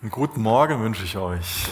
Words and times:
Einen 0.00 0.12
guten 0.12 0.42
Morgen 0.42 0.80
wünsche 0.80 1.02
ich 1.02 1.16
euch. 1.16 1.66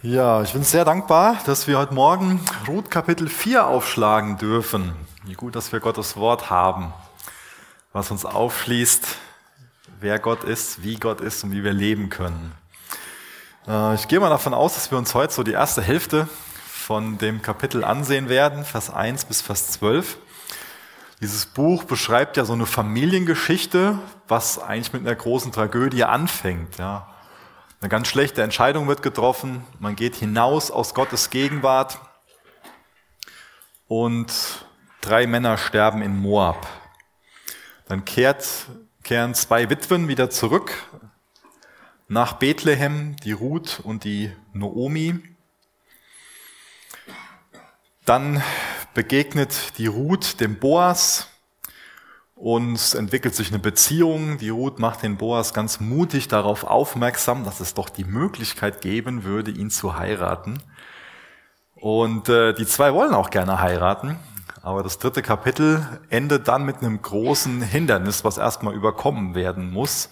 Ja, 0.00 0.40
ich 0.42 0.52
bin 0.52 0.62
sehr 0.62 0.84
dankbar, 0.84 1.36
dass 1.46 1.66
wir 1.66 1.78
heute 1.78 1.94
Morgen 1.94 2.40
Ruth 2.68 2.92
Kapitel 2.92 3.28
4 3.28 3.66
aufschlagen 3.66 4.38
dürfen. 4.38 4.94
Wie 5.24 5.32
gut, 5.32 5.56
dass 5.56 5.72
wir 5.72 5.80
Gottes 5.80 6.16
Wort 6.16 6.48
haben, 6.48 6.92
was 7.92 8.12
uns 8.12 8.24
aufschließt, 8.24 9.16
wer 9.98 10.20
Gott 10.20 10.44
ist, 10.44 10.84
wie 10.84 10.94
Gott 10.94 11.20
ist 11.20 11.42
und 11.42 11.50
wie 11.50 11.64
wir 11.64 11.72
leben 11.72 12.08
können. 12.08 12.52
Äh, 13.66 13.96
ich 13.96 14.06
gehe 14.06 14.20
mal 14.20 14.30
davon 14.30 14.54
aus, 14.54 14.74
dass 14.74 14.92
wir 14.92 14.98
uns 14.98 15.12
heute 15.12 15.34
so 15.34 15.42
die 15.42 15.54
erste 15.54 15.82
Hälfte 15.82 16.28
von 16.68 17.18
dem 17.18 17.42
Kapitel 17.42 17.82
ansehen 17.82 18.28
werden, 18.28 18.64
Vers 18.64 18.90
1 18.90 19.24
bis 19.24 19.40
Vers 19.40 19.72
12. 19.72 20.18
Dieses 21.22 21.46
Buch 21.46 21.84
beschreibt 21.84 22.36
ja 22.36 22.44
so 22.44 22.52
eine 22.52 22.66
Familiengeschichte, 22.66 23.96
was 24.26 24.58
eigentlich 24.58 24.92
mit 24.92 25.06
einer 25.06 25.14
großen 25.14 25.52
Tragödie 25.52 26.02
anfängt. 26.02 26.78
Ja. 26.78 27.14
Eine 27.80 27.88
ganz 27.88 28.08
schlechte 28.08 28.42
Entscheidung 28.42 28.88
wird 28.88 29.02
getroffen, 29.02 29.64
man 29.78 29.94
geht 29.94 30.16
hinaus 30.16 30.72
aus 30.72 30.94
Gottes 30.94 31.30
Gegenwart 31.30 32.00
und 33.86 34.66
drei 35.00 35.28
Männer 35.28 35.58
sterben 35.58 36.02
in 36.02 36.16
Moab. 36.18 36.66
Dann 37.86 38.04
kehrt, 38.04 38.66
kehren 39.04 39.34
zwei 39.34 39.70
Witwen 39.70 40.08
wieder 40.08 40.28
zurück 40.28 40.72
nach 42.08 42.32
Bethlehem, 42.32 43.14
die 43.22 43.30
Ruth 43.30 43.78
und 43.84 44.02
die 44.02 44.32
Noomi. 44.54 45.22
Dann 48.04 48.42
begegnet 48.94 49.78
die 49.78 49.86
Ruth 49.86 50.40
dem 50.40 50.58
Boas 50.58 51.28
und 52.34 52.74
es 52.74 52.94
entwickelt 52.94 53.36
sich 53.36 53.50
eine 53.50 53.60
Beziehung. 53.60 54.38
Die 54.38 54.48
Ruth 54.48 54.80
macht 54.80 55.04
den 55.04 55.16
Boas 55.16 55.54
ganz 55.54 55.78
mutig 55.78 56.26
darauf 56.26 56.64
aufmerksam, 56.64 57.44
dass 57.44 57.60
es 57.60 57.74
doch 57.74 57.88
die 57.88 58.04
Möglichkeit 58.04 58.80
geben 58.80 59.22
würde, 59.22 59.52
ihn 59.52 59.70
zu 59.70 59.96
heiraten. 59.96 60.60
Und 61.76 62.28
äh, 62.28 62.54
die 62.54 62.66
zwei 62.66 62.92
wollen 62.92 63.14
auch 63.14 63.30
gerne 63.30 63.60
heiraten. 63.60 64.18
Aber 64.62 64.82
das 64.82 64.98
dritte 64.98 65.22
Kapitel 65.22 65.86
endet 66.10 66.48
dann 66.48 66.64
mit 66.64 66.78
einem 66.78 67.02
großen 67.02 67.62
Hindernis, 67.62 68.24
was 68.24 68.36
erstmal 68.36 68.74
überkommen 68.74 69.36
werden 69.36 69.70
muss. 69.72 70.08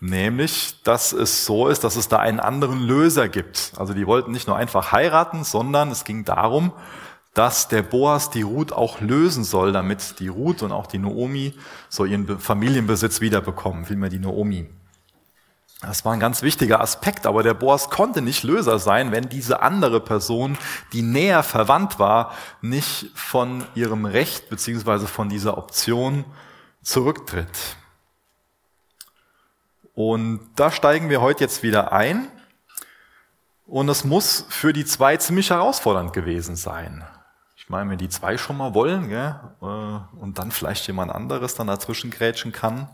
Nämlich, 0.00 0.82
dass 0.84 1.12
es 1.12 1.46
so 1.46 1.66
ist, 1.66 1.82
dass 1.82 1.96
es 1.96 2.08
da 2.08 2.18
einen 2.18 2.38
anderen 2.38 2.80
Löser 2.80 3.28
gibt. 3.28 3.72
Also 3.76 3.92
die 3.92 4.06
wollten 4.06 4.30
nicht 4.30 4.46
nur 4.46 4.56
einfach 4.56 4.92
heiraten, 4.92 5.42
sondern 5.42 5.90
es 5.90 6.04
ging 6.04 6.24
darum, 6.24 6.72
dass 7.34 7.66
der 7.68 7.82
Boas 7.82 8.30
die 8.30 8.42
Ruth 8.42 8.72
auch 8.72 9.00
lösen 9.00 9.44
soll, 9.44 9.72
damit 9.72 10.20
die 10.20 10.28
Ruth 10.28 10.62
und 10.62 10.72
auch 10.72 10.86
die 10.86 10.98
Noomi 10.98 11.54
so 11.88 12.04
ihren 12.04 12.38
Familienbesitz 12.38 13.20
wiederbekommen, 13.20 13.84
vielmehr 13.84 14.08
die 14.08 14.20
Noomi. 14.20 14.68
Das 15.80 16.04
war 16.04 16.12
ein 16.12 16.20
ganz 16.20 16.42
wichtiger 16.42 16.80
Aspekt, 16.80 17.26
aber 17.26 17.42
der 17.42 17.52
Boas 17.52 17.90
konnte 17.90 18.22
nicht 18.22 18.42
Löser 18.42 18.78
sein, 18.78 19.12
wenn 19.12 19.28
diese 19.28 19.60
andere 19.60 20.00
Person, 20.00 20.56
die 20.92 21.02
näher 21.02 21.42
verwandt 21.42 21.98
war, 21.98 22.32
nicht 22.62 23.10
von 23.14 23.66
ihrem 23.74 24.06
Recht 24.06 24.48
beziehungsweise 24.48 25.06
von 25.06 25.28
dieser 25.28 25.58
Option 25.58 26.24
zurücktritt. 26.82 27.76
Und 29.94 30.40
da 30.56 30.70
steigen 30.70 31.10
wir 31.10 31.20
heute 31.20 31.44
jetzt 31.44 31.62
wieder 31.62 31.92
ein. 31.92 32.28
Und 33.66 33.88
es 33.88 34.04
muss 34.04 34.46
für 34.48 34.72
die 34.72 34.84
zwei 34.84 35.16
ziemlich 35.16 35.50
herausfordernd 35.50 36.12
gewesen 36.12 36.56
sein. 36.56 37.04
Ich 37.64 37.70
meine, 37.70 37.88
wenn 37.88 37.96
die 37.96 38.10
zwei 38.10 38.36
schon 38.36 38.58
mal 38.58 38.74
wollen, 38.74 39.08
gell, 39.08 39.40
äh, 39.62 40.20
und 40.20 40.38
dann 40.38 40.50
vielleicht 40.50 40.86
jemand 40.86 41.10
anderes 41.10 41.54
dann 41.54 41.66
dazwischen 41.66 42.10
grätschen 42.10 42.52
kann, 42.52 42.88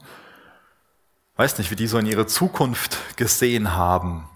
weiß 1.34 1.58
nicht, 1.58 1.72
wie 1.72 1.76
die 1.76 1.88
so 1.88 1.98
in 1.98 2.06
ihre 2.06 2.28
Zukunft 2.28 2.96
gesehen 3.16 3.74
haben. 3.74 4.30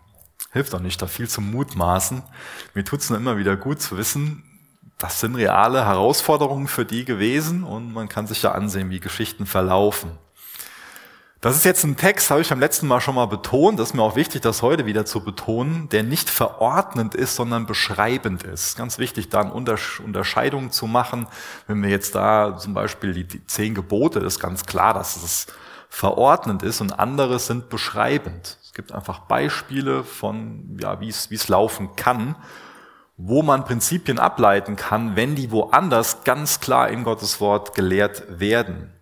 Hilft 0.51 0.73
doch 0.73 0.81
nicht, 0.81 1.01
da 1.01 1.07
viel 1.07 1.29
zu 1.29 1.41
mutmaßen. 1.41 2.25
Mir 2.75 2.85
tut's 2.85 3.11
nur 3.11 3.19
immer 3.19 3.39
wieder 3.39 3.57
gut 3.57 3.81
zu 3.81 3.97
wissen, 3.97 4.43
das 4.99 5.21
sind 5.21 5.37
reale 5.37 5.87
Herausforderungen 5.87 6.67
für 6.67 6.85
die 6.85 7.05
gewesen 7.05 7.63
und 7.63 7.93
man 7.93 8.09
kann 8.09 8.27
sich 8.27 8.43
ja 8.43 8.53
ansehen, 8.53 8.91
wie 8.91 8.99
Geschichten 8.99 9.47
verlaufen. 9.47 10.19
Das 11.45 11.57
ist 11.57 11.65
jetzt 11.67 11.85
ein 11.85 11.99
Text, 11.99 12.31
habe 12.31 12.41
ich 12.41 12.49
beim 12.49 12.59
letzten 12.59 12.87
Mal 12.87 13.03
schon 13.03 13.17
mal 13.17 13.27
betont, 13.27 13.79
das 13.79 13.89
ist 13.89 13.95
mir 13.95 14.01
auch 14.01 14.17
wichtig, 14.17 14.41
das 14.41 14.63
heute 14.63 14.87
wieder 14.87 15.05
zu 15.05 15.23
betonen, 15.23 15.91
der 15.91 16.03
nicht 16.03 16.31
verordnend 16.31 17.15
ist, 17.15 17.37
sondern 17.37 17.67
beschreibend 17.67 18.45
ist. 18.45 18.79
Ganz 18.79 18.97
wichtig, 18.97 19.29
da 19.29 19.43
eine 19.43 19.53
Unterscheidung 19.53 20.71
zu 20.71 20.87
machen. 20.87 21.27
Wenn 21.67 21.83
wir 21.83 21.91
jetzt 21.91 22.15
da 22.15 22.57
zum 22.57 22.73
Beispiel 22.73 23.13
die, 23.13 23.45
zehn 23.45 23.75
Gebote, 23.75 24.21
ist 24.21 24.41
ganz 24.41 24.65
klar, 24.65 24.95
dass 24.95 25.23
es 25.23 25.47
verordnend 25.91 26.63
ist 26.63 26.81
und 26.81 26.99
andere 26.99 27.39
sind 27.39 27.69
beschreibend. 27.69 28.57
Es 28.65 28.73
gibt 28.73 28.93
einfach 28.93 29.19
Beispiele 29.19 30.03
von, 30.03 30.79
ja, 30.81 30.99
wie 31.01 31.11
es, 31.11 31.31
wie 31.31 31.35
es 31.35 31.49
laufen 31.49 31.95
kann, 31.95 32.37
wo 33.19 33.43
man 33.43 33.67
Prinzipien 33.67 34.19
ableiten 34.19 34.77
kann, 34.77 35.15
wenn 35.15 35.35
die 35.35 35.51
woanders 35.51 36.25
ganz 36.25 36.61
klar 36.61 36.89
in 36.89 37.05
Gottes 37.05 37.39
Wort 37.39 37.75
gelehrt 37.75 38.41
werden. 38.41 38.94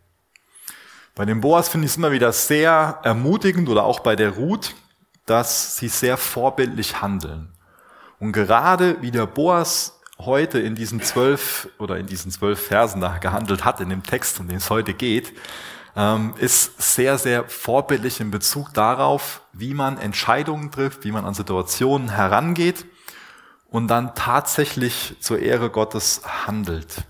Bei 1.15 1.27
dem 1.27 1.43
Boas 1.43 1.69
finde 1.69 1.85
ich 1.85 1.93
es 1.93 1.97
immer 1.99 2.13
wieder 2.13 2.33
sehr 2.33 3.01
ermutigend 3.03 3.69
oder 3.69 3.85
auch 3.85 4.01
bei 4.01 4.17
der 4.17 4.31
Ruth, 4.31 4.75
dass 5.27 5.77
sie 5.77 5.89
sehr 5.89 6.17
vorbildlich 6.17 7.03
handeln. 7.03 7.53
Und 8.19 8.33
gerade 8.33 9.01
wie 9.03 9.11
der 9.11 9.27
Boas 9.27 10.01
heute 10.19 10.59
in 10.59 10.75
diesen 10.75 11.03
zwölf 11.03 11.69
oder 11.79 11.99
in 11.99 12.07
diesen 12.07 12.31
zwölf 12.31 12.67
Versen 12.67 13.01
da 13.01 13.19
gehandelt 13.19 13.65
hat, 13.65 13.81
in 13.81 13.91
dem 13.91 14.03
Text, 14.03 14.41
um 14.41 14.49
den 14.49 14.57
es 14.57 14.71
heute 14.71 14.95
geht, 14.95 15.33
ähm, 15.97 16.33
ist 16.39 16.81
sehr, 16.81 17.19
sehr 17.19 17.45
vorbildlich 17.45 18.21
in 18.21 18.31
Bezug 18.31 18.73
darauf, 18.73 19.43
wie 19.53 19.75
man 19.75 19.99
Entscheidungen 19.99 20.71
trifft, 20.71 21.05
wie 21.05 21.13
man 21.13 21.27
an 21.27 21.35
Situationen 21.35 22.09
herangeht 22.09 22.87
und 23.69 23.89
dann 23.89 24.15
tatsächlich 24.15 25.17
zur 25.21 25.41
Ehre 25.41 25.69
Gottes 25.69 26.23
handelt. 26.47 27.05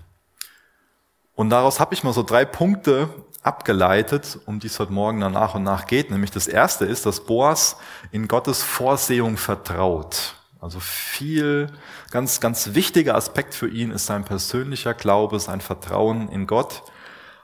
Und 1.35 1.49
daraus 1.49 1.79
habe 1.79 1.93
ich 1.93 2.03
mal 2.03 2.13
so 2.13 2.23
drei 2.23 2.45
Punkte 2.45 3.09
abgeleitet, 3.43 4.39
um 4.45 4.59
die 4.59 4.67
es 4.67 4.79
heute 4.79 4.93
Morgen 4.93 5.19
dann 5.19 5.33
nach 5.33 5.55
und 5.55 5.63
nach 5.63 5.85
geht. 5.85 6.09
Nämlich 6.09 6.31
das 6.31 6.47
erste 6.47 6.85
ist, 6.85 7.05
dass 7.05 7.25
Boas 7.25 7.77
in 8.11 8.27
Gottes 8.27 8.63
Vorsehung 8.63 9.37
vertraut. 9.37 10.35
Also 10.59 10.79
viel, 10.79 11.69
ganz, 12.09 12.39
ganz 12.39 12.73
wichtiger 12.73 13.15
Aspekt 13.15 13.53
für 13.53 13.67
ihn 13.67 13.91
ist 13.91 14.05
sein 14.05 14.23
persönlicher 14.23 14.93
Glaube, 14.93 15.39
sein 15.41 15.59
Vertrauen 15.59 16.29
in 16.29 16.47
Gott. 16.47 16.83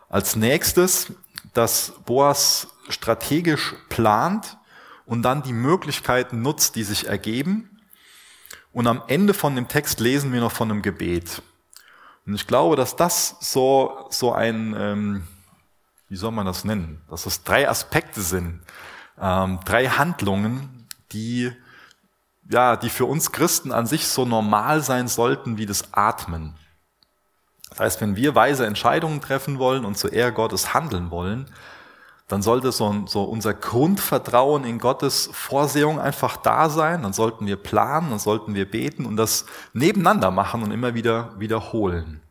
Als 0.08 0.38
nächstes, 0.38 1.12
dass 1.54 1.94
Boas 2.06 2.68
strategisch 2.88 3.76
plant 3.90 4.58
und 5.06 5.24
dann 5.24 5.44
die 5.44 5.54
Möglichkeiten 5.54 6.42
nutzt, 6.42 6.76
die 6.76 6.84
sich 6.84 7.08
ergeben. 7.08 7.82
Und 8.72 8.88
am 8.88 9.04
Ende 9.08 9.34
von 9.34 9.56
dem 9.56 9.68
Text 9.68 10.00
lesen 10.00 10.32
wir 10.32 10.40
noch 10.40 10.52
von 10.52 10.72
einem 10.72 10.82
Gebet. 10.82 11.42
Und 12.26 12.36
ich 12.36 12.48
glaube, 12.48 12.76
dass 12.76 12.96
das 12.96 13.36
so, 13.40 14.08
so 14.12 14.32
ein, 14.32 14.76
ähm, 14.78 15.28
wie 16.10 16.16
soll 16.16 16.32
man 16.32 16.46
das 16.46 16.66
nennen? 16.66 17.02
Dass 17.10 17.26
es 17.26 17.44
drei 17.44 17.70
Aspekte 17.70 18.22
sind, 18.22 18.60
ähm, 19.20 19.60
drei 19.66 19.88
Handlungen, 19.88 20.88
die 21.12 21.52
ja, 22.50 22.76
die 22.76 22.90
für 22.90 23.06
uns 23.06 23.32
Christen 23.32 23.72
an 23.72 23.86
sich 23.86 24.08
so 24.08 24.26
normal 24.26 24.82
sein 24.82 25.08
sollten 25.08 25.58
wie 25.58 25.68
das 25.68 25.94
Atmen. 25.94 26.56
Das 27.70 27.80
heißt, 27.80 28.02
wenn 28.02 28.16
wir 28.16 28.34
weise 28.34 28.66
Entscheidungen 28.66 29.22
treffen 29.22 29.60
wollen 29.60 29.86
und 29.86 29.98
zur 29.98 30.12
Ehre 30.12 30.34
Gottes 30.34 30.74
handeln 30.74 31.12
wollen, 31.12 31.46
dann 32.28 32.42
sollte 32.42 32.72
so, 32.72 33.06
so 33.08 33.24
unser 33.24 33.54
Grundvertrauen 33.54 34.64
in 34.64 34.80
Gottes 34.80 35.30
Vorsehung 35.32 36.00
einfach 36.00 36.38
da 36.38 36.70
sein. 36.70 37.04
Dann 37.04 37.14
sollten 37.14 37.46
wir 37.46 37.56
planen, 37.56 38.10
dann 38.10 38.20
sollten 38.20 38.56
wir 38.56 38.70
beten 38.70 39.06
und 39.06 39.16
das 39.16 39.46
nebeneinander 39.74 40.32
machen 40.32 40.64
und 40.64 40.72
immer 40.72 40.96
wieder 40.96 41.32
wiederholen. 41.40 42.22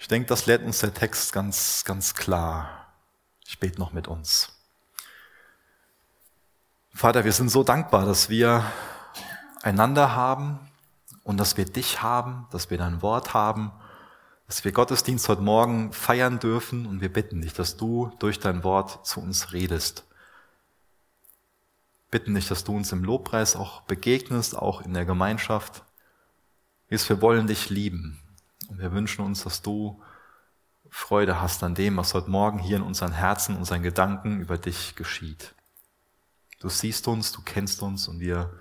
Ich 0.00 0.08
denke, 0.08 0.28
das 0.28 0.46
lehrt 0.46 0.64
uns 0.64 0.80
der 0.80 0.94
Text 0.94 1.30
ganz, 1.30 1.84
ganz 1.84 2.14
klar. 2.14 2.86
Ich 3.46 3.60
bete 3.60 3.78
noch 3.78 3.92
mit 3.92 4.08
uns. 4.08 4.50
Vater, 6.94 7.26
wir 7.26 7.32
sind 7.32 7.50
so 7.50 7.62
dankbar, 7.62 8.06
dass 8.06 8.30
wir 8.30 8.64
einander 9.60 10.16
haben 10.16 10.58
und 11.22 11.36
dass 11.36 11.58
wir 11.58 11.66
dich 11.66 12.00
haben, 12.00 12.48
dass 12.50 12.70
wir 12.70 12.78
dein 12.78 13.02
Wort 13.02 13.34
haben, 13.34 13.72
dass 14.46 14.64
wir 14.64 14.72
Gottesdienst 14.72 15.28
heute 15.28 15.42
Morgen 15.42 15.92
feiern 15.92 16.38
dürfen 16.38 16.86
und 16.86 17.02
wir 17.02 17.12
bitten 17.12 17.42
dich, 17.42 17.52
dass 17.52 17.76
du 17.76 18.10
durch 18.20 18.40
dein 18.40 18.64
Wort 18.64 19.06
zu 19.06 19.20
uns 19.20 19.52
redest. 19.52 20.04
Bitten 22.10 22.34
dich, 22.34 22.48
dass 22.48 22.64
du 22.64 22.74
uns 22.74 22.90
im 22.90 23.04
Lobpreis 23.04 23.54
auch 23.54 23.82
begegnest, 23.82 24.56
auch 24.56 24.80
in 24.80 24.94
der 24.94 25.04
Gemeinschaft. 25.04 25.84
Wir 26.88 27.20
wollen 27.20 27.46
dich 27.46 27.68
lieben 27.68 28.18
und 28.70 28.78
wir 28.78 28.92
wünschen 28.92 29.24
uns, 29.24 29.44
dass 29.44 29.62
du 29.62 30.00
Freude 30.88 31.40
hast 31.40 31.62
an 31.62 31.74
dem, 31.74 31.96
was 31.96 32.14
heute 32.14 32.30
Morgen 32.30 32.58
hier 32.58 32.76
in 32.76 32.82
unseren 32.82 33.12
Herzen, 33.12 33.56
unseren 33.56 33.82
Gedanken 33.82 34.40
über 34.40 34.58
dich 34.58 34.96
geschieht. 34.96 35.54
Du 36.60 36.68
siehst 36.68 37.06
uns, 37.08 37.32
du 37.32 37.42
kennst 37.42 37.82
uns 37.82 38.08
und 38.08 38.20
wir 38.20 38.52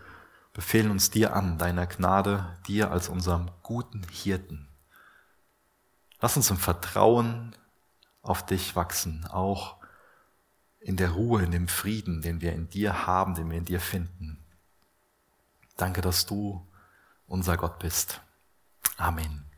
befehlen 0.54 0.92
uns 0.92 1.10
dir 1.10 1.36
an, 1.36 1.58
deiner 1.58 1.88
Gnade, 1.88 2.58
dir 2.68 2.92
als 2.92 3.10
unserem 3.10 3.52
guten 3.62 4.04
Hirten. 4.10 4.68
Lass 6.22 6.36
uns 6.36 6.50
im 6.50 6.58
Vertrauen 6.58 7.56
auf 8.22 8.46
dich 8.46 8.76
wachsen, 8.76 9.26
auch 9.28 9.78
in 10.80 10.98
der 10.98 11.12
Ruhe, 11.12 11.44
in 11.44 11.52
dem 11.52 11.68
Frieden, 11.68 12.22
den 12.22 12.42
wir 12.42 12.54
in 12.54 12.70
dir 12.70 13.06
haben, 13.06 13.36
den 13.36 13.50
wir 13.50 13.58
in 13.58 13.66
dir 13.66 13.80
finden. 13.80 14.44
Danke, 15.78 16.02
dass 16.02 16.26
du 16.26 16.68
unser 17.26 17.58
Gott 17.58 17.80
bist. 17.80 18.22
Amen. 18.98 19.49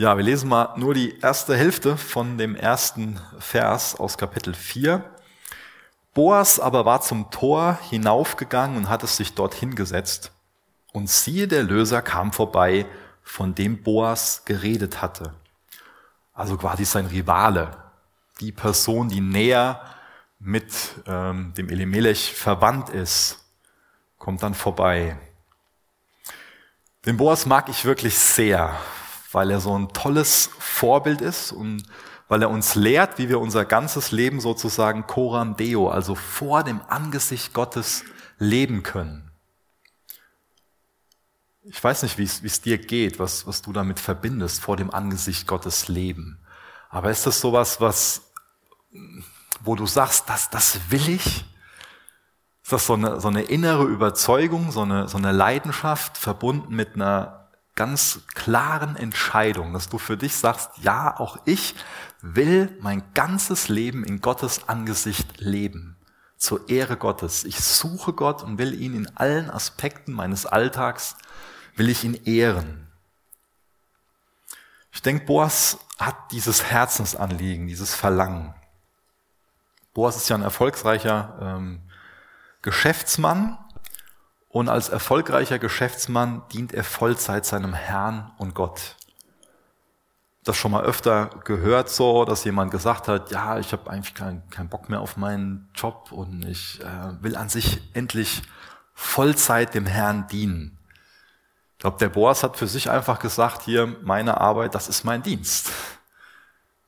Ja, 0.00 0.16
wir 0.16 0.24
lesen 0.24 0.48
mal 0.48 0.72
nur 0.76 0.94
die 0.94 1.18
erste 1.18 1.54
Hälfte 1.54 1.98
von 1.98 2.38
dem 2.38 2.56
ersten 2.56 3.20
Vers 3.38 4.00
aus 4.00 4.16
Kapitel 4.16 4.54
4. 4.54 5.04
Boas 6.14 6.58
aber 6.58 6.86
war 6.86 7.02
zum 7.02 7.30
Tor 7.30 7.78
hinaufgegangen 7.90 8.78
und 8.78 8.88
hat 8.88 9.02
es 9.02 9.18
sich 9.18 9.34
dort 9.34 9.52
hingesetzt. 9.52 10.32
Und 10.94 11.10
siehe, 11.10 11.48
der 11.48 11.64
Löser 11.64 12.00
kam 12.00 12.32
vorbei, 12.32 12.86
von 13.22 13.54
dem 13.54 13.82
Boas 13.82 14.46
geredet 14.46 15.02
hatte. 15.02 15.34
Also 16.32 16.56
quasi 16.56 16.86
sein 16.86 17.04
Rivale, 17.04 17.76
die 18.40 18.52
Person, 18.52 19.10
die 19.10 19.20
näher 19.20 19.84
mit 20.38 20.72
ähm, 21.06 21.52
dem 21.58 21.68
Elimelech 21.68 22.34
verwandt 22.34 22.88
ist, 22.88 23.44
kommt 24.16 24.42
dann 24.42 24.54
vorbei. 24.54 25.18
Den 27.04 27.18
Boas 27.18 27.44
mag 27.44 27.68
ich 27.68 27.84
wirklich 27.84 28.18
sehr, 28.18 28.74
weil 29.32 29.50
er 29.50 29.60
so 29.60 29.78
ein 29.78 29.88
tolles 29.88 30.50
Vorbild 30.58 31.20
ist 31.20 31.52
und 31.52 31.84
weil 32.28 32.42
er 32.42 32.50
uns 32.50 32.74
lehrt, 32.74 33.18
wie 33.18 33.28
wir 33.28 33.40
unser 33.40 33.64
ganzes 33.64 34.12
Leben 34.12 34.40
sozusagen 34.40 35.06
coram 35.06 35.56
deo, 35.56 35.88
also 35.88 36.14
vor 36.14 36.62
dem 36.62 36.80
Angesicht 36.88 37.52
Gottes 37.52 38.04
leben 38.38 38.82
können. 38.82 39.30
Ich 41.62 41.82
weiß 41.82 42.04
nicht, 42.04 42.18
wie 42.18 42.24
es 42.24 42.60
dir 42.62 42.78
geht, 42.78 43.18
was, 43.18 43.46
was 43.46 43.62
du 43.62 43.72
damit 43.72 44.00
verbindest, 44.00 44.60
vor 44.60 44.76
dem 44.76 44.92
Angesicht 44.92 45.46
Gottes 45.46 45.88
leben. 45.88 46.40
Aber 46.88 47.10
ist 47.10 47.26
das 47.26 47.40
sowas, 47.40 47.80
was, 47.80 48.32
wo 49.60 49.76
du 49.76 49.86
sagst, 49.86 50.28
das, 50.28 50.50
das 50.50 50.90
will 50.90 51.08
ich? 51.08 51.44
Ist 52.62 52.72
das 52.72 52.86
so 52.86 52.94
eine, 52.94 53.20
so 53.20 53.28
eine 53.28 53.42
innere 53.42 53.84
Überzeugung, 53.84 54.72
so 54.72 54.82
eine, 54.82 55.08
so 55.08 55.18
eine 55.18 55.32
Leidenschaft 55.32 56.16
verbunden 56.16 56.74
mit 56.74 56.94
einer 56.94 57.39
ganz 57.74 58.20
klaren 58.34 58.96
Entscheidung, 58.96 59.72
dass 59.72 59.88
du 59.88 59.98
für 59.98 60.16
dich 60.16 60.36
sagst, 60.36 60.70
ja, 60.82 61.18
auch 61.18 61.38
ich 61.44 61.74
will 62.20 62.76
mein 62.80 63.02
ganzes 63.14 63.68
Leben 63.68 64.04
in 64.04 64.20
Gottes 64.20 64.68
Angesicht 64.68 65.40
leben, 65.40 65.96
zur 66.36 66.68
Ehre 66.68 66.96
Gottes. 66.96 67.44
Ich 67.44 67.60
suche 67.60 68.12
Gott 68.12 68.42
und 68.42 68.58
will 68.58 68.78
ihn 68.78 68.94
in 68.94 69.16
allen 69.16 69.50
Aspekten 69.50 70.12
meines 70.12 70.46
Alltags, 70.46 71.16
will 71.76 71.88
ich 71.88 72.04
ihn 72.04 72.14
ehren. 72.24 72.86
Ich 74.92 75.02
denke, 75.02 75.24
Boas 75.24 75.78
hat 75.98 76.32
dieses 76.32 76.64
Herzensanliegen, 76.64 77.66
dieses 77.66 77.94
Verlangen. 77.94 78.54
Boas 79.94 80.16
ist 80.16 80.28
ja 80.28 80.36
ein 80.36 80.42
erfolgreicher 80.42 81.38
ähm, 81.40 81.80
Geschäftsmann 82.62 83.58
und 84.50 84.68
als 84.68 84.88
erfolgreicher 84.88 85.60
Geschäftsmann 85.60 86.42
dient 86.52 86.74
er 86.74 86.82
Vollzeit 86.82 87.46
seinem 87.46 87.72
Herrn 87.72 88.32
und 88.36 88.52
Gott. 88.54 88.96
Das 90.42 90.56
schon 90.56 90.72
mal 90.72 90.82
öfter 90.82 91.30
gehört 91.44 91.88
so, 91.88 92.24
dass 92.24 92.44
jemand 92.44 92.72
gesagt 92.72 93.06
hat, 93.06 93.30
ja, 93.30 93.58
ich 93.58 93.72
habe 93.72 93.88
eigentlich 93.88 94.14
keinen 94.14 94.48
kein 94.50 94.68
Bock 94.68 94.88
mehr 94.88 95.00
auf 95.00 95.16
meinen 95.16 95.68
Job 95.74 96.10
und 96.10 96.44
ich 96.44 96.80
äh, 96.80 97.22
will 97.22 97.36
an 97.36 97.48
sich 97.48 97.80
endlich 97.94 98.42
Vollzeit 98.92 99.74
dem 99.74 99.86
Herrn 99.86 100.26
dienen. 100.26 100.78
Ich 101.74 101.78
glaube, 101.78 101.98
der 101.98 102.08
Boas 102.08 102.42
hat 102.42 102.56
für 102.56 102.66
sich 102.66 102.90
einfach 102.90 103.20
gesagt, 103.20 103.62
hier, 103.62 103.86
meine 104.02 104.40
Arbeit, 104.40 104.74
das 104.74 104.88
ist 104.88 105.04
mein 105.04 105.22
Dienst. 105.22 105.70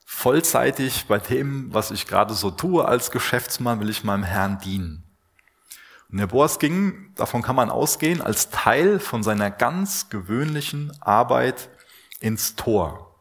Vollzeitig 0.05 1.07
bei 1.07 1.19
dem, 1.19 1.73
was 1.73 1.93
ich 1.93 2.07
gerade 2.09 2.35
so 2.35 2.51
tue 2.51 2.85
als 2.85 3.11
Geschäftsmann, 3.13 3.81
will 3.81 3.89
ich 3.89 4.03
meinem 4.03 4.25
Herrn 4.25 4.59
dienen. 4.59 5.12
Und 6.13 6.19
der 6.19 6.27
Boas 6.27 6.59
ging, 6.59 7.11
davon 7.17 7.41
kann 7.41 7.57
man 7.57 7.71
ausgehen, 7.71 8.21
als 8.21 8.51
Teil 8.51 9.01
von 9.01 9.23
seiner 9.23 9.51
ganz 9.51 10.11
gewöhnlichen 10.11 10.93
Arbeit 11.01 11.71
ins 12.21 12.55
Tor. 12.55 13.17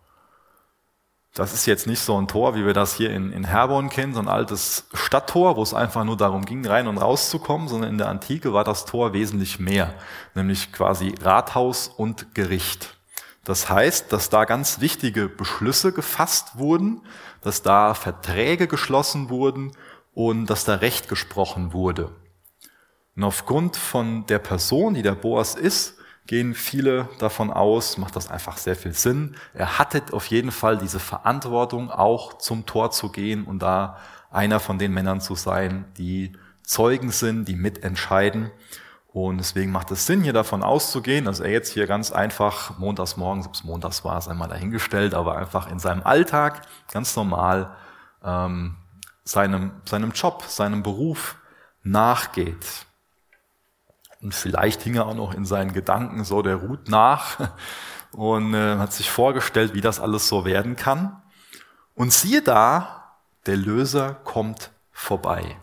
Das 1.34 1.54
ist 1.54 1.66
jetzt 1.66 1.88
nicht 1.88 2.02
so 2.02 2.20
ein 2.20 2.28
Tor, 2.28 2.56
wie 2.56 2.66
wir 2.66 2.74
das 2.74 2.96
hier 2.96 3.12
in, 3.12 3.32
in 3.32 3.46
Herborn 3.46 3.90
kennen, 3.90 4.14
so 4.14 4.20
ein 4.20 4.28
altes 4.28 4.84
Stadttor, 4.94 5.56
wo 5.56 5.64
es 5.64 5.74
einfach 5.74 6.04
nur 6.04 6.18
darum 6.18 6.44
ging, 6.44 6.66
rein 6.68 6.88
und 6.88 6.98
rauszukommen, 6.98 7.70
sondern 7.70 7.90
in 7.90 7.98
der 7.98 8.10
Antike 8.10 8.52
war 8.52 8.66
das 8.66 8.84
Tor 8.84 9.14
wesentlich 9.14 9.58
mehr, 9.58 9.94
nämlich 10.36 10.74
quasi 10.74 11.16
Rathaus 11.22 11.88
und 11.88 12.36
Gericht. 12.36 12.98
Das 13.46 13.70
heißt, 13.70 14.12
dass 14.12 14.30
da 14.30 14.44
ganz 14.44 14.82
wichtige 14.82 15.30
Beschlüsse 15.30 15.94
gefasst 15.94 16.58
wurden, 16.58 17.02
dass 17.40 17.62
da 17.62 17.94
Verträge 17.94 18.68
geschlossen 18.68 19.30
wurden 19.30 19.72
und 20.14 20.48
dass 20.48 20.66
da 20.66 20.76
Recht 20.76 21.08
gesprochen 21.08 21.72
wurde. 21.72 22.12
Und 23.22 23.28
aufgrund 23.28 23.78
von 23.78 24.26
der 24.26 24.40
Person, 24.40 24.96
die 24.96 25.04
der 25.04 25.12
Boas 25.12 25.54
ist, 25.54 26.00
gehen 26.26 26.56
viele 26.56 27.08
davon 27.20 27.52
aus, 27.52 28.00
macht 28.00 28.16
das 28.16 28.32
einfach 28.32 28.58
sehr 28.58 28.76
viel 28.76 28.94
Sinn. 28.94 29.36
Er 29.54 29.78
hatte 29.78 30.02
auf 30.12 30.26
jeden 30.26 30.50
Fall 30.50 30.80
diese 30.80 31.00
Verantwortung, 31.00 31.92
auch 31.92 32.40
zum 32.40 32.66
Tor 32.66 32.90
zu 32.90 33.12
gehen 33.12 33.44
und 33.44 33.60
da 33.60 34.00
einer 34.32 34.60
von 34.60 34.80
den 34.80 34.92
Männern 34.92 35.22
zu 35.22 35.36
sein, 35.36 35.86
die 36.00 36.34
Zeugen 36.64 37.12
sind, 37.12 37.48
die 37.48 37.56
mitentscheiden. 37.56 38.50
Und 39.14 39.38
deswegen 39.38 39.72
macht 39.72 39.92
es 39.92 40.08
Sinn, 40.08 40.24
hier 40.24 40.34
davon 40.34 40.64
auszugehen, 40.64 41.26
dass 41.26 41.42
er 41.42 41.52
jetzt 41.52 41.72
hier 41.72 41.86
ganz 41.86 42.12
einfach 42.12 42.80
montags 42.80 43.18
morgens, 43.18 43.46
ob 43.46 43.54
es 43.54 43.64
montags 43.64 44.04
war, 44.04 44.18
ist 44.18 44.30
einmal 44.30 44.50
dahingestellt, 44.50 45.14
aber 45.14 45.38
einfach 45.38 45.70
in 45.70 45.78
seinem 45.78 46.02
Alltag 46.02 46.64
ganz 46.92 47.16
normal 47.16 47.76
ähm, 48.26 48.78
seinem, 49.24 49.74
seinem 49.86 50.10
Job, 50.10 50.44
seinem 50.48 50.82
Beruf 50.82 51.36
nachgeht. 51.84 52.88
Und 54.22 54.36
vielleicht 54.36 54.84
hing 54.84 54.96
er 54.96 55.08
auch 55.08 55.16
noch 55.16 55.34
in 55.34 55.46
seinen 55.46 55.74
Gedanken 55.74 56.24
so 56.24 56.42
der 56.42 56.58
Ruth 56.58 56.90
nach 56.90 57.52
und 58.12 58.54
äh, 58.54 58.78
hat 58.78 58.94
sich 58.94 59.10
vorgestellt, 59.10 59.74
wie 59.74 59.82
das 59.82 60.00
alles 60.00 60.28
so 60.28 60.46
werden 60.46 60.76
kann. 60.76 61.22
Und 61.96 62.14
siehe 62.14 62.42
da, 62.42 63.16
der 63.46 63.58
Löser 63.58 64.14
kommt 64.24 64.72
vorbei. 64.92 65.58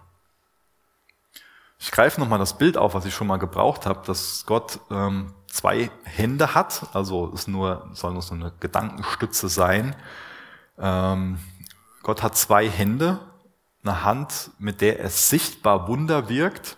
Ich 1.79 1.93
greife 1.93 2.21
nochmal 2.21 2.41
das 2.41 2.59
Bild 2.59 2.77
auf, 2.77 2.95
was 2.95 3.05
ich 3.05 3.15
schon 3.15 3.29
mal 3.29 3.37
gebraucht 3.37 3.87
habe, 3.87 4.05
dass 4.05 4.45
Gott 4.47 4.81
ähm, 4.91 5.33
zwei 5.47 5.91
Hände 6.03 6.55
hat, 6.55 6.89
also 6.93 7.33
es 7.33 7.47
nur, 7.47 7.89
soll 7.93 8.13
nur 8.13 8.23
so 8.23 8.35
eine 8.35 8.53
Gedankenstütze 8.59 9.49
sein. 9.49 9.95
Ähm, 10.77 11.39
Gott 12.03 12.25
hat 12.25 12.37
zwei 12.37 12.69
Hände, 12.69 13.21
eine 13.85 14.03
Hand, 14.03 14.51
mit 14.59 14.81
der 14.81 14.99
er 14.99 15.11
sichtbar 15.11 15.87
Wunder 15.87 16.29
wirkt 16.29 16.78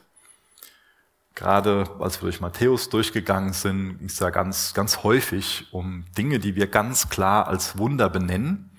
Gerade 1.40 1.88
als 2.00 2.20
wir 2.20 2.26
durch 2.26 2.42
Matthäus 2.42 2.90
durchgegangen 2.90 3.54
sind, 3.54 3.96
ging 3.96 4.08
es 4.08 4.18
ja 4.18 4.28
ganz, 4.28 4.74
ganz 4.74 5.02
häufig 5.04 5.68
um 5.72 6.04
Dinge, 6.18 6.38
die 6.38 6.54
wir 6.54 6.66
ganz 6.66 7.08
klar 7.08 7.48
als 7.48 7.78
Wunder 7.78 8.10
benennen. 8.10 8.70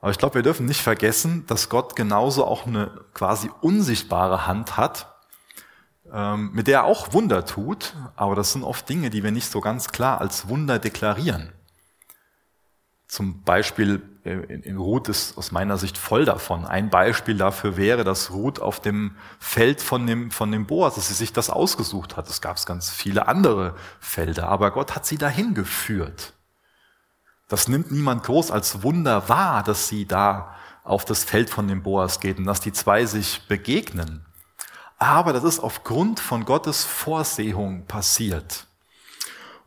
Aber 0.00 0.10
ich 0.10 0.16
glaube, 0.16 0.36
wir 0.36 0.42
dürfen 0.42 0.64
nicht 0.64 0.80
vergessen, 0.80 1.44
dass 1.46 1.68
Gott 1.68 1.94
genauso 1.94 2.46
auch 2.46 2.66
eine 2.66 3.02
quasi 3.12 3.50
unsichtbare 3.60 4.46
Hand 4.46 4.78
hat, 4.78 5.14
ähm, 6.10 6.52
mit 6.54 6.68
der 6.68 6.78
er 6.78 6.84
auch 6.84 7.12
Wunder 7.12 7.44
tut. 7.44 7.94
Aber 8.16 8.34
das 8.34 8.52
sind 8.52 8.64
oft 8.64 8.88
Dinge, 8.88 9.10
die 9.10 9.22
wir 9.22 9.30
nicht 9.30 9.50
so 9.50 9.60
ganz 9.60 9.88
klar 9.88 10.22
als 10.22 10.48
Wunder 10.48 10.78
deklarieren. 10.78 11.52
Zum 13.08 13.42
Beispiel 13.42 14.00
äh, 14.28 14.54
in 14.54 14.76
Ruth 14.76 15.08
ist 15.08 15.38
aus 15.38 15.50
meiner 15.52 15.78
Sicht 15.78 15.96
voll 15.96 16.24
davon. 16.24 16.66
Ein 16.66 16.90
Beispiel 16.90 17.36
dafür 17.36 17.76
wäre, 17.76 18.04
dass 18.04 18.30
Ruth 18.30 18.60
auf 18.60 18.80
dem 18.80 19.16
Feld 19.38 19.80
von 19.80 20.06
dem, 20.06 20.30
von 20.30 20.52
dem 20.52 20.66
Boas, 20.66 20.94
dass 20.96 21.08
sie 21.08 21.14
sich 21.14 21.32
das 21.32 21.50
ausgesucht 21.50 22.16
hat. 22.16 22.28
Es 22.28 22.40
gab 22.40 22.64
ganz 22.66 22.90
viele 22.90 23.28
andere 23.28 23.74
Felder, 24.00 24.48
aber 24.48 24.70
Gott 24.70 24.94
hat 24.94 25.06
sie 25.06 25.18
dahin 25.18 25.54
geführt. 25.54 26.34
Das 27.48 27.66
nimmt 27.66 27.90
niemand 27.90 28.24
groß 28.24 28.50
als 28.50 28.82
Wunder 28.82 29.28
wahr, 29.28 29.62
dass 29.62 29.88
sie 29.88 30.06
da 30.06 30.54
auf 30.84 31.04
das 31.04 31.24
Feld 31.24 31.50
von 31.50 31.66
dem 31.66 31.82
Boas 31.82 32.20
geht 32.20 32.38
und 32.38 32.44
dass 32.44 32.60
die 32.60 32.72
zwei 32.72 33.06
sich 33.06 33.46
begegnen. 33.48 34.26
Aber 34.98 35.32
das 35.32 35.44
ist 35.44 35.60
aufgrund 35.60 36.20
von 36.20 36.44
Gottes 36.44 36.84
Vorsehung 36.84 37.86
passiert. 37.86 38.67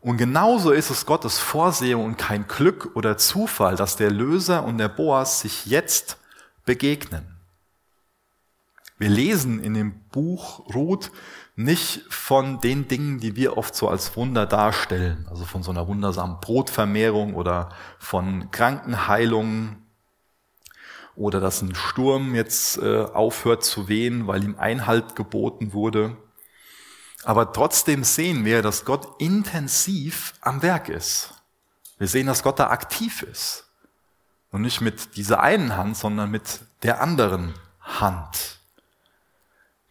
Und 0.02 0.16
genauso 0.16 0.72
ist 0.72 0.90
es 0.90 1.06
Gottes 1.06 1.38
Vorsehung 1.38 2.04
und 2.04 2.18
kein 2.18 2.48
Glück 2.48 2.90
oder 2.94 3.16
Zufall, 3.16 3.76
dass 3.76 3.96
der 3.96 4.10
Löser 4.10 4.64
und 4.64 4.78
der 4.78 4.88
Boas 4.88 5.40
sich 5.40 5.64
jetzt 5.66 6.18
begegnen. 6.64 7.24
Wir 8.98 9.08
lesen 9.08 9.62
in 9.62 9.74
dem 9.74 10.00
Buch 10.10 10.74
Ruth 10.74 11.12
nicht 11.54 12.02
von 12.08 12.60
den 12.60 12.88
Dingen, 12.88 13.20
die 13.20 13.36
wir 13.36 13.56
oft 13.56 13.76
so 13.76 13.88
als 13.88 14.16
Wunder 14.16 14.44
darstellen, 14.44 15.26
also 15.30 15.44
von 15.44 15.62
so 15.62 15.70
einer 15.70 15.86
wundersamen 15.86 16.40
Brotvermehrung 16.40 17.34
oder 17.34 17.68
von 18.00 18.50
Krankenheilungen 18.50 19.86
oder 21.14 21.38
dass 21.38 21.62
ein 21.62 21.76
Sturm 21.76 22.34
jetzt 22.34 22.78
äh, 22.78 23.04
aufhört 23.04 23.62
zu 23.62 23.86
wehen, 23.86 24.26
weil 24.26 24.42
ihm 24.42 24.56
Einhalt 24.58 25.14
geboten 25.14 25.72
wurde. 25.72 26.16
Aber 27.24 27.52
trotzdem 27.52 28.04
sehen 28.04 28.44
wir, 28.44 28.62
dass 28.62 28.84
Gott 28.84 29.20
intensiv 29.20 30.34
am 30.40 30.62
Werk 30.62 30.88
ist. 30.88 31.34
Wir 31.98 32.08
sehen, 32.08 32.26
dass 32.26 32.42
Gott 32.42 32.58
da 32.58 32.68
aktiv 32.70 33.22
ist. 33.22 33.68
Und 34.50 34.62
nicht 34.62 34.80
mit 34.80 35.16
dieser 35.16 35.40
einen 35.40 35.76
Hand, 35.76 35.96
sondern 35.96 36.30
mit 36.30 36.60
der 36.82 37.00
anderen 37.00 37.54
Hand. 37.80 38.58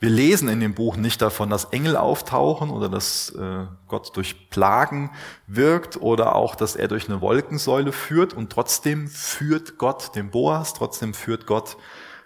Wir 0.01 0.09
lesen 0.09 0.49
in 0.49 0.59
dem 0.59 0.73
Buch 0.73 0.95
nicht 0.95 1.21
davon, 1.21 1.51
dass 1.51 1.65
Engel 1.65 1.95
auftauchen 1.95 2.71
oder 2.71 2.89
dass 2.89 3.29
äh, 3.29 3.67
Gott 3.87 4.17
durch 4.17 4.49
Plagen 4.49 5.11
wirkt 5.45 6.01
oder 6.01 6.35
auch, 6.35 6.55
dass 6.55 6.75
er 6.75 6.87
durch 6.87 7.07
eine 7.07 7.21
Wolkensäule 7.21 7.91
führt 7.91 8.33
und 8.33 8.51
trotzdem 8.51 9.07
führt 9.07 9.77
Gott 9.77 10.15
den 10.15 10.31
Boas, 10.31 10.73
trotzdem 10.73 11.13
führt 11.13 11.45
Gott 11.45 11.77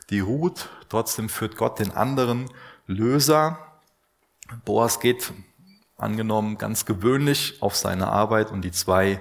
die 0.10 0.22
Ruth, 0.22 0.70
trotzdem 0.88 1.28
führt 1.28 1.58
Gott 1.58 1.80
den 1.80 1.92
anderen 1.92 2.50
Löser. 2.88 3.60
Boas 4.64 5.00
geht 5.00 5.32
angenommen 5.98 6.58
ganz 6.58 6.86
gewöhnlich 6.86 7.62
auf 7.62 7.76
seine 7.76 8.08
Arbeit 8.08 8.52
und 8.52 8.62
die 8.62 8.72
zwei 8.72 9.20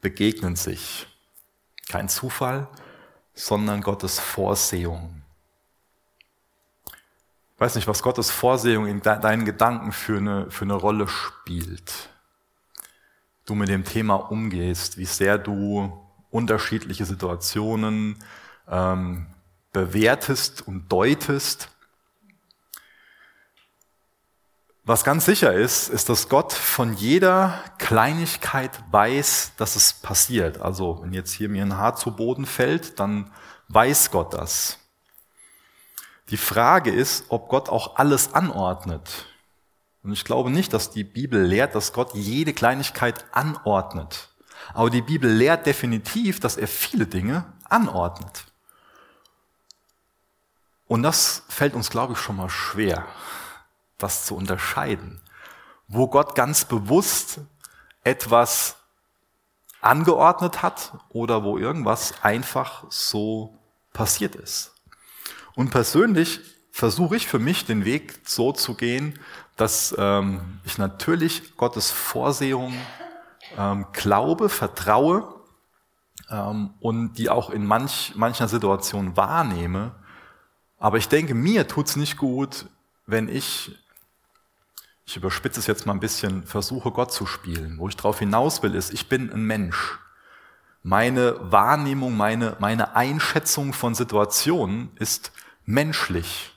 begegnen 0.00 0.56
sich. 0.56 1.06
Kein 1.88 2.08
Zufall, 2.08 2.68
sondern 3.34 3.80
Gottes 3.80 4.18
Vorsehung. 4.18 5.22
Ich 7.54 7.60
weiß 7.60 7.76
nicht, 7.76 7.88
was 7.88 8.02
Gottes 8.02 8.30
Vorsehung 8.30 8.86
in 8.86 9.00
deinen 9.00 9.44
Gedanken 9.44 9.92
für 9.92 10.18
eine, 10.18 10.50
für 10.50 10.64
eine 10.64 10.74
Rolle 10.74 11.08
spielt. 11.08 12.10
Du 13.46 13.54
mit 13.54 13.68
dem 13.68 13.84
Thema 13.84 14.14
umgehst, 14.16 14.98
wie 14.98 15.06
sehr 15.06 15.38
du 15.38 15.90
unterschiedliche 16.30 17.04
Situationen 17.06 18.22
ähm, 18.68 19.26
bewertest 19.72 20.66
und 20.66 20.90
deutest. 20.92 21.70
Was 24.88 25.02
ganz 25.02 25.24
sicher 25.24 25.52
ist, 25.52 25.88
ist, 25.88 26.08
dass 26.08 26.28
Gott 26.28 26.52
von 26.52 26.94
jeder 26.94 27.60
Kleinigkeit 27.78 28.70
weiß, 28.92 29.54
dass 29.56 29.74
es 29.74 29.92
passiert. 29.92 30.60
Also 30.60 31.00
wenn 31.02 31.12
jetzt 31.12 31.32
hier 31.32 31.48
mir 31.48 31.62
ein 31.62 31.76
Haar 31.76 31.96
zu 31.96 32.12
Boden 32.12 32.46
fällt, 32.46 33.00
dann 33.00 33.32
weiß 33.66 34.12
Gott 34.12 34.34
das. 34.34 34.78
Die 36.30 36.36
Frage 36.36 36.92
ist, 36.92 37.24
ob 37.30 37.48
Gott 37.48 37.68
auch 37.68 37.96
alles 37.96 38.32
anordnet. 38.32 39.26
Und 40.04 40.12
ich 40.12 40.24
glaube 40.24 40.50
nicht, 40.50 40.72
dass 40.72 40.92
die 40.92 41.02
Bibel 41.02 41.42
lehrt, 41.42 41.74
dass 41.74 41.92
Gott 41.92 42.14
jede 42.14 42.52
Kleinigkeit 42.52 43.24
anordnet. 43.32 44.28
Aber 44.72 44.88
die 44.88 45.02
Bibel 45.02 45.28
lehrt 45.28 45.66
definitiv, 45.66 46.38
dass 46.38 46.56
er 46.56 46.68
viele 46.68 47.08
Dinge 47.08 47.52
anordnet. 47.64 48.44
Und 50.86 51.02
das 51.02 51.42
fällt 51.48 51.74
uns, 51.74 51.90
glaube 51.90 52.12
ich, 52.12 52.20
schon 52.20 52.36
mal 52.36 52.50
schwer, 52.50 53.04
das 53.98 54.24
zu 54.26 54.36
unterscheiden. 54.36 55.20
Wo 55.88 56.08
Gott 56.08 56.34
ganz 56.34 56.64
bewusst 56.64 57.40
etwas 58.02 58.76
angeordnet 59.80 60.62
hat 60.62 60.92
oder 61.08 61.44
wo 61.44 61.58
irgendwas 61.58 62.14
einfach 62.22 62.84
so 62.90 63.56
passiert 63.92 64.34
ist. 64.34 64.72
Und 65.54 65.70
persönlich 65.70 66.40
versuche 66.70 67.16
ich 67.16 67.26
für 67.26 67.38
mich 67.38 67.64
den 67.64 67.84
Weg 67.84 68.20
so 68.26 68.52
zu 68.52 68.74
gehen, 68.74 69.18
dass 69.56 69.94
ähm, 69.98 70.60
ich 70.64 70.76
natürlich 70.76 71.56
Gottes 71.56 71.90
Vorsehung 71.90 72.74
ähm, 73.56 73.86
glaube, 73.92 74.48
vertraue 74.48 75.34
ähm, 76.30 76.74
und 76.80 77.14
die 77.14 77.30
auch 77.30 77.50
in 77.50 77.64
manch, 77.64 78.12
mancher 78.16 78.48
Situation 78.48 79.16
wahrnehme. 79.16 79.94
Aber 80.78 80.98
ich 80.98 81.08
denke, 81.08 81.34
mir 81.34 81.66
tut's 81.66 81.96
nicht 81.96 82.18
gut, 82.18 82.66
wenn 83.06 83.28
ich, 83.28 83.74
ich 85.06 85.16
überspitze 85.16 85.60
es 85.60 85.68
jetzt 85.68 85.86
mal 85.86 85.92
ein 85.92 86.00
bisschen, 86.00 86.44
versuche 86.44 86.90
Gott 86.90 87.12
zu 87.12 87.26
spielen. 87.26 87.78
Wo 87.78 87.88
ich 87.88 87.96
darauf 87.96 88.18
hinaus 88.18 88.62
will, 88.62 88.74
ist, 88.74 88.92
ich 88.92 89.08
bin 89.08 89.32
ein 89.32 89.44
Mensch. 89.44 89.98
Meine 90.82 91.36
Wahrnehmung, 91.52 92.16
meine, 92.16 92.56
meine 92.58 92.96
Einschätzung 92.96 93.72
von 93.72 93.94
Situationen 93.94 94.90
ist 94.96 95.32
menschlich. 95.64 96.52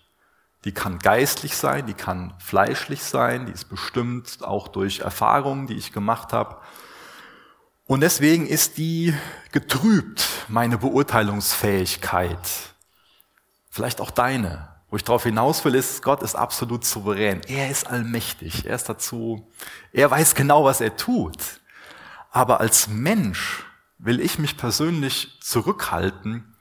Die 0.66 0.74
kann 0.74 1.00
geistlich 1.00 1.56
sein, 1.56 1.86
die 1.86 1.94
kann 1.94 2.34
fleischlich 2.40 3.04
sein, 3.04 3.46
die 3.46 3.54
ist 3.54 3.70
bestimmt 3.70 4.40
auch 4.44 4.68
durch 4.68 5.00
Erfahrungen, 5.00 5.68
die 5.68 5.76
ich 5.76 5.94
gemacht 5.94 6.34
habe. 6.34 6.58
Und 7.86 8.02
deswegen 8.02 8.46
ist 8.46 8.78
die 8.78 9.16
getrübt, 9.52 10.28
meine 10.48 10.78
Beurteilungsfähigkeit. 10.78 12.40
Vielleicht 13.70 14.02
auch 14.02 14.12
deine. 14.12 14.69
Wo 14.90 14.96
ich 14.96 15.04
darauf 15.04 15.24
hinaus 15.24 15.64
will, 15.66 15.76
ist, 15.76 16.02
Gott 16.02 16.24
ist 16.24 16.36
absolut 16.36 16.84
souverän. 16.84 17.42
Er 17.48 17.70
ist 17.70 17.88
allmächtig. 17.88 18.66
Er 18.66 18.76
ist 18.76 18.90
dazu, 18.90 19.48
er 19.94 20.10
weiß 20.10 20.34
genau, 20.34 20.66
was 20.66 20.82
er 20.82 20.98
tut. 20.98 21.62
Aber 22.32 22.60
als 22.60 22.88
Mensch 22.88 23.66
will 24.00 24.20
ich 24.20 24.40
mich 24.40 24.58
persönlich 24.58 25.38
zurückhalten, 25.42 26.56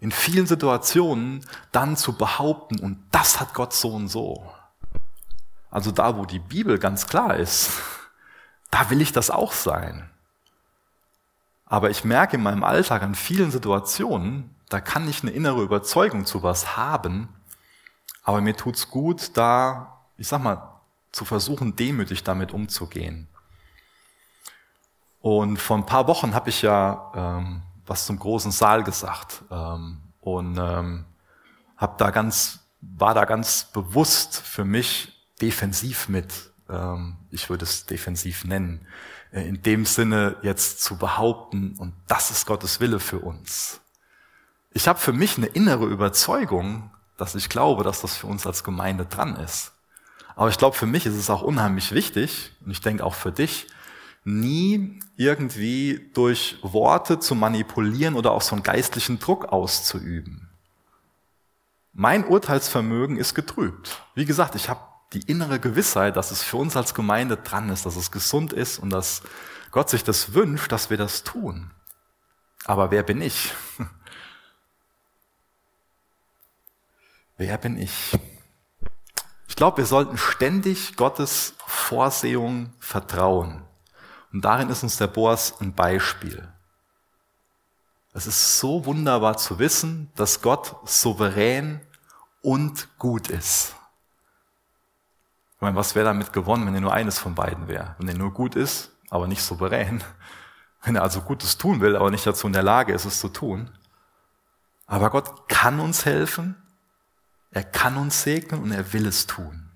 in 0.00 0.10
vielen 0.10 0.46
Situationen 0.46 1.46
dann 1.70 1.96
zu 1.96 2.14
behaupten, 2.14 2.80
und 2.80 2.98
das 3.12 3.40
hat 3.40 3.54
Gott 3.54 3.72
so 3.72 3.90
und 3.90 4.08
so. 4.08 4.44
Also 5.70 5.92
da, 5.92 6.16
wo 6.18 6.26
die 6.26 6.40
Bibel 6.40 6.78
ganz 6.78 7.06
klar 7.06 7.36
ist, 7.36 7.70
da 8.70 8.90
will 8.90 9.00
ich 9.00 9.12
das 9.12 9.30
auch 9.30 9.52
sein. 9.52 10.10
Aber 11.66 11.88
ich 11.88 12.04
merke 12.04 12.36
in 12.36 12.42
meinem 12.42 12.64
Alltag 12.64 13.02
an 13.02 13.14
vielen 13.14 13.50
Situationen, 13.50 14.54
da 14.68 14.80
kann 14.80 15.08
ich 15.08 15.22
eine 15.22 15.30
innere 15.30 15.62
Überzeugung 15.62 16.26
zu 16.26 16.42
was 16.42 16.76
haben, 16.76 17.28
aber 18.22 18.40
mir 18.40 18.56
tut's 18.56 18.88
gut, 18.88 19.36
da, 19.36 20.00
ich 20.16 20.28
sag 20.28 20.42
mal, 20.42 20.80
zu 21.10 21.24
versuchen, 21.24 21.76
demütig 21.76 22.24
damit 22.24 22.52
umzugehen. 22.52 23.28
Und 25.20 25.58
vor 25.58 25.76
ein 25.76 25.86
paar 25.86 26.08
Wochen 26.08 26.34
habe 26.34 26.50
ich 26.50 26.62
ja 26.62 27.12
ähm, 27.14 27.62
was 27.86 28.06
zum 28.06 28.18
großen 28.18 28.50
Saal 28.50 28.82
gesagt 28.82 29.42
ähm, 29.50 29.98
und 30.20 30.58
ähm, 30.58 31.04
hab 31.76 31.98
da 31.98 32.10
ganz, 32.10 32.60
war 32.80 33.14
da 33.14 33.24
ganz 33.24 33.64
bewusst 33.72 34.40
für 34.40 34.64
mich 34.64 35.12
defensiv 35.40 36.08
mit. 36.08 36.52
Ähm, 36.68 37.16
ich 37.30 37.50
würde 37.50 37.64
es 37.64 37.86
defensiv 37.86 38.44
nennen. 38.44 38.86
Äh, 39.32 39.48
in 39.48 39.62
dem 39.62 39.84
Sinne 39.84 40.36
jetzt 40.42 40.82
zu 40.82 40.96
behaupten, 40.96 41.76
und 41.78 41.92
das 42.06 42.30
ist 42.30 42.46
Gottes 42.46 42.80
Wille 42.80 43.00
für 43.00 43.18
uns. 43.18 43.80
Ich 44.72 44.88
habe 44.88 44.98
für 44.98 45.12
mich 45.12 45.36
eine 45.36 45.46
innere 45.46 45.86
Überzeugung, 45.86 46.90
dass 47.22 47.36
ich 47.36 47.48
glaube, 47.48 47.84
dass 47.84 48.00
das 48.00 48.16
für 48.16 48.26
uns 48.26 48.48
als 48.48 48.64
Gemeinde 48.64 49.06
dran 49.06 49.36
ist. 49.36 49.72
Aber 50.34 50.48
ich 50.48 50.58
glaube, 50.58 50.76
für 50.76 50.86
mich 50.86 51.06
ist 51.06 51.14
es 51.14 51.30
auch 51.30 51.42
unheimlich 51.42 51.92
wichtig, 51.92 52.50
und 52.64 52.72
ich 52.72 52.80
denke 52.80 53.04
auch 53.04 53.14
für 53.14 53.30
dich, 53.30 53.68
nie 54.24 54.98
irgendwie 55.16 56.10
durch 56.14 56.58
Worte 56.62 57.20
zu 57.20 57.36
manipulieren 57.36 58.16
oder 58.16 58.32
auch 58.32 58.42
so 58.42 58.56
einen 58.56 58.64
geistlichen 58.64 59.20
Druck 59.20 59.46
auszuüben. 59.46 60.48
Mein 61.92 62.24
Urteilsvermögen 62.24 63.16
ist 63.18 63.34
getrübt. 63.34 64.02
Wie 64.16 64.24
gesagt, 64.24 64.56
ich 64.56 64.68
habe 64.68 64.80
die 65.12 65.20
innere 65.20 65.60
Gewissheit, 65.60 66.16
dass 66.16 66.32
es 66.32 66.42
für 66.42 66.56
uns 66.56 66.76
als 66.76 66.92
Gemeinde 66.92 67.36
dran 67.36 67.68
ist, 67.68 67.86
dass 67.86 67.94
es 67.94 68.10
gesund 68.10 68.52
ist 68.52 68.80
und 68.80 68.90
dass 68.90 69.22
Gott 69.70 69.90
sich 69.90 70.02
das 70.02 70.34
wünscht, 70.34 70.72
dass 70.72 70.90
wir 70.90 70.96
das 70.96 71.22
tun. 71.22 71.70
Aber 72.64 72.90
wer 72.90 73.04
bin 73.04 73.22
ich? 73.22 73.52
Wer 77.44 77.58
bin 77.58 77.76
ich? 77.76 78.16
Ich 79.48 79.56
glaube, 79.56 79.78
wir 79.78 79.86
sollten 79.86 80.16
ständig 80.16 80.94
Gottes 80.94 81.54
Vorsehung 81.66 82.72
vertrauen. 82.78 83.64
Und 84.32 84.44
darin 84.44 84.68
ist 84.68 84.84
uns 84.84 84.96
der 84.96 85.08
Boas 85.08 85.60
ein 85.60 85.74
Beispiel. 85.74 86.48
Es 88.14 88.28
ist 88.28 88.60
so 88.60 88.86
wunderbar 88.86 89.38
zu 89.38 89.58
wissen, 89.58 90.12
dass 90.14 90.40
Gott 90.40 90.76
souverän 90.88 91.80
und 92.42 92.96
gut 93.00 93.26
ist. 93.26 93.74
Ich 95.56 95.60
meine, 95.62 95.74
was 95.74 95.96
wäre 95.96 96.06
damit 96.06 96.32
gewonnen, 96.32 96.64
wenn 96.64 96.76
er 96.76 96.80
nur 96.80 96.94
eines 96.94 97.18
von 97.18 97.34
beiden 97.34 97.66
wäre? 97.66 97.96
Wenn 97.98 98.06
er 98.06 98.14
nur 98.14 98.32
gut 98.32 98.54
ist, 98.54 98.92
aber 99.10 99.26
nicht 99.26 99.42
souverän. 99.42 100.04
Wenn 100.84 100.94
er 100.94 101.02
also 101.02 101.22
Gutes 101.22 101.58
tun 101.58 101.80
will, 101.80 101.96
aber 101.96 102.12
nicht 102.12 102.24
dazu 102.24 102.46
in 102.46 102.52
der 102.52 102.62
Lage 102.62 102.92
ist, 102.92 103.04
es 103.04 103.18
zu 103.18 103.30
tun. 103.30 103.68
Aber 104.86 105.10
Gott 105.10 105.48
kann 105.48 105.80
uns 105.80 106.04
helfen, 106.04 106.61
er 107.52 107.64
kann 107.64 107.96
uns 107.96 108.22
segnen 108.22 108.62
und 108.62 108.72
er 108.72 108.92
will 108.92 109.06
es 109.06 109.26
tun. 109.26 109.70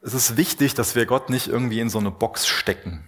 Es 0.00 0.14
ist 0.14 0.36
wichtig, 0.36 0.74
dass 0.74 0.94
wir 0.94 1.06
Gott 1.06 1.30
nicht 1.30 1.48
irgendwie 1.48 1.80
in 1.80 1.90
so 1.90 1.98
eine 1.98 2.10
Box 2.10 2.46
stecken. 2.46 3.04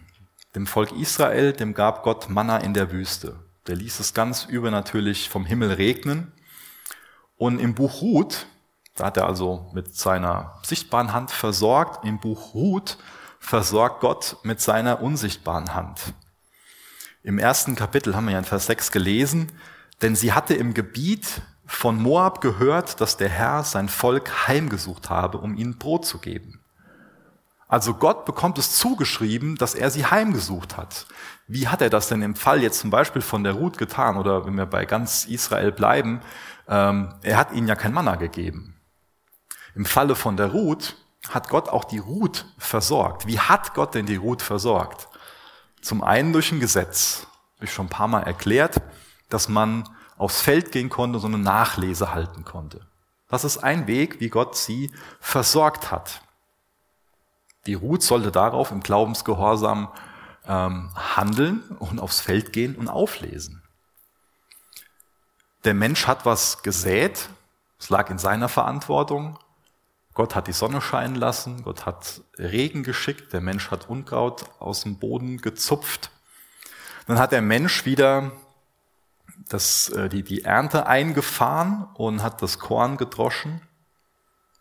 Dem 0.55 0.67
Volk 0.67 0.91
Israel, 0.93 1.53
dem 1.53 1.75
gab 1.75 2.03
Gott 2.03 2.29
Manna 2.29 2.59
in 2.59 2.75
der 2.75 2.91
Wüste. 2.91 3.39
Der 3.67 3.77
ließ 3.77 4.01
es 4.01 4.15
ganz 4.15 4.45
übernatürlich 4.47 5.29
vom 5.29 5.45
Himmel 5.45 5.73
regnen. 5.73 6.33
Und 7.37 7.61
im 7.61 7.75
Buch 7.75 8.03
Ruth, 8.03 8.47
da 8.97 9.07
hat 9.07 9.17
er 9.17 9.27
also 9.27 9.71
mit 9.73 9.95
seiner 9.95 10.59
sichtbaren 10.65 11.13
Hand 11.13 11.31
versorgt, 11.31 12.05
im 12.05 12.19
Buch 12.19 12.55
Ruth 12.55 12.99
versorgt 13.39 14.01
Gott 14.01 14.37
mit 14.43 14.61
seiner 14.61 15.01
unsichtbaren 15.01 15.75
Hand. 15.75 16.15
Im 17.23 17.39
ersten 17.39 17.77
Kapitel 17.77 18.17
haben 18.17 18.27
wir 18.27 18.33
ja 18.33 18.39
in 18.39 18.45
Vers 18.45 18.67
6 18.67 18.93
gelesen, 18.93 19.53
denn 20.03 20.17
sie 20.17 20.33
hatte 20.33 20.55
im 20.55 20.75
Gebiet 20.75 21.43
von 21.71 22.03
Moab 22.03 22.41
gehört, 22.41 23.01
dass 23.01 23.17
der 23.17 23.29
Herr 23.29 23.63
sein 23.63 23.89
Volk 23.89 24.49
heimgesucht 24.49 25.09
habe, 25.09 25.39
um 25.39 25.55
ihnen 25.55 25.79
Brot 25.79 26.05
zu 26.05 26.19
geben. 26.19 26.61
Also 27.69 27.95
Gott 27.95 28.25
bekommt 28.25 28.59
es 28.59 28.75
zugeschrieben, 28.75 29.55
dass 29.55 29.77
er 29.77 29.91
sie 29.91 30.05
heimgesucht 30.05 30.77
hat. 30.77 31.07
Wie 31.47 31.69
hat 31.69 31.81
er 31.81 31.89
das 31.89 32.09
denn 32.09 32.23
im 32.23 32.35
Fall 32.35 32.61
jetzt 32.61 32.81
zum 32.81 32.91
Beispiel 32.91 33.23
von 33.23 33.45
der 33.45 33.53
Ruth 33.53 33.79
getan? 33.79 34.17
Oder 34.17 34.45
wenn 34.45 34.57
wir 34.57 34.67
bei 34.67 34.85
ganz 34.85 35.25
Israel 35.25 35.71
bleiben, 35.71 36.21
ähm, 36.67 37.15
er 37.23 37.37
hat 37.37 37.53
ihnen 37.53 37.69
ja 37.69 37.77
kein 37.77 37.93
Manna 37.93 38.17
gegeben. 38.17 38.75
Im 39.77 39.85
Falle 39.85 40.17
von 40.17 40.37
der 40.37 40.49
Ruth 40.49 40.97
hat 41.29 41.49
Gott 41.49 41.69
auch 41.69 41.85
die 41.85 41.99
Ruth 41.99 42.47
versorgt. 42.59 43.29
Wie 43.29 43.39
hat 43.39 43.75
Gott 43.75 43.95
denn 43.95 44.07
die 44.07 44.17
Ruth 44.17 44.43
versorgt? 44.43 45.09
Zum 45.81 46.03
einen 46.03 46.33
durch 46.33 46.51
ein 46.51 46.59
Gesetz, 46.59 47.29
habe 47.55 47.67
ich 47.67 47.73
schon 47.73 47.87
ein 47.87 47.91
paar 47.91 48.09
Mal 48.09 48.23
erklärt, 48.23 48.83
dass 49.29 49.49
man 49.49 49.89
aufs 50.21 50.43
Feld 50.43 50.71
gehen 50.71 50.91
konnte, 50.91 51.19
so 51.19 51.27
eine 51.27 51.39
Nachlese 51.39 52.13
halten 52.13 52.45
konnte. 52.45 52.87
Das 53.29 53.43
ist 53.43 53.57
ein 53.57 53.87
Weg, 53.87 54.21
wie 54.21 54.29
Gott 54.29 54.55
sie 54.55 54.93
versorgt 55.19 55.91
hat. 55.91 56.21
Die 57.65 57.73
Ruth 57.73 58.03
sollte 58.03 58.31
darauf 58.31 58.71
im 58.71 58.83
Glaubensgehorsam 58.83 59.89
ähm, 60.47 60.91
handeln 60.95 61.63
und 61.79 62.01
aufs 62.01 62.21
Feld 62.21 62.53
gehen 62.53 62.77
und 62.77 62.89
auflesen. 62.89 63.63
Der 65.65 65.73
Mensch 65.73 66.07
hat 66.07 66.27
was 66.27 66.63
gesät, 66.63 67.31
es 67.79 67.89
lag 67.89 68.11
in 68.11 68.19
seiner 68.19 68.51
Verantwortung. 68.51 69.39
Gott 70.13 70.35
hat 70.35 70.49
die 70.49 70.53
Sonne 70.53 70.83
scheinen 70.83 71.15
lassen, 71.15 71.63
Gott 71.63 71.87
hat 71.87 72.21
Regen 72.37 72.83
geschickt, 72.83 73.33
der 73.33 73.41
Mensch 73.41 73.71
hat 73.71 73.89
Unkraut 73.89 74.45
aus 74.59 74.83
dem 74.83 74.99
Boden 74.99 75.39
gezupft. 75.39 76.11
Dann 77.07 77.19
hat 77.19 77.33
der 77.33 77.43
Mensch 77.43 77.87
wieder 77.87 78.33
das, 79.51 79.89
äh, 79.91 80.09
die, 80.09 80.23
die 80.23 80.45
Ernte 80.45 80.87
eingefahren 80.87 81.89
und 81.95 82.23
hat 82.23 82.41
das 82.41 82.59
Korn 82.59 82.97
gedroschen 82.97 83.61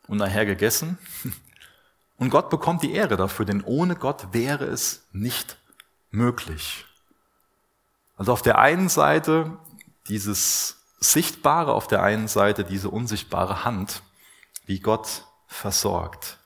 und 0.08 0.18
nachher 0.18 0.46
gegessen. 0.46 0.98
Und 2.18 2.32
Gott 2.32 2.50
bekommt 2.50 2.84
die 2.84 2.92
Ehre 2.92 3.16
dafür, 3.16 3.46
denn 3.46 3.64
ohne 3.64 3.96
Gott 3.96 4.34
wäre 4.34 4.66
es 4.66 5.08
nicht 5.14 5.58
möglich. 6.12 6.84
Also 8.18 8.34
auf 8.34 8.42
der 8.42 8.58
einen 8.58 8.90
Seite 8.90 9.58
dieses 10.10 10.84
Sichtbare, 11.00 11.74
auf 11.74 11.88
der 11.88 12.04
einen 12.04 12.28
Seite 12.28 12.66
diese 12.66 12.90
unsichtbare 12.90 13.64
Hand, 13.64 14.04
wie 14.66 14.82
Gott 14.82 15.24
versorgt. 15.48 16.40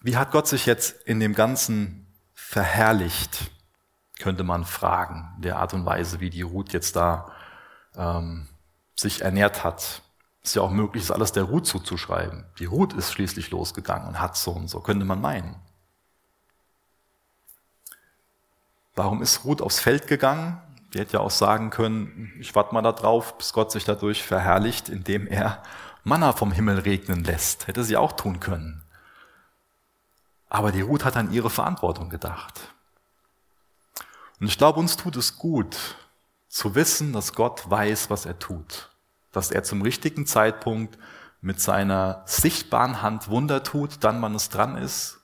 Wie 0.00 0.16
hat 0.16 0.32
Gott 0.32 0.48
sich 0.48 0.66
jetzt 0.66 1.00
in 1.04 1.20
dem 1.20 1.36
Ganzen 1.36 2.12
verherrlicht? 2.34 3.51
Könnte 4.22 4.44
man 4.44 4.64
fragen, 4.64 5.28
der 5.38 5.58
Art 5.58 5.74
und 5.74 5.84
Weise, 5.84 6.20
wie 6.20 6.30
die 6.30 6.42
Ruth 6.42 6.72
jetzt 6.72 6.94
da 6.94 7.32
ähm, 7.96 8.48
sich 8.94 9.22
ernährt 9.22 9.64
hat. 9.64 10.02
Ist 10.44 10.54
ja 10.54 10.62
auch 10.62 10.70
möglich, 10.70 11.02
ist 11.02 11.10
alles 11.10 11.32
der 11.32 11.44
Ruth 11.44 11.66
zuzuschreiben. 11.66 12.44
Die 12.58 12.64
Ruth 12.64 12.92
ist 12.92 13.12
schließlich 13.12 13.50
losgegangen 13.50 14.08
und 14.08 14.20
hat 14.20 14.36
so 14.36 14.52
und 14.52 14.68
so, 14.68 14.80
könnte 14.80 15.04
man 15.04 15.20
meinen. 15.20 15.56
Warum 18.94 19.22
ist 19.22 19.44
Ruth 19.44 19.60
aufs 19.60 19.80
Feld 19.80 20.06
gegangen? 20.06 20.60
Die 20.92 21.00
hätte 21.00 21.14
ja 21.14 21.20
auch 21.20 21.30
sagen 21.30 21.70
können, 21.70 22.32
ich 22.38 22.54
warte 22.54 22.74
mal 22.74 22.82
da 22.82 22.92
drauf, 22.92 23.38
bis 23.38 23.52
Gott 23.52 23.72
sich 23.72 23.84
dadurch 23.84 24.22
verherrlicht, 24.22 24.88
indem 24.88 25.26
er 25.26 25.62
Manna 26.04 26.32
vom 26.32 26.52
Himmel 26.52 26.78
regnen 26.80 27.24
lässt. 27.24 27.66
Hätte 27.66 27.82
sie 27.82 27.96
auch 27.96 28.12
tun 28.12 28.38
können. 28.38 28.84
Aber 30.48 30.70
die 30.70 30.82
Ruth 30.82 31.04
hat 31.04 31.16
an 31.16 31.32
ihre 31.32 31.50
Verantwortung 31.50 32.08
gedacht. 32.10 32.72
Und 34.42 34.48
ich 34.48 34.58
glaube, 34.58 34.80
uns 34.80 34.96
tut 34.96 35.14
es 35.14 35.38
gut 35.38 35.76
zu 36.48 36.74
wissen, 36.74 37.12
dass 37.12 37.32
Gott 37.32 37.70
weiß, 37.70 38.10
was 38.10 38.26
er 38.26 38.40
tut. 38.40 38.90
Dass 39.30 39.52
er 39.52 39.62
zum 39.62 39.82
richtigen 39.82 40.26
Zeitpunkt 40.26 40.98
mit 41.40 41.60
seiner 41.60 42.24
sichtbaren 42.26 43.02
Hand 43.02 43.28
Wunder 43.28 43.62
tut, 43.62 44.02
dann 44.02 44.20
wann 44.20 44.34
es 44.34 44.48
dran 44.48 44.76
ist. 44.76 45.20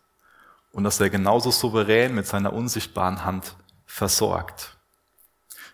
Und 0.70 0.84
dass 0.84 1.00
er 1.00 1.10
genauso 1.10 1.50
souverän 1.50 2.14
mit 2.14 2.28
seiner 2.28 2.52
unsichtbaren 2.52 3.24
Hand 3.24 3.56
versorgt. 3.86 4.78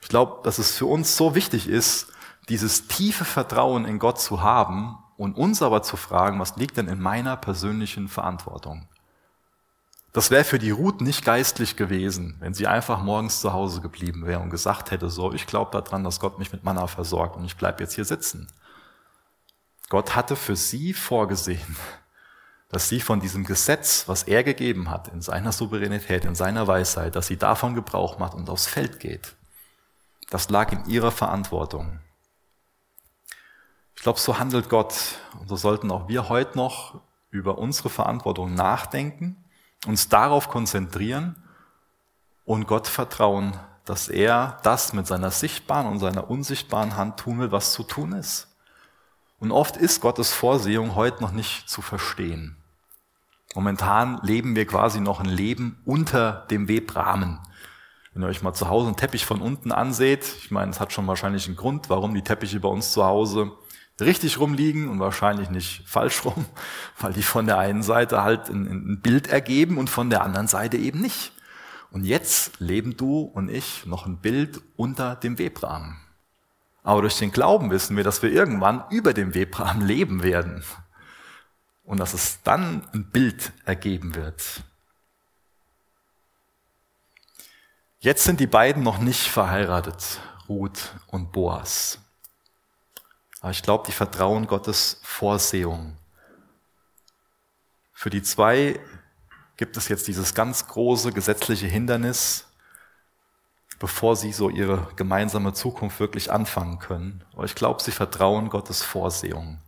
Ich 0.00 0.08
glaube, 0.08 0.40
dass 0.42 0.56
es 0.56 0.78
für 0.78 0.86
uns 0.86 1.14
so 1.14 1.34
wichtig 1.34 1.68
ist, 1.68 2.06
dieses 2.48 2.88
tiefe 2.88 3.26
Vertrauen 3.26 3.84
in 3.84 3.98
Gott 3.98 4.18
zu 4.18 4.40
haben 4.40 4.96
und 5.18 5.36
uns 5.36 5.60
aber 5.60 5.82
zu 5.82 5.98
fragen, 5.98 6.40
was 6.40 6.56
liegt 6.56 6.78
denn 6.78 6.88
in 6.88 6.98
meiner 6.98 7.36
persönlichen 7.36 8.08
Verantwortung? 8.08 8.88
Das 10.14 10.30
wäre 10.30 10.44
für 10.44 10.60
die 10.60 10.70
Ruth 10.70 11.00
nicht 11.00 11.24
geistlich 11.24 11.74
gewesen, 11.74 12.36
wenn 12.38 12.54
sie 12.54 12.68
einfach 12.68 13.02
morgens 13.02 13.40
zu 13.40 13.52
Hause 13.52 13.80
geblieben 13.80 14.26
wäre 14.26 14.38
und 14.38 14.48
gesagt 14.48 14.92
hätte, 14.92 15.10
so, 15.10 15.32
ich 15.32 15.48
glaube 15.48 15.72
daran, 15.72 16.04
dass 16.04 16.20
Gott 16.20 16.38
mich 16.38 16.52
mit 16.52 16.62
Manna 16.62 16.86
versorgt 16.86 17.34
und 17.34 17.44
ich 17.44 17.56
bleibe 17.56 17.82
jetzt 17.82 17.96
hier 17.96 18.04
sitzen. 18.04 18.46
Gott 19.88 20.14
hatte 20.14 20.36
für 20.36 20.54
sie 20.54 20.94
vorgesehen, 20.94 21.76
dass 22.68 22.88
sie 22.88 23.00
von 23.00 23.18
diesem 23.18 23.42
Gesetz, 23.42 24.04
was 24.06 24.22
er 24.22 24.44
gegeben 24.44 24.88
hat, 24.88 25.08
in 25.08 25.20
seiner 25.20 25.50
Souveränität, 25.50 26.24
in 26.24 26.36
seiner 26.36 26.68
Weisheit, 26.68 27.16
dass 27.16 27.26
sie 27.26 27.36
davon 27.36 27.74
Gebrauch 27.74 28.16
macht 28.20 28.34
und 28.34 28.48
aufs 28.48 28.68
Feld 28.68 29.00
geht. 29.00 29.34
Das 30.30 30.48
lag 30.48 30.70
in 30.70 30.84
ihrer 30.86 31.10
Verantwortung. 31.10 31.98
Ich 33.96 34.02
glaube, 34.02 34.20
so 34.20 34.38
handelt 34.38 34.68
Gott 34.68 34.94
und 35.40 35.48
so 35.48 35.56
sollten 35.56 35.90
auch 35.90 36.06
wir 36.06 36.28
heute 36.28 36.56
noch 36.56 37.00
über 37.32 37.58
unsere 37.58 37.90
Verantwortung 37.90 38.54
nachdenken 38.54 39.43
uns 39.86 40.08
darauf 40.08 40.48
konzentrieren 40.48 41.36
und 42.44 42.66
Gott 42.66 42.88
vertrauen, 42.88 43.54
dass 43.84 44.08
er 44.08 44.58
das 44.62 44.92
mit 44.92 45.06
seiner 45.06 45.30
sichtbaren 45.30 45.86
und 45.86 45.98
seiner 45.98 46.30
unsichtbaren 46.30 46.96
Hand 46.96 47.18
tun 47.18 47.38
will, 47.40 47.52
was 47.52 47.72
zu 47.72 47.82
tun 47.82 48.12
ist. 48.12 48.48
Und 49.38 49.52
oft 49.52 49.76
ist 49.76 50.00
Gottes 50.00 50.32
Vorsehung 50.32 50.94
heute 50.94 51.22
noch 51.22 51.32
nicht 51.32 51.68
zu 51.68 51.82
verstehen. 51.82 52.56
Momentan 53.54 54.18
leben 54.22 54.56
wir 54.56 54.66
quasi 54.66 55.00
noch 55.00 55.20
ein 55.20 55.28
Leben 55.28 55.78
unter 55.84 56.46
dem 56.50 56.66
Webrahmen. 56.66 57.38
Wenn 58.12 58.22
ihr 58.22 58.28
euch 58.28 58.42
mal 58.42 58.54
zu 58.54 58.68
Hause 58.68 58.86
einen 58.86 58.96
Teppich 58.96 59.26
von 59.26 59.40
unten 59.40 59.70
anseht, 59.70 60.24
ich 60.38 60.50
meine, 60.50 60.70
es 60.70 60.80
hat 60.80 60.92
schon 60.92 61.06
wahrscheinlich 61.06 61.46
einen 61.46 61.56
Grund, 61.56 61.90
warum 61.90 62.14
die 62.14 62.22
Teppiche 62.22 62.60
bei 62.60 62.68
uns 62.68 62.92
zu 62.92 63.04
Hause 63.04 63.52
richtig 64.00 64.38
rumliegen 64.38 64.88
und 64.88 64.98
wahrscheinlich 65.00 65.50
nicht 65.50 65.88
falsch 65.88 66.24
rum, 66.24 66.46
weil 66.98 67.12
die 67.12 67.22
von 67.22 67.46
der 67.46 67.58
einen 67.58 67.82
Seite 67.82 68.22
halt 68.22 68.48
ein, 68.48 68.66
ein, 68.66 69.00
Bild 69.00 69.28
ergeben 69.28 69.78
und 69.78 69.88
von 69.90 70.10
der 70.10 70.22
anderen 70.22 70.48
Seite 70.48 70.76
eben 70.76 71.00
nicht. 71.00 71.32
Und 71.90 72.04
jetzt 72.04 72.58
leben 72.58 72.96
du 72.96 73.20
und 73.20 73.48
ich 73.48 73.86
noch 73.86 74.06
ein 74.06 74.18
Bild 74.18 74.60
unter 74.76 75.14
dem 75.14 75.38
Webrahmen. 75.38 75.96
Aber 76.82 77.02
durch 77.02 77.18
den 77.18 77.30
Glauben 77.30 77.70
wissen 77.70 77.96
wir, 77.96 78.04
dass 78.04 78.22
wir 78.22 78.32
irgendwann 78.32 78.84
über 78.90 79.14
dem 79.14 79.34
Webrahmen 79.34 79.86
leben 79.86 80.22
werden. 80.22 80.64
Und 81.84 81.98
dass 81.98 82.12
es 82.14 82.42
dann 82.42 82.82
ein 82.92 83.10
Bild 83.10 83.52
ergeben 83.64 84.14
wird. 84.14 84.64
Jetzt 88.00 88.24
sind 88.24 88.40
die 88.40 88.46
beiden 88.46 88.82
noch 88.82 88.98
nicht 88.98 89.28
verheiratet, 89.28 90.20
Ruth 90.48 90.94
und 91.06 91.32
Boas. 91.32 92.03
Aber 93.44 93.50
ich 93.50 93.62
glaube, 93.62 93.84
die 93.86 93.92
vertrauen 93.92 94.46
Gottes 94.46 94.98
Vorsehung. 95.02 95.98
Für 97.92 98.08
die 98.08 98.22
zwei 98.22 98.80
gibt 99.58 99.76
es 99.76 99.88
jetzt 99.88 100.08
dieses 100.08 100.32
ganz 100.32 100.66
große 100.66 101.12
gesetzliche 101.12 101.66
Hindernis, 101.66 102.46
bevor 103.78 104.16
sie 104.16 104.32
so 104.32 104.48
ihre 104.48 104.88
gemeinsame 104.96 105.52
Zukunft 105.52 106.00
wirklich 106.00 106.32
anfangen 106.32 106.78
können. 106.78 107.22
Aber 107.34 107.44
ich 107.44 107.54
glaube, 107.54 107.82
sie 107.82 107.90
vertrauen 107.90 108.48
Gottes 108.48 108.82
Vorsehung. 108.82 109.60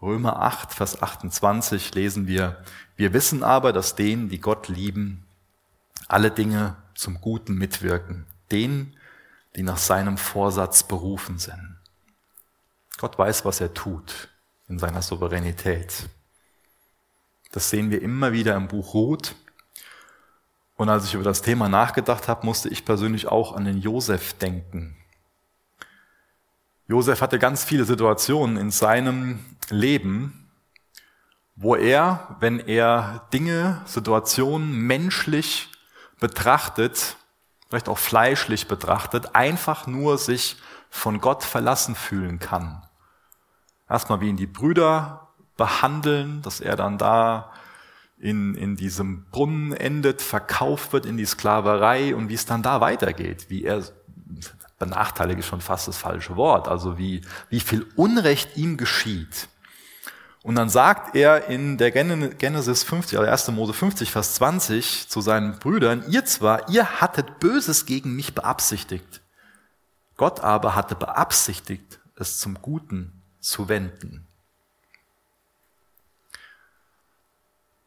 Römer 0.00 0.40
8, 0.40 0.72
Vers 0.72 1.02
28 1.02 1.94
lesen 1.94 2.26
wir, 2.28 2.64
wir 2.96 3.12
wissen 3.12 3.42
aber, 3.42 3.74
dass 3.74 3.94
denen, 3.94 4.30
die 4.30 4.40
Gott 4.40 4.68
lieben, 4.68 5.26
alle 6.08 6.30
Dinge 6.30 6.76
zum 6.94 7.20
Guten 7.20 7.56
mitwirken, 7.56 8.24
denen, 8.50 8.96
die 9.54 9.64
nach 9.64 9.76
seinem 9.76 10.16
Vorsatz 10.16 10.82
berufen 10.82 11.38
sind. 11.38 11.77
Gott 12.98 13.16
weiß, 13.16 13.44
was 13.44 13.60
er 13.60 13.72
tut 13.72 14.28
in 14.68 14.78
seiner 14.78 15.02
Souveränität. 15.02 16.08
Das 17.52 17.70
sehen 17.70 17.90
wir 17.90 18.02
immer 18.02 18.32
wieder 18.32 18.56
im 18.56 18.68
Buch 18.68 18.92
Ruth. 18.92 19.34
Und 20.76 20.88
als 20.88 21.06
ich 21.06 21.14
über 21.14 21.24
das 21.24 21.42
Thema 21.42 21.68
nachgedacht 21.68 22.28
habe, 22.28 22.44
musste 22.44 22.68
ich 22.68 22.84
persönlich 22.84 23.28
auch 23.28 23.54
an 23.54 23.64
den 23.64 23.78
Josef 23.78 24.34
denken. 24.34 24.96
Josef 26.86 27.20
hatte 27.20 27.38
ganz 27.38 27.64
viele 27.64 27.84
Situationen 27.84 28.56
in 28.56 28.70
seinem 28.70 29.44
Leben, 29.70 30.50
wo 31.54 31.76
er, 31.76 32.36
wenn 32.40 32.60
er 32.60 33.28
Dinge, 33.32 33.82
Situationen 33.86 34.72
menschlich 34.72 35.68
betrachtet, 36.18 37.16
vielleicht 37.68 37.88
auch 37.88 37.98
fleischlich 37.98 38.68
betrachtet, 38.68 39.34
einfach 39.34 39.86
nur 39.86 40.18
sich 40.18 40.56
von 40.90 41.20
Gott 41.20 41.44
verlassen 41.44 41.94
fühlen 41.94 42.38
kann 42.38 42.87
erstmal 43.88 44.20
wie 44.20 44.28
ihn 44.28 44.36
die 44.36 44.46
Brüder 44.46 45.28
behandeln, 45.56 46.42
dass 46.42 46.60
er 46.60 46.76
dann 46.76 46.98
da 46.98 47.52
in, 48.18 48.54
in 48.54 48.76
diesem 48.76 49.26
Brunnen 49.30 49.72
endet, 49.72 50.22
verkauft 50.22 50.92
wird 50.92 51.06
in 51.06 51.16
die 51.16 51.24
Sklaverei 51.24 52.14
und 52.14 52.28
wie 52.28 52.34
es 52.34 52.46
dann 52.46 52.62
da 52.62 52.80
weitergeht, 52.80 53.46
wie 53.48 53.64
er, 53.64 53.82
benachteilige 54.78 55.42
schon 55.42 55.60
fast 55.60 55.88
das 55.88 55.98
falsche 55.98 56.36
Wort, 56.36 56.68
also 56.68 56.98
wie, 56.98 57.22
wie 57.48 57.60
viel 57.60 57.86
Unrecht 57.96 58.56
ihm 58.56 58.76
geschieht. 58.76 59.48
Und 60.44 60.54
dann 60.54 60.68
sagt 60.68 61.16
er 61.16 61.48
in 61.48 61.78
der 61.78 61.90
Genesis 61.90 62.84
50, 62.84 63.18
also 63.18 63.30
1. 63.30 63.50
Mose 63.50 63.72
50, 63.72 64.10
Vers 64.10 64.34
20 64.34 65.08
zu 65.08 65.20
seinen 65.20 65.58
Brüdern, 65.58 66.04
ihr 66.08 66.24
zwar, 66.24 66.68
ihr 66.68 67.00
hattet 67.00 67.40
Böses 67.40 67.86
gegen 67.86 68.14
mich 68.14 68.34
beabsichtigt, 68.34 69.20
Gott 70.16 70.40
aber 70.40 70.76
hatte 70.76 70.94
beabsichtigt, 70.94 71.98
es 72.14 72.38
zum 72.38 72.54
Guten 72.62 73.17
zu 73.48 73.68
wenden. 73.68 74.26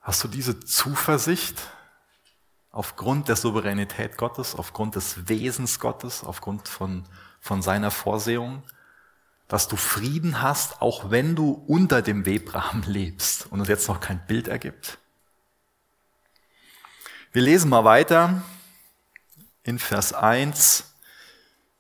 Hast 0.02 0.24
du 0.24 0.28
diese 0.28 0.60
Zuversicht 0.60 1.56
aufgrund 2.71 3.28
der 3.28 3.36
Souveränität 3.36 4.17
Gottes, 4.17 4.56
aufgrund 4.56 4.95
des 4.95 5.28
Wesens 5.30 5.80
Gottes, 5.80 6.24
aufgrund 6.24 6.67
von, 6.67 7.06
von 7.39 7.62
seiner 7.62 7.91
Vorsehung? 7.91 8.63
dass 9.52 9.67
du 9.67 9.76
Frieden 9.76 10.41
hast, 10.41 10.82
auch 10.82 11.12
wenn 11.12 11.36
du 11.36 11.52
unter 11.67 12.02
dem 12.02 12.26
Webrahmen 12.26 12.84
lebst 12.88 13.47
und 13.52 13.60
es 13.60 13.67
jetzt 13.67 13.89
noch 13.89 14.00
kein 14.00 14.26
Bild 14.26 14.47
ergibt? 14.47 14.97
Wir 17.34 17.41
lesen 17.41 17.69
mal 17.69 17.84
weiter 17.84 18.43
in 19.63 19.78
Vers 19.78 20.13
1 20.13 20.86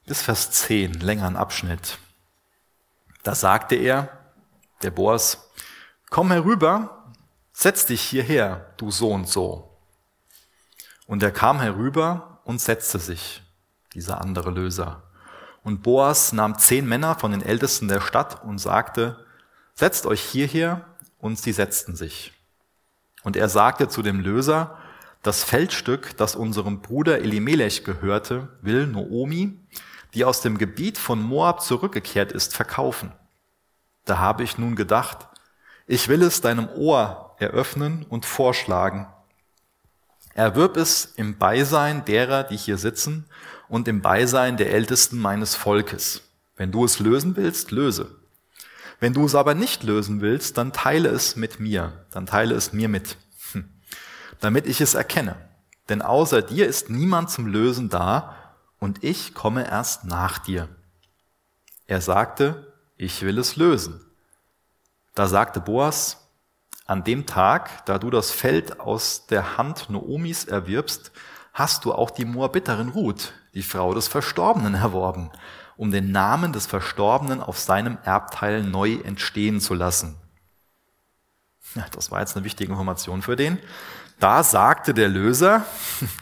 bis 0.05 0.21
Vers 0.21 0.51
10, 0.51 0.95
längeren 0.95 1.37
Abschnitt. 1.37 1.97
Da 3.23 3.35
sagte 3.35 3.75
er, 3.75 4.09
der 4.81 4.91
Boas, 4.91 5.49
komm 6.09 6.31
herüber, 6.31 7.05
setz 7.53 7.85
dich 7.85 8.01
hierher, 8.01 8.73
du 8.77 8.91
so 8.91 9.11
und 9.11 9.27
so. 9.27 9.77
Und 11.07 11.21
er 11.23 11.31
kam 11.31 11.59
herüber 11.59 12.39
und 12.45 12.61
setzte 12.61 12.99
sich, 12.99 13.43
dieser 13.93 14.21
andere 14.21 14.51
Löser. 14.51 15.03
Und 15.63 15.83
Boas 15.83 16.33
nahm 16.33 16.57
zehn 16.57 16.87
Männer 16.87 17.15
von 17.15 17.31
den 17.31 17.43
Ältesten 17.43 17.87
der 17.87 18.01
Stadt 18.01 18.43
und 18.43 18.57
sagte, 18.57 19.23
setzt 19.75 20.05
euch 20.05 20.21
hierher, 20.21 20.85
und 21.21 21.37
sie 21.39 21.53
setzten 21.53 21.95
sich. 21.95 22.33
Und 23.23 23.37
er 23.37 23.47
sagte 23.47 23.87
zu 23.87 24.01
dem 24.01 24.19
Löser, 24.19 24.77
das 25.21 25.43
Feldstück, 25.43 26.17
das 26.17 26.35
unserem 26.35 26.81
Bruder 26.81 27.19
Elimelech 27.19 27.83
gehörte, 27.83 28.49
will 28.61 28.87
Noomi, 28.87 29.59
die 30.13 30.25
aus 30.25 30.41
dem 30.41 30.57
Gebiet 30.57 30.97
von 30.97 31.21
Moab 31.21 31.61
zurückgekehrt 31.61 32.31
ist, 32.31 32.55
verkaufen. 32.55 33.11
Da 34.05 34.17
habe 34.17 34.43
ich 34.43 34.57
nun 34.57 34.75
gedacht, 34.75 35.27
ich 35.87 36.07
will 36.07 36.21
es 36.21 36.41
deinem 36.41 36.69
Ohr 36.69 37.35
eröffnen 37.39 38.05
und 38.07 38.25
vorschlagen. 38.25 39.07
Erwirb 40.33 40.77
es 40.77 41.05
im 41.15 41.37
Beisein 41.37 42.05
derer, 42.05 42.43
die 42.43 42.57
hier 42.57 42.77
sitzen, 42.77 43.25
und 43.67 43.87
im 43.87 44.01
Beisein 44.01 44.57
der 44.57 44.71
Ältesten 44.71 45.17
meines 45.17 45.55
Volkes. 45.55 46.21
Wenn 46.55 46.71
du 46.71 46.85
es 46.85 46.99
lösen 46.99 47.35
willst, 47.35 47.71
löse. 47.71 48.15
Wenn 48.99 49.13
du 49.13 49.25
es 49.25 49.33
aber 49.33 49.55
nicht 49.55 49.83
lösen 49.83 50.21
willst, 50.21 50.57
dann 50.57 50.73
teile 50.73 51.09
es 51.09 51.35
mit 51.35 51.59
mir, 51.59 52.05
dann 52.11 52.25
teile 52.25 52.53
es 52.53 52.71
mir 52.71 52.87
mit, 52.87 53.17
hm. 53.51 53.69
damit 54.39 54.67
ich 54.67 54.79
es 54.79 54.93
erkenne. 54.93 55.37
Denn 55.89 56.01
außer 56.01 56.41
dir 56.41 56.67
ist 56.67 56.89
niemand 56.89 57.31
zum 57.31 57.47
Lösen 57.47 57.89
da, 57.89 58.35
und 58.81 59.03
ich 59.03 59.33
komme 59.33 59.69
erst 59.69 60.05
nach 60.05 60.39
dir. 60.39 60.67
Er 61.85 62.01
sagte, 62.01 62.73
ich 62.97 63.21
will 63.21 63.37
es 63.37 63.55
lösen. 63.55 64.03
Da 65.13 65.27
sagte 65.27 65.61
Boas, 65.61 66.27
an 66.85 67.03
dem 67.03 67.25
Tag, 67.25 67.85
da 67.85 67.99
du 67.99 68.09
das 68.09 68.31
Feld 68.31 68.79
aus 68.79 69.27
der 69.27 69.57
Hand 69.57 69.89
Noomis 69.89 70.45
erwirbst, 70.45 71.11
hast 71.53 71.85
du 71.85 71.93
auch 71.93 72.09
die 72.09 72.25
Moabiterin 72.25 72.89
Ruth, 72.89 73.33
die 73.53 73.61
Frau 73.61 73.93
des 73.93 74.07
Verstorbenen, 74.07 74.73
erworben, 74.73 75.29
um 75.77 75.91
den 75.91 76.11
Namen 76.11 76.51
des 76.51 76.65
Verstorbenen 76.65 77.39
auf 77.41 77.59
seinem 77.59 77.99
Erbteil 78.03 78.63
neu 78.63 78.95
entstehen 79.03 79.61
zu 79.61 79.75
lassen. 79.75 80.17
Ja, 81.75 81.85
das 81.91 82.09
war 82.09 82.19
jetzt 82.19 82.35
eine 82.35 82.45
wichtige 82.45 82.71
Information 82.71 83.21
für 83.21 83.35
den. 83.35 83.59
Da 84.19 84.43
sagte 84.43 84.93
der 84.93 85.09
Löser, 85.09 85.65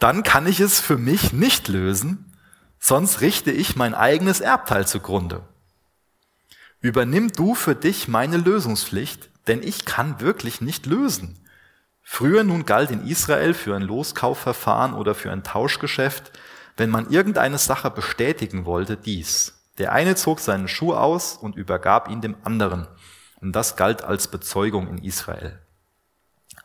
dann 0.00 0.22
kann 0.22 0.46
ich 0.46 0.58
es 0.60 0.80
für 0.80 0.98
mich 0.98 1.32
nicht 1.32 1.68
lösen, 1.68 2.34
sonst 2.78 3.20
richte 3.20 3.52
ich 3.52 3.76
mein 3.76 3.94
eigenes 3.94 4.40
Erbteil 4.40 4.86
zugrunde. 4.86 5.42
Übernimm 6.80 7.30
du 7.30 7.54
für 7.54 7.74
dich 7.74 8.08
meine 8.08 8.38
Lösungspflicht, 8.38 9.28
denn 9.46 9.62
ich 9.62 9.84
kann 9.84 10.20
wirklich 10.20 10.62
nicht 10.62 10.86
lösen. 10.86 11.38
Früher 12.02 12.42
nun 12.42 12.64
galt 12.64 12.90
in 12.90 13.06
Israel 13.06 13.52
für 13.52 13.76
ein 13.76 13.82
Loskaufverfahren 13.82 14.94
oder 14.94 15.14
für 15.14 15.30
ein 15.30 15.44
Tauschgeschäft, 15.44 16.32
wenn 16.78 16.88
man 16.88 17.10
irgendeine 17.10 17.58
Sache 17.58 17.90
bestätigen 17.90 18.64
wollte, 18.64 18.96
dies. 18.96 19.60
Der 19.76 19.92
eine 19.92 20.14
zog 20.14 20.40
seinen 20.40 20.66
Schuh 20.66 20.94
aus 20.94 21.36
und 21.36 21.56
übergab 21.56 22.08
ihn 22.08 22.22
dem 22.22 22.36
anderen. 22.42 22.88
Und 23.40 23.52
das 23.52 23.76
galt 23.76 24.02
als 24.02 24.28
Bezeugung 24.28 24.88
in 24.88 24.98
Israel. 24.98 25.60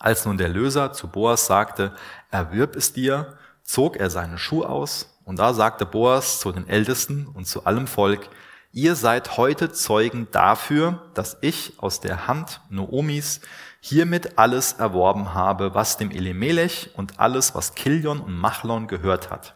Als 0.05 0.23
nun 0.23 0.37
der 0.37 0.49
Löser 0.49 0.93
zu 0.93 1.07
Boas 1.07 1.47
sagte, 1.47 1.91
erwirb 2.29 2.75
es 2.75 2.93
dir, 2.93 3.39
zog 3.63 3.97
er 3.97 4.11
seinen 4.11 4.37
Schuh 4.37 4.63
aus, 4.63 5.17
und 5.23 5.39
da 5.39 5.51
sagte 5.51 5.87
Boas 5.87 6.39
zu 6.39 6.51
den 6.51 6.69
Ältesten 6.69 7.25
und 7.25 7.47
zu 7.47 7.65
allem 7.65 7.87
Volk, 7.87 8.29
ihr 8.71 8.93
seid 8.93 9.35
heute 9.37 9.71
Zeugen 9.71 10.27
dafür, 10.31 11.01
dass 11.15 11.37
ich 11.41 11.73
aus 11.77 12.01
der 12.01 12.27
Hand 12.27 12.61
Noomis 12.69 13.41
hiermit 13.79 14.37
alles 14.37 14.73
erworben 14.73 15.33
habe, 15.33 15.73
was 15.73 15.97
dem 15.97 16.11
Elimelech 16.11 16.91
und 16.93 17.19
alles, 17.19 17.55
was 17.55 17.73
Kilion 17.73 18.19
und 18.19 18.37
Machlon 18.37 18.85
gehört 18.85 19.31
hat. 19.31 19.55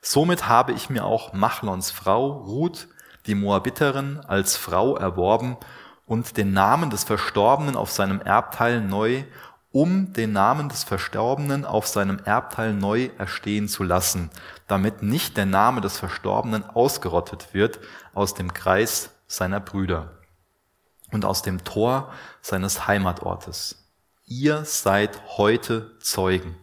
Somit 0.00 0.48
habe 0.48 0.72
ich 0.72 0.90
mir 0.90 1.04
auch 1.04 1.34
Machlons 1.34 1.92
Frau 1.92 2.32
Ruth, 2.32 2.88
die 3.26 3.36
Moabiterin, 3.36 4.18
als 4.26 4.56
Frau 4.56 4.96
erworben 4.96 5.56
und 6.06 6.36
den 6.36 6.52
Namen 6.52 6.90
des 6.90 7.04
Verstorbenen 7.04 7.76
auf 7.76 7.90
seinem 7.90 8.20
Erbteil 8.20 8.80
neu, 8.80 9.24
um 9.72 10.14
den 10.14 10.32
Namen 10.32 10.70
des 10.70 10.84
Verstorbenen 10.84 11.66
auf 11.66 11.86
seinem 11.86 12.18
Erbteil 12.24 12.72
neu 12.72 13.10
erstehen 13.18 13.68
zu 13.68 13.82
lassen, 13.82 14.30
damit 14.68 15.02
nicht 15.02 15.36
der 15.36 15.44
Name 15.44 15.82
des 15.82 15.98
Verstorbenen 15.98 16.64
ausgerottet 16.64 17.52
wird 17.52 17.80
aus 18.14 18.32
dem 18.32 18.54
Kreis 18.54 19.10
seiner 19.26 19.60
Brüder 19.60 20.12
und 21.12 21.24
aus 21.24 21.42
dem 21.42 21.64
Tor 21.64 22.12
seines 22.40 22.86
Heimatortes. 22.86 23.84
Ihr 24.24 24.64
seid 24.64 25.20
heute 25.36 25.98
Zeugen. 26.00 26.56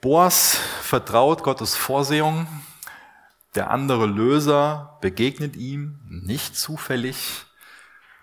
Boas 0.00 0.58
vertraut 0.82 1.42
Gottes 1.42 1.74
Vorsehung. 1.74 2.46
Der 3.54 3.70
andere 3.70 4.06
Löser 4.06 4.98
begegnet 5.00 5.56
ihm 5.56 6.00
nicht 6.08 6.56
zufällig, 6.56 7.46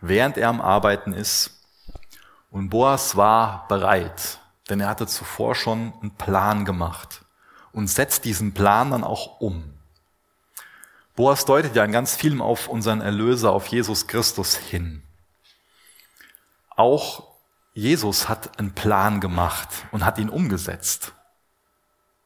während 0.01 0.37
er 0.37 0.49
am 0.49 0.61
Arbeiten 0.61 1.13
ist. 1.13 1.63
Und 2.51 2.69
Boas 2.69 3.15
war 3.15 3.67
bereit, 3.67 4.39
denn 4.69 4.79
er 4.79 4.87
hatte 4.87 5.07
zuvor 5.07 5.55
schon 5.55 5.93
einen 6.01 6.15
Plan 6.15 6.63
gemacht 6.63 7.25
und 7.71 7.87
setzt 7.87 8.25
diesen 8.25 8.53
Plan 8.53 8.91
dann 8.91 9.03
auch 9.03 9.41
um. 9.41 9.73
Boas 11.15 11.45
deutet 11.45 11.75
ja 11.75 11.83
in 11.83 11.91
ganz 11.91 12.15
vielem 12.15 12.41
auf 12.41 12.67
unseren 12.67 13.01
Erlöser, 13.01 13.51
auf 13.51 13.67
Jesus 13.67 14.07
Christus 14.07 14.55
hin. 14.55 15.01
Auch 16.69 17.23
Jesus 17.73 18.29
hat 18.29 18.59
einen 18.59 18.73
Plan 18.73 19.19
gemacht 19.19 19.69
und 19.91 20.05
hat 20.05 20.17
ihn 20.17 20.29
umgesetzt. 20.29 21.13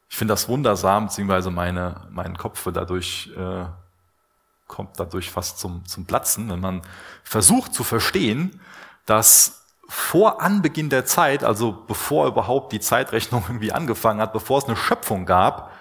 Ich 0.09 0.17
finde 0.17 0.33
das 0.33 0.49
wundersam, 0.49 1.05
beziehungsweise 1.05 1.51
meine, 1.51 2.07
mein 2.09 2.35
Kopf 2.35 2.67
dadurch, 2.73 3.31
äh, 3.37 3.65
kommt 4.67 4.99
dadurch 4.99 5.31
fast 5.31 5.59
zum, 5.59 5.85
zum 5.85 6.05
Platzen, 6.05 6.49
wenn 6.49 6.59
man 6.59 6.81
versucht 7.23 7.73
zu 7.73 7.83
verstehen, 7.83 8.59
dass 9.05 9.65
vor 9.87 10.41
Anbeginn 10.41 10.89
der 10.89 11.05
Zeit, 11.05 11.43
also 11.43 11.71
bevor 11.87 12.27
überhaupt 12.27 12.73
die 12.73 12.79
Zeitrechnung 12.79 13.43
irgendwie 13.47 13.71
angefangen 13.71 14.19
hat, 14.19 14.33
bevor 14.33 14.57
es 14.57 14.65
eine 14.65 14.75
Schöpfung 14.75 15.25
gab, 15.25 15.71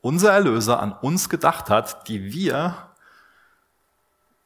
unser 0.00 0.32
Erlöser 0.32 0.80
an 0.80 0.92
uns 0.92 1.28
gedacht 1.28 1.70
hat, 1.70 2.08
die 2.08 2.32
wir 2.32 2.74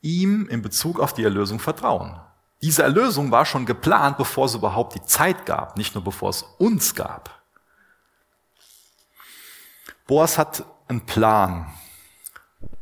ihm 0.00 0.48
in 0.48 0.62
Bezug 0.62 0.98
auf 0.98 1.12
die 1.12 1.24
Erlösung 1.24 1.60
vertrauen. 1.60 2.20
Diese 2.62 2.82
Erlösung 2.82 3.30
war 3.30 3.44
schon 3.44 3.66
geplant, 3.66 4.18
bevor 4.18 4.46
es 4.46 4.54
überhaupt 4.54 4.94
die 4.94 5.02
Zeit 5.02 5.46
gab, 5.46 5.76
nicht 5.76 5.94
nur 5.94 6.02
bevor 6.02 6.30
es 6.30 6.42
uns 6.58 6.94
gab. 6.94 7.41
Boas 10.12 10.36
hat 10.36 10.66
einen 10.88 11.06
Plan, 11.06 11.72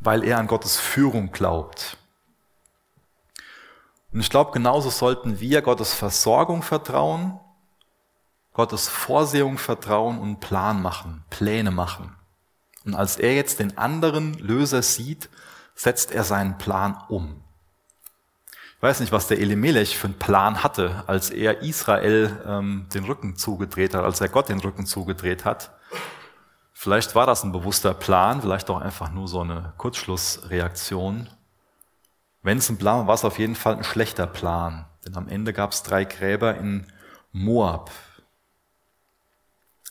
weil 0.00 0.24
er 0.24 0.38
an 0.38 0.48
Gottes 0.48 0.78
Führung 0.78 1.30
glaubt. 1.30 1.96
Und 4.12 4.18
ich 4.18 4.30
glaube, 4.30 4.50
genauso 4.50 4.90
sollten 4.90 5.38
wir 5.38 5.62
Gottes 5.62 5.94
Versorgung 5.94 6.64
vertrauen, 6.64 7.38
Gottes 8.52 8.88
Vorsehung 8.88 9.58
vertrauen 9.58 10.18
und 10.18 10.40
Plan 10.40 10.82
machen, 10.82 11.22
Pläne 11.30 11.70
machen. 11.70 12.16
Und 12.84 12.96
als 12.96 13.16
er 13.16 13.36
jetzt 13.36 13.60
den 13.60 13.78
anderen 13.78 14.34
Löser 14.34 14.82
sieht, 14.82 15.30
setzt 15.76 16.10
er 16.10 16.24
seinen 16.24 16.58
Plan 16.58 17.00
um. 17.10 17.44
Ich 18.74 18.82
weiß 18.82 18.98
nicht, 18.98 19.12
was 19.12 19.28
der 19.28 19.38
Elimelech 19.38 19.96
für 19.96 20.08
einen 20.08 20.18
Plan 20.18 20.64
hatte, 20.64 21.04
als 21.06 21.30
er 21.30 21.62
Israel 21.62 22.42
ähm, 22.44 22.88
den 22.92 23.04
Rücken 23.04 23.36
zugedreht 23.36 23.94
hat, 23.94 24.02
als 24.02 24.20
er 24.20 24.30
Gott 24.30 24.48
den 24.48 24.58
Rücken 24.58 24.84
zugedreht 24.84 25.44
hat. 25.44 25.70
Vielleicht 26.82 27.14
war 27.14 27.26
das 27.26 27.44
ein 27.44 27.52
bewusster 27.52 27.92
Plan, 27.92 28.40
vielleicht 28.40 28.70
auch 28.70 28.80
einfach 28.80 29.10
nur 29.10 29.28
so 29.28 29.42
eine 29.42 29.74
Kurzschlussreaktion. 29.76 31.28
Wenn 32.40 32.56
es 32.56 32.70
ein 32.70 32.78
Plan 32.78 33.00
war, 33.00 33.06
war 33.06 33.14
es 33.16 33.24
auf 33.26 33.38
jeden 33.38 33.54
Fall 33.54 33.76
ein 33.76 33.84
schlechter 33.84 34.26
Plan. 34.26 34.86
Denn 35.04 35.14
am 35.14 35.28
Ende 35.28 35.52
gab 35.52 35.72
es 35.72 35.82
drei 35.82 36.06
Gräber 36.06 36.56
in 36.56 36.90
Moab. 37.32 37.90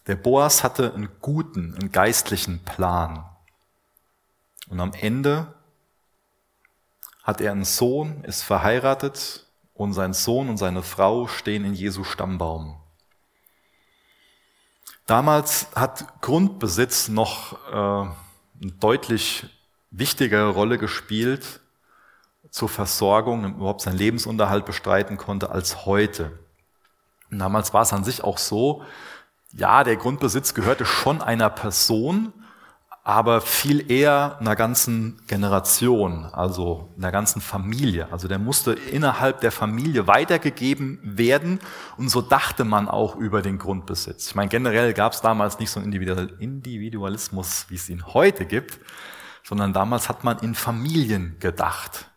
Der 0.07 0.15
Boas 0.15 0.63
hatte 0.63 0.91
einen 0.95 1.09
guten, 1.21 1.75
einen 1.75 1.91
geistlichen 1.91 2.63
Plan. 2.65 3.23
Und 4.67 4.79
am 4.79 4.93
Ende 4.93 5.53
hat 7.21 7.39
er 7.39 7.51
einen 7.51 7.65
Sohn, 7.65 8.23
ist 8.23 8.41
verheiratet 8.41 9.45
und 9.75 9.93
sein 9.93 10.13
Sohn 10.13 10.49
und 10.49 10.57
seine 10.57 10.81
Frau 10.81 11.27
stehen 11.27 11.65
in 11.65 11.75
Jesu 11.75 12.03
Stammbaum. 12.03 12.78
Damals 15.09 15.69
hat 15.73 16.21
Grundbesitz 16.21 17.07
noch 17.07 17.53
äh, 17.71 17.75
eine 18.61 18.71
deutlich 18.79 19.47
wichtigere 19.89 20.49
Rolle 20.49 20.77
gespielt 20.77 21.61
zur 22.51 22.69
Versorgung, 22.69 23.55
überhaupt 23.55 23.81
seinen 23.81 23.97
Lebensunterhalt 23.97 24.67
bestreiten 24.67 25.17
konnte 25.17 25.49
als 25.49 25.87
heute. 25.87 26.37
Und 27.31 27.39
damals 27.39 27.73
war 27.73 27.81
es 27.81 27.91
an 27.91 28.03
sich 28.03 28.23
auch 28.23 28.37
so, 28.37 28.83
ja, 29.51 29.83
der 29.83 29.95
Grundbesitz 29.95 30.53
gehörte 30.53 30.85
schon 30.85 31.23
einer 31.23 31.49
Person, 31.49 32.31
aber 33.03 33.41
viel 33.41 33.89
eher 33.91 34.37
einer 34.39 34.55
ganzen 34.55 35.21
Generation, 35.27 36.25
also 36.25 36.93
einer 36.97 37.11
ganzen 37.11 37.41
Familie. 37.41 38.11
Also 38.11 38.27
der 38.27 38.39
musste 38.39 38.73
innerhalb 38.73 39.41
der 39.41 39.51
Familie 39.51 40.05
weitergegeben 40.05 40.99
werden 41.03 41.59
und 41.97 42.09
so 42.09 42.21
dachte 42.21 42.65
man 42.65 42.87
auch 42.87 43.15
über 43.15 43.41
den 43.41 43.57
Grundbesitz. 43.57 44.27
Ich 44.27 44.35
meine, 44.35 44.49
generell 44.49 44.93
gab 44.93 45.13
es 45.13 45.21
damals 45.21 45.59
nicht 45.59 45.71
so 45.71 45.79
einen 45.79 45.91
Individualismus, 45.93 47.65
wie 47.69 47.75
es 47.75 47.89
ihn 47.89 48.05
heute 48.05 48.45
gibt, 48.45 48.79
sondern 49.43 49.73
damals 49.73 50.09
hat 50.09 50.23
man 50.23 50.37
in 50.39 50.53
Familien 50.53 51.37
gedacht. 51.39 52.11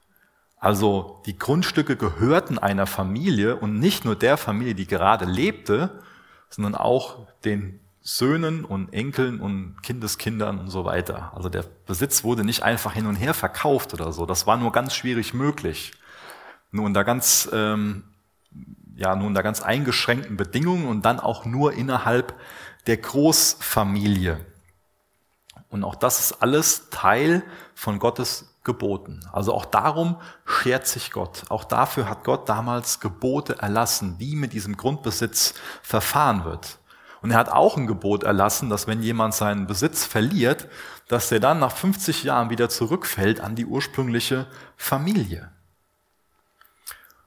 Also 0.57 1.23
die 1.27 1.39
Grundstücke 1.39 1.97
gehörten 1.97 2.59
einer 2.59 2.87
Familie 2.87 3.57
und 3.57 3.79
nicht 3.79 4.05
nur 4.05 4.15
der 4.15 4.37
Familie, 4.37 4.75
die 4.75 4.87
gerade 4.87 5.25
lebte, 5.25 6.03
sondern 6.51 6.75
auch 6.75 7.27
den 7.45 7.81
Söhnen 8.03 8.65
und 8.65 8.93
Enkeln 8.93 9.41
und 9.41 9.81
Kindeskindern 9.83 10.59
und 10.59 10.69
so 10.69 10.85
weiter. 10.85 11.33
Also 11.37 11.49
der 11.49 11.65
Besitz 11.87 12.25
wurde 12.25 12.45
nicht 12.45 12.65
einfach 12.65 12.95
hin 12.95 13.07
und 13.07 13.15
her 13.15 13.33
verkauft 13.33 13.95
oder 13.95 14.13
so. 14.13 14.27
Das 14.27 14.47
war 14.47 14.57
nur 14.57 14.73
ganz 14.73 14.95
schwierig 14.95 15.35
möglich. 15.35 15.93
Nur 16.73 16.85
unter 16.85 17.05
ganz, 17.05 17.49
ähm, 17.53 18.05
ja, 18.97 19.15
nur 19.15 19.29
unter 19.29 19.45
ganz 19.45 19.63
eingeschränkten 19.63 20.37
Bedingungen 20.37 20.87
und 20.87 21.05
dann 21.05 21.21
auch 21.21 21.45
nur 21.45 21.75
innerhalb 21.75 22.35
der 22.89 22.97
Großfamilie. 22.97 24.45
Und 25.69 25.85
auch 25.85 25.95
das 25.95 26.19
ist 26.19 26.43
alles 26.43 26.91
Teil 26.91 27.45
von 27.75 28.01
Gottes 28.01 28.53
Geboten. 28.65 29.21
Also 29.33 29.55
auch 29.55 29.65
darum 29.65 30.17
schert 30.45 30.87
sich 30.87 31.13
Gott. 31.13 31.45
Auch 31.49 31.65
dafür 31.65 32.09
hat 32.09 32.25
Gott 32.25 32.49
damals 32.49 33.01
Gebote 33.01 33.59
erlassen, 33.59 34.17
wie 34.19 34.37
mit 34.37 34.53
diesem 34.53 34.77
Grundbesitz 34.77 35.55
verfahren 35.83 36.45
wird. 36.45 36.79
Und 37.23 37.31
er 37.31 37.39
hat 37.39 37.49
auch 37.49 37.77
ein 37.77 37.87
Gebot 37.87 38.25
erlassen, 38.25 38.69
dass 38.69 38.87
wenn 38.87 39.03
jemand 39.03 39.35
seinen 39.35 39.67
Besitz 39.67 40.05
verliert, 40.05 40.69
dass 41.09 41.31
er 41.31 41.41
dann 41.41 41.61
nach 41.61 41.75
50 41.75 42.25
Jahren 42.25 42.51
wieder 42.51 42.69
zurückfällt 42.69 43.41
an 43.41 43.55
die 43.55 43.65
ursprüngliche 43.65 44.47
Familie. 44.77 45.51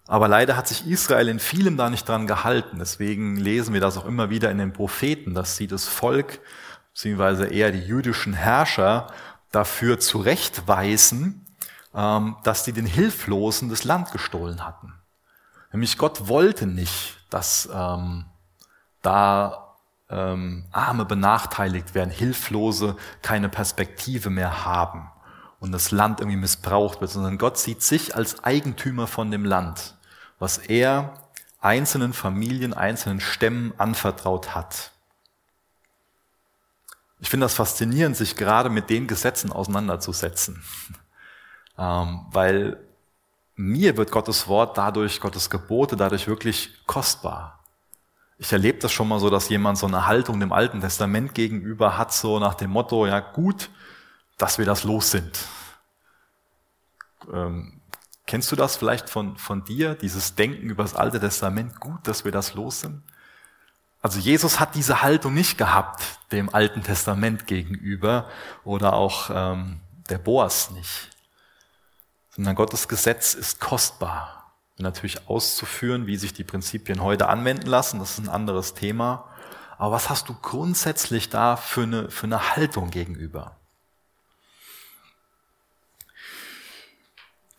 Aber 0.08 0.28
leider 0.28 0.56
hat 0.56 0.68
sich 0.68 0.86
Israel 0.86 1.30
in 1.30 1.40
vielem 1.40 1.78
da 1.78 1.90
nicht 1.90 2.08
dran 2.08 2.28
gehalten. 2.28 2.78
Deswegen 2.78 3.38
lesen 3.38 3.74
wir 3.74 3.82
das 3.82 3.98
auch 3.98 4.06
immer 4.06 4.30
wieder 4.30 4.52
in 4.52 4.60
den 4.60 4.74
Propheten, 4.74 5.34
dass 5.34 5.56
sie 5.56 5.68
das 5.68 5.88
Volk, 5.88 6.42
beziehungsweise 6.94 7.48
eher 7.48 7.72
die 7.72 7.80
jüdischen 7.80 8.34
Herrscher, 8.34 9.08
dafür 9.52 10.00
zurechtweisen, 10.00 11.46
ähm, 11.94 12.36
dass 12.44 12.66
sie 12.66 12.74
den 12.74 12.86
Hilflosen 12.86 13.70
das 13.70 13.84
Land 13.84 14.12
gestohlen 14.12 14.66
hatten. 14.66 14.94
Nämlich 15.72 15.98
Gott 15.98 16.28
wollte 16.28 16.68
nicht, 16.68 17.18
dass 17.30 17.70
ähm, 17.74 18.26
da 19.02 19.65
ähm, 20.10 20.66
Arme 20.72 21.06
benachteiligt 21.06 21.96
werden, 21.96 22.10
Hilflose 22.10 22.96
keine 23.22 23.50
Perspektive 23.50 24.30
mehr 24.30 24.66
haben 24.66 25.10
und 25.60 25.72
das 25.72 25.92
Land 25.92 26.20
irgendwie 26.20 26.38
missbraucht 26.38 27.02
wird, 27.02 27.12
sondern 27.12 27.38
Gott 27.38 27.58
sieht 27.58 27.82
sich 27.82 28.16
als 28.16 28.44
Eigentümer 28.44 29.08
von 29.08 29.32
dem 29.32 29.46
Land, 29.46 29.96
was 30.38 30.58
er 30.58 31.14
einzelnen 31.60 32.14
Familien, 32.14 32.74
einzelnen 32.74 33.20
Stämmen 33.20 33.74
anvertraut 33.78 34.54
hat. 34.54 34.92
Ich 37.20 37.30
finde 37.30 37.46
das 37.46 37.56
faszinierend, 37.56 38.16
sich 38.16 38.36
gerade 38.36 38.70
mit 38.70 38.90
den 38.90 39.08
Gesetzen 39.08 39.52
auseinanderzusetzen, 39.52 40.62
ähm, 41.78 42.26
weil 42.32 42.78
mir 43.56 43.98
wird 43.98 44.12
Gottes 44.12 44.48
Wort 44.48 44.78
dadurch, 44.78 45.20
Gottes 45.20 45.50
Gebote 45.50 45.96
dadurch 45.96 46.28
wirklich 46.28 46.86
kostbar. 46.86 47.65
Ich 48.38 48.52
erlebe 48.52 48.80
das 48.80 48.92
schon 48.92 49.08
mal 49.08 49.20
so, 49.20 49.30
dass 49.30 49.48
jemand 49.50 49.78
so 49.78 49.88
eine 49.88 50.08
Haltung 50.08 50.40
dem 50.40 50.52
Alten 50.52 50.82
Testament 50.82 51.34
gegenüber 51.34 51.98
hat, 51.98 52.14
so 52.14 52.38
nach 52.40 52.56
dem 52.56 52.70
Motto, 52.72 53.08
ja 53.08 53.20
gut, 53.22 53.70
dass 54.38 54.58
wir 54.58 54.66
das 54.66 54.84
los 54.84 55.12
sind. 55.12 55.40
Ähm, 57.32 57.82
kennst 58.28 58.52
du 58.52 58.58
das 58.58 58.76
vielleicht 58.76 59.10
von, 59.10 59.38
von 59.38 59.64
dir, 59.64 59.96
dieses 59.96 60.36
Denken 60.36 60.70
über 60.70 60.84
das 60.84 60.96
Alte 60.96 61.20
Testament, 61.20 61.80
gut, 61.80 62.06
dass 62.08 62.26
wir 62.26 62.34
das 62.34 62.54
los 62.56 62.82
sind? 62.82 63.04
Also 64.02 64.20
Jesus 64.20 64.60
hat 64.60 64.76
diese 64.76 65.02
Haltung 65.02 65.34
nicht 65.34 65.58
gehabt 65.58 66.04
dem 66.32 66.54
Alten 66.54 66.84
Testament 66.84 67.48
gegenüber 67.48 68.30
oder 68.64 68.94
auch 68.94 69.32
ähm, 69.34 69.80
der 70.10 70.18
Boas 70.18 70.72
nicht, 70.72 71.10
sondern 72.30 72.56
Gottes 72.56 72.88
Gesetz 72.88 73.34
ist 73.34 73.60
kostbar 73.60 74.35
natürlich 74.78 75.28
auszuführen, 75.28 76.08
wie 76.08 76.18
sich 76.18 76.34
die 76.34 76.44
Prinzipien 76.44 77.02
heute 77.02 77.30
anwenden 77.30 77.68
lassen. 77.68 78.00
Das 78.00 78.12
ist 78.12 78.20
ein 78.20 78.30
anderes 78.30 78.74
Thema. 78.74 79.30
Aber 79.78 79.96
was 79.96 80.10
hast 80.10 80.30
du 80.30 80.36
grundsätzlich 80.42 81.30
da 81.30 81.56
für 81.58 81.84
eine, 81.84 82.10
für 82.10 82.26
eine 82.26 82.56
Haltung 82.56 82.92
gegenüber? 82.92 83.58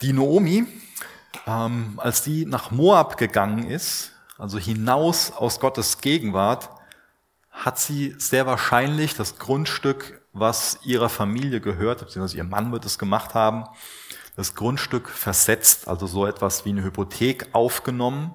Die 0.02 0.12
Noomi, 0.12 0.66
ähm, 1.46 1.98
als 2.02 2.22
die 2.22 2.44
nach 2.44 2.70
Moab 2.70 3.16
gegangen 3.16 3.66
ist, 3.66 4.12
also 4.38 4.58
hinaus 4.58 5.32
aus 5.32 5.60
Gottes 5.60 6.00
Gegenwart, 6.00 6.68
hat 7.50 7.78
sie 7.78 8.14
sehr 8.18 8.46
wahrscheinlich 8.46 9.14
das 9.14 9.38
Grundstück, 9.38 10.20
was 10.34 10.78
ihrer 10.82 11.08
Familie 11.08 11.62
gehört, 11.62 12.00
beziehungsweise 12.00 12.36
ihr 12.36 12.44
Mann 12.44 12.72
wird 12.72 12.84
es 12.84 12.98
gemacht 12.98 13.32
haben, 13.32 13.64
das 14.36 14.54
Grundstück 14.54 15.08
versetzt, 15.08 15.88
also 15.88 16.06
so 16.06 16.26
etwas 16.26 16.64
wie 16.64 16.70
eine 16.70 16.84
Hypothek 16.84 17.48
aufgenommen. 17.52 18.34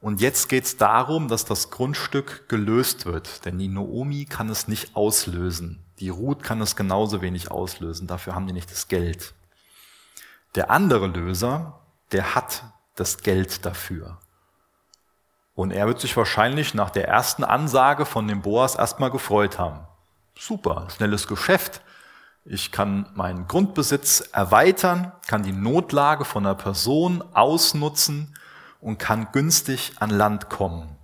Und 0.00 0.20
jetzt 0.20 0.48
geht 0.48 0.64
es 0.64 0.76
darum, 0.76 1.28
dass 1.28 1.44
das 1.44 1.70
Grundstück 1.70 2.48
gelöst 2.48 3.06
wird, 3.06 3.44
denn 3.44 3.58
die 3.58 3.68
Noomi 3.68 4.24
kann 4.24 4.48
es 4.48 4.66
nicht 4.66 4.96
auslösen. 4.96 5.84
Die 6.00 6.08
Ruth 6.08 6.42
kann 6.42 6.60
es 6.60 6.74
genauso 6.74 7.22
wenig 7.22 7.50
auslösen, 7.50 8.06
dafür 8.06 8.34
haben 8.34 8.46
die 8.46 8.52
nicht 8.52 8.70
das 8.70 8.88
Geld. 8.88 9.34
Der 10.56 10.70
andere 10.70 11.06
Löser, 11.06 11.80
der 12.12 12.34
hat 12.34 12.64
das 12.96 13.18
Geld 13.18 13.64
dafür. 13.64 14.18
Und 15.54 15.70
er 15.70 15.86
wird 15.86 16.00
sich 16.00 16.16
wahrscheinlich 16.16 16.74
nach 16.74 16.90
der 16.90 17.06
ersten 17.06 17.44
Ansage 17.44 18.06
von 18.06 18.26
dem 18.26 18.42
Boas 18.42 18.74
erstmal 18.74 19.10
gefreut 19.10 19.58
haben. 19.58 19.86
Super, 20.36 20.88
schnelles 20.88 21.28
Geschäft. 21.28 21.82
Ich 22.44 22.72
kann 22.72 23.06
meinen 23.14 23.46
Grundbesitz 23.46 24.20
erweitern, 24.32 25.12
kann 25.26 25.42
die 25.42 25.52
Notlage 25.52 26.24
von 26.24 26.46
einer 26.46 26.54
Person 26.54 27.22
ausnutzen 27.34 28.34
und 28.80 28.98
kann 28.98 29.30
günstig 29.32 29.92
an 30.00 30.10
Land 30.10 30.48
kommen. 30.48 30.96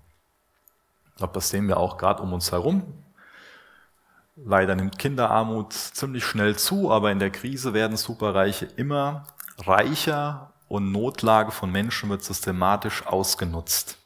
Ich 1.10 1.16
glaube, 1.16 1.34
das 1.34 1.50
sehen 1.50 1.68
wir 1.68 1.76
auch 1.76 1.98
gerade 1.98 2.22
um 2.22 2.32
uns 2.32 2.52
herum. 2.52 3.04
Leider 4.36 4.74
nimmt 4.74 4.98
Kinderarmut 4.98 5.72
ziemlich 5.72 6.24
schnell 6.24 6.56
zu, 6.56 6.90
aber 6.90 7.10
in 7.10 7.18
der 7.18 7.30
Krise 7.30 7.72
werden 7.72 7.96
Superreiche 7.96 8.66
immer 8.76 9.26
reicher 9.58 10.52
und 10.68 10.92
Notlage 10.92 11.52
von 11.52 11.70
Menschen 11.70 12.10
wird 12.10 12.24
systematisch 12.24 13.06
ausgenutzt. 13.06 13.98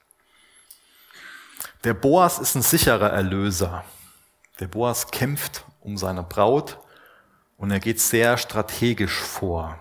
Der 1.85 1.95
Boas 1.95 2.39
ist 2.39 2.55
ein 2.55 2.63
sicherer 2.63 3.11
Erlöser. 3.11 3.85
Der 4.61 4.69
Boas 4.69 5.11
kämpft 5.11 5.65
um 5.81 5.97
seine 5.97 6.23
Braut 6.23 6.79
und 7.61 7.71
er 7.71 7.79
geht 7.79 8.01
sehr 8.01 8.39
strategisch 8.39 9.21
vor. 9.21 9.79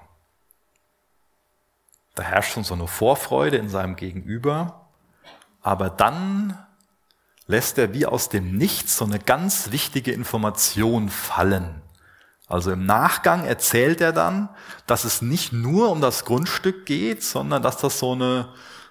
Da 2.13 2.23
herrscht 2.23 2.51
schon 2.51 2.65
so 2.65 2.73
eine 2.73 2.87
Vorfreude 2.87 3.55
in 3.55 3.69
seinem 3.69 3.95
Gegenüber, 3.95 4.89
aber 5.61 5.89
dann 5.89 6.57
lässt 7.47 7.77
er 7.77 7.93
wie 7.93 8.05
aus 8.05 8.27
dem 8.27 8.57
Nichts 8.57 8.97
so 8.97 9.05
eine 9.05 9.17
ganz 9.17 9.71
wichtige 9.71 10.11
Information 10.11 11.07
fallen. 11.07 11.81
Also 12.47 12.73
im 12.73 12.85
Nachgang 12.85 13.45
erzählt 13.45 14.01
er 14.01 14.11
dann, 14.11 14.49
dass 14.85 15.05
es 15.05 15.21
nicht 15.21 15.53
nur 15.53 15.89
um 15.89 16.01
das 16.01 16.25
Grundstück 16.25 16.85
geht, 16.85 17.23
sondern 17.23 17.63
dass 17.63 17.77
das 17.77 17.99
so 17.99 18.11
eine 18.11 18.49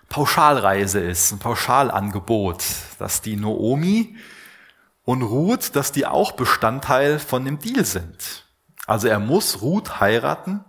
Pauschalreise 0.08 1.00
ist, 1.00 1.32
ein 1.32 1.38
Pauschalangebot, 1.40 2.64
dass 2.98 3.20
die 3.20 3.36
Noomi 3.36 4.16
und 5.04 5.20
Ruth, 5.20 5.76
dass 5.76 5.92
die 5.92 6.06
auch 6.06 6.32
Bestandteil 6.32 7.18
von 7.18 7.44
dem 7.44 7.58
Deal 7.58 7.84
sind. 7.84 8.47
Also 8.88 9.06
er 9.06 9.18
muss 9.18 9.60
Ruth 9.60 10.00
heiraten 10.00 10.64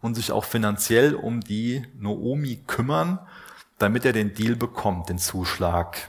und 0.00 0.14
sich 0.14 0.30
auch 0.30 0.44
finanziell 0.44 1.16
um 1.16 1.40
die 1.40 1.84
Noomi 1.98 2.62
kümmern, 2.68 3.18
damit 3.78 4.04
er 4.04 4.12
den 4.12 4.32
Deal 4.32 4.54
bekommt, 4.54 5.08
den 5.08 5.18
Zuschlag. 5.18 6.08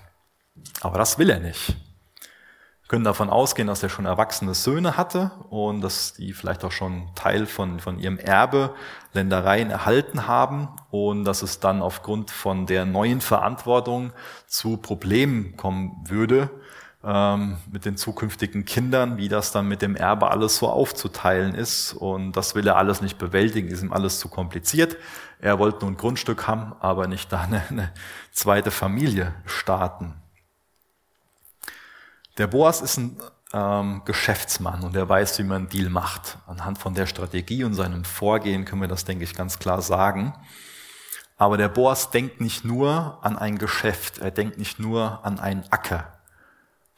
Aber 0.82 1.00
das 1.00 1.18
will 1.18 1.32
er 1.32 1.40
nicht. 1.40 1.70
Wir 1.70 2.88
können 2.88 3.04
davon 3.04 3.32
ausgehen, 3.32 3.68
dass 3.68 3.82
er 3.82 3.90
schon 3.90 4.06
erwachsene 4.06 4.54
Söhne 4.54 4.96
hatte 4.96 5.32
und 5.50 5.82
dass 5.82 6.14
die 6.14 6.34
vielleicht 6.34 6.64
auch 6.64 6.72
schon 6.72 7.10
Teil 7.16 7.48
von, 7.48 7.80
von 7.80 7.98
ihrem 7.98 8.20
Erbe 8.20 8.76
Ländereien 9.14 9.72
erhalten 9.72 10.28
haben 10.28 10.68
und 10.92 11.26
dass 11.26 11.42
es 11.42 11.60
dann 11.60 11.82
aufgrund 11.82 12.30
von 12.30 12.68
der 12.68 12.86
neuen 12.86 13.22
Verantwortung 13.22 14.14
zu 14.46 14.78
Problemen 14.78 15.58
kommen 15.58 16.04
würde 16.08 16.52
ähm, 17.06 17.58
mit 17.72 17.86
den 17.86 17.98
zukünftigen 17.98 18.66
Kindern, 18.66 19.18
wie 19.18 19.30
das 19.30 19.52
dann 19.52 19.68
mit 19.68 19.82
dem 19.82 19.96
Erbe 19.96 20.32
alles 20.32 20.58
so 20.58 20.68
aufzuteilen 20.68 21.54
ist. 21.54 21.94
Und 21.94 22.32
das 22.32 22.56
will 22.56 22.68
er 22.68 22.78
alles 22.78 23.02
nicht 23.02 23.20
bewältigen, 23.20 23.68
ist 23.68 23.84
ihm 23.84 23.94
alles 23.94 24.20
zu 24.20 24.28
kompliziert. 24.28 24.98
Er 25.40 25.60
wollte 25.60 25.82
nur 25.82 25.92
ein 25.92 25.98
Grundstück 25.98 26.48
haben, 26.48 26.74
aber 26.80 27.08
nicht 27.08 27.32
da 27.32 27.42
eine, 27.42 27.64
eine 27.70 27.92
zweite 28.32 28.72
Familie 28.72 29.36
starten. 29.46 30.16
Der 32.40 32.48
Boas 32.48 32.82
ist 32.82 32.98
ein 32.98 33.18
ähm, 33.54 34.02
Geschäftsmann 34.06 34.84
und 34.84 34.96
er 34.96 35.08
weiß, 35.08 35.38
wie 35.38 35.44
man 35.44 35.58
einen 35.58 35.70
Deal 35.70 35.90
macht. 35.90 36.40
Anhand 36.48 36.80
von 36.80 36.96
der 36.96 37.06
Strategie 37.06 37.64
und 37.64 37.76
seinem 37.76 38.04
Vorgehen 38.04 38.66
können 38.66 38.82
wir 38.82 38.88
das, 38.88 39.06
denke 39.06 39.24
ich, 39.24 39.36
ganz 39.36 39.60
klar 39.60 39.82
sagen. 39.82 40.34
Aber 41.38 41.58
der 41.58 41.70
Boas 41.70 42.10
denkt 42.10 42.42
nicht 42.42 42.66
nur 42.66 43.20
an 43.22 43.38
ein 43.38 43.58
Geschäft, 43.58 44.18
er 44.18 44.32
denkt 44.32 44.58
nicht 44.58 44.80
nur 44.80 45.24
an 45.24 45.40
einen 45.40 45.66
Acker. 45.70 46.15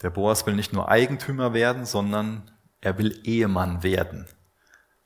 Der 0.01 0.10
Boas 0.10 0.45
will 0.45 0.55
nicht 0.55 0.73
nur 0.73 0.89
Eigentümer 0.89 1.53
werden, 1.53 1.86
sondern 1.86 2.51
er 2.81 2.97
will 2.97 3.19
Ehemann 3.23 3.83
werden. 3.83 4.27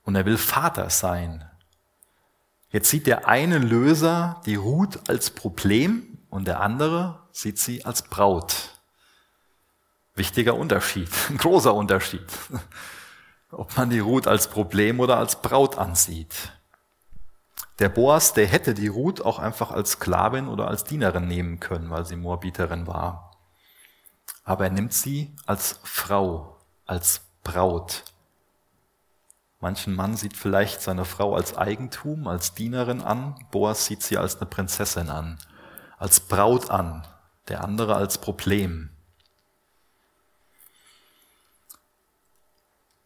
Und 0.04 0.16
er 0.16 0.26
will 0.26 0.38
Vater 0.38 0.90
sein. 0.90 1.46
Jetzt 2.70 2.90
sieht 2.90 3.08
der 3.08 3.28
eine 3.28 3.58
Löser 3.58 4.42
die 4.46 4.56
Ruth 4.56 5.10
als 5.10 5.30
Problem 5.30 6.20
und 6.30 6.48
der 6.48 6.62
andere 6.62 7.20
sieht 7.32 7.60
sie 7.60 7.86
als 7.86 8.02
Braut. 8.04 8.80
Wichtiger 10.16 10.56
Unterschied, 10.56 11.10
ein 11.30 11.38
großer 11.38 11.74
Unterschied, 11.74 12.26
ob 13.52 13.76
man 13.78 13.90
die 13.90 14.00
Ruth 14.00 14.28
als 14.28 14.48
Problem 14.48 15.00
oder 15.00 15.18
als 15.18 15.42
Braut 15.42 15.78
ansieht. 15.78 16.54
Der 17.80 17.90
Boas, 17.90 18.34
der 18.34 18.48
hätte 18.48 18.74
die 18.74 18.88
Ruth 18.88 19.22
auch 19.22 19.40
einfach 19.40 19.72
als 19.72 19.92
Sklavin 19.92 20.48
oder 20.48 20.68
als 20.68 20.84
Dienerin 20.84 21.28
nehmen 21.28 21.60
können, 21.60 21.90
weil 21.90 22.06
sie 22.06 22.16
Moabiterin 22.16 22.88
war. 22.88 23.31
Aber 24.52 24.66
er 24.66 24.72
nimmt 24.72 24.92
sie 24.92 25.34
als 25.46 25.80
Frau, 25.82 26.58
als 26.86 27.22
Braut. 27.42 28.04
Manchen 29.62 29.96
Mann 29.96 30.18
sieht 30.18 30.36
vielleicht 30.36 30.82
seine 30.82 31.06
Frau 31.06 31.36
als 31.36 31.56
Eigentum, 31.56 32.28
als 32.28 32.54
Dienerin 32.54 33.02
an. 33.02 33.36
Boas 33.52 33.86
sieht 33.86 34.04
sie 34.04 34.18
als 34.18 34.36
eine 34.36 34.48
Prinzessin 34.48 35.10
an, 35.10 35.40
als 35.98 36.20
Braut 36.20 36.70
an, 36.70 37.08
der 37.48 37.64
andere 37.64 37.96
als 37.96 38.18
Problem. 38.18 38.90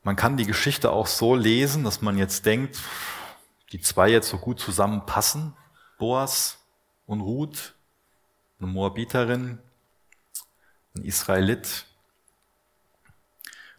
Man 0.01 0.15
kann 0.15 0.37
die 0.37 0.47
Geschichte 0.47 0.91
auch 0.91 1.05
so 1.05 1.35
lesen, 1.35 1.83
dass 1.83 2.01
man 2.01 2.17
jetzt 2.17 2.47
denkt, 2.47 2.79
die 3.71 3.81
zwei 3.81 4.09
jetzt 4.09 4.29
so 4.29 4.39
gut 4.39 4.59
zusammenpassen, 4.59 5.55
Boas 5.99 6.57
und 7.05 7.21
Ruth, 7.21 7.75
eine 8.59 8.67
Moabiterin, 8.67 9.59
ein 10.95 11.03
Israelit, 11.03 11.85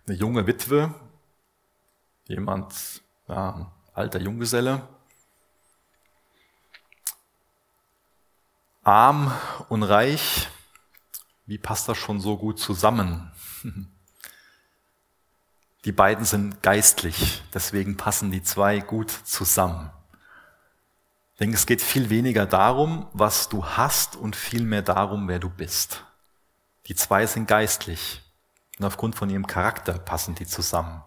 eine 0.07 0.16
junge 0.16 0.46
Witwe, 0.46 0.94
jemand, 2.26 3.02
ja, 3.29 3.55
ein 3.55 3.66
alter 3.94 4.20
Junggeselle, 4.20 4.87
arm 8.83 9.33
und 9.68 9.83
reich, 9.83 10.48
wie 11.46 11.59
passt 11.59 11.88
das 11.88 11.98
schon 11.98 12.20
so 12.20 12.37
gut 12.37 12.59
zusammen? 12.59 13.33
Die 15.85 15.92
beiden 15.92 16.24
sind 16.24 16.62
geistlich, 16.64 17.42
deswegen 17.55 17.96
passen 17.96 18.33
die 18.33 18.42
zwei 18.42 18.81
gut 18.81 19.09
zusammen. 19.09 19.92
Ich 21.35 21.38
denke, 21.38 21.55
es 21.55 21.66
geht 21.66 21.81
viel 21.81 22.11
weniger 22.11 22.44
darum, 22.44 23.09
was 23.12 23.48
du 23.48 23.64
hast 23.64 24.16
und 24.16 24.35
viel 24.35 24.64
mehr 24.64 24.83
darum, 24.83 25.29
wer 25.29 25.38
du 25.38 25.48
bist. 25.48 26.05
Die 26.87 26.94
zwei 26.94 27.27
sind 27.27 27.49
geistlich 27.49 28.22
und 28.79 28.85
aufgrund 28.85 29.16
von 29.16 29.31
ihrem 29.31 29.46
Charakter 29.46 29.94
passen 29.94 30.35
die 30.35 30.46
zusammen. 30.46 31.03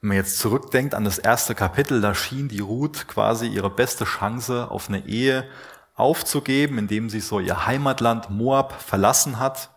Wenn 0.00 0.08
man 0.08 0.16
jetzt 0.16 0.38
zurückdenkt 0.38 0.94
an 0.94 1.04
das 1.04 1.18
erste 1.18 1.54
Kapitel, 1.54 2.00
da 2.00 2.14
schien 2.14 2.48
die 2.48 2.60
Ruth 2.60 3.06
quasi 3.06 3.46
ihre 3.46 3.70
beste 3.70 4.04
Chance 4.04 4.70
auf 4.70 4.88
eine 4.88 5.06
Ehe 5.06 5.48
aufzugeben, 5.94 6.78
indem 6.78 7.08
sie 7.08 7.20
so 7.20 7.38
ihr 7.38 7.66
Heimatland 7.66 8.28
Moab 8.28 8.80
verlassen 8.82 9.38
hat 9.38 9.70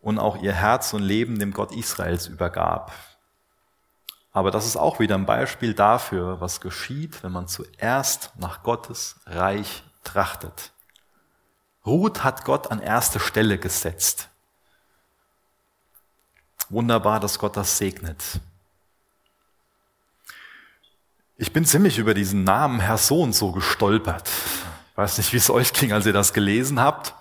und 0.00 0.18
auch 0.18 0.40
ihr 0.40 0.52
Herz 0.52 0.92
und 0.94 1.02
Leben 1.02 1.38
dem 1.38 1.52
Gott 1.52 1.72
Israels 1.72 2.28
übergab. 2.28 2.92
Aber 4.30 4.52
das 4.52 4.66
ist 4.66 4.76
auch 4.76 5.00
wieder 5.00 5.16
ein 5.16 5.26
Beispiel 5.26 5.74
dafür, 5.74 6.40
was 6.40 6.60
geschieht, 6.60 7.22
wenn 7.24 7.32
man 7.32 7.48
zuerst 7.48 8.32
nach 8.36 8.62
Gottes 8.62 9.16
Reich 9.26 9.82
trachtet. 10.04 10.70
Ruth 11.88 12.22
hat 12.22 12.44
Gott 12.44 12.70
an 12.70 12.80
erste 12.80 13.18
Stelle 13.18 13.58
gesetzt. 13.58 14.28
Wunderbar, 16.68 17.18
dass 17.18 17.38
Gott 17.38 17.56
das 17.56 17.78
segnet. 17.78 18.22
Ich 21.38 21.52
bin 21.52 21.64
ziemlich 21.64 21.98
über 21.98 22.14
diesen 22.14 22.44
Namen 22.44 22.80
Herr 22.80 22.98
Sohn 22.98 23.32
so 23.32 23.52
gestolpert. 23.52 24.28
Ich 24.90 24.96
weiß 24.96 25.18
nicht, 25.18 25.32
wie 25.32 25.38
es 25.38 25.48
euch 25.48 25.72
ging, 25.72 25.92
als 25.92 26.04
ihr 26.04 26.12
das 26.12 26.32
gelesen 26.32 26.80
habt. 26.80 27.14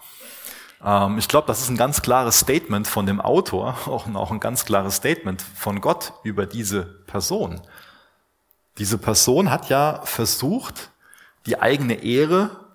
Ähm, 0.83 1.17
ich 1.17 1.27
glaube, 1.27 1.47
das 1.47 1.61
ist 1.61 1.69
ein 1.69 1.77
ganz 1.77 2.01
klares 2.01 2.39
Statement 2.39 2.87
von 2.87 3.05
dem 3.05 3.21
Autor, 3.21 3.77
auch, 3.85 4.13
auch 4.13 4.31
ein 4.31 4.39
ganz 4.39 4.65
klares 4.65 4.97
Statement 4.97 5.41
von 5.41 5.79
Gott 5.79 6.13
über 6.23 6.45
diese 6.45 6.83
Person. 6.83 7.61
Diese 8.79 8.97
Person 8.97 9.49
hat 9.49 9.69
ja 9.69 10.01
versucht, 10.03 10.89
die 11.45 11.61
eigene 11.61 12.03
Ehre, 12.03 12.66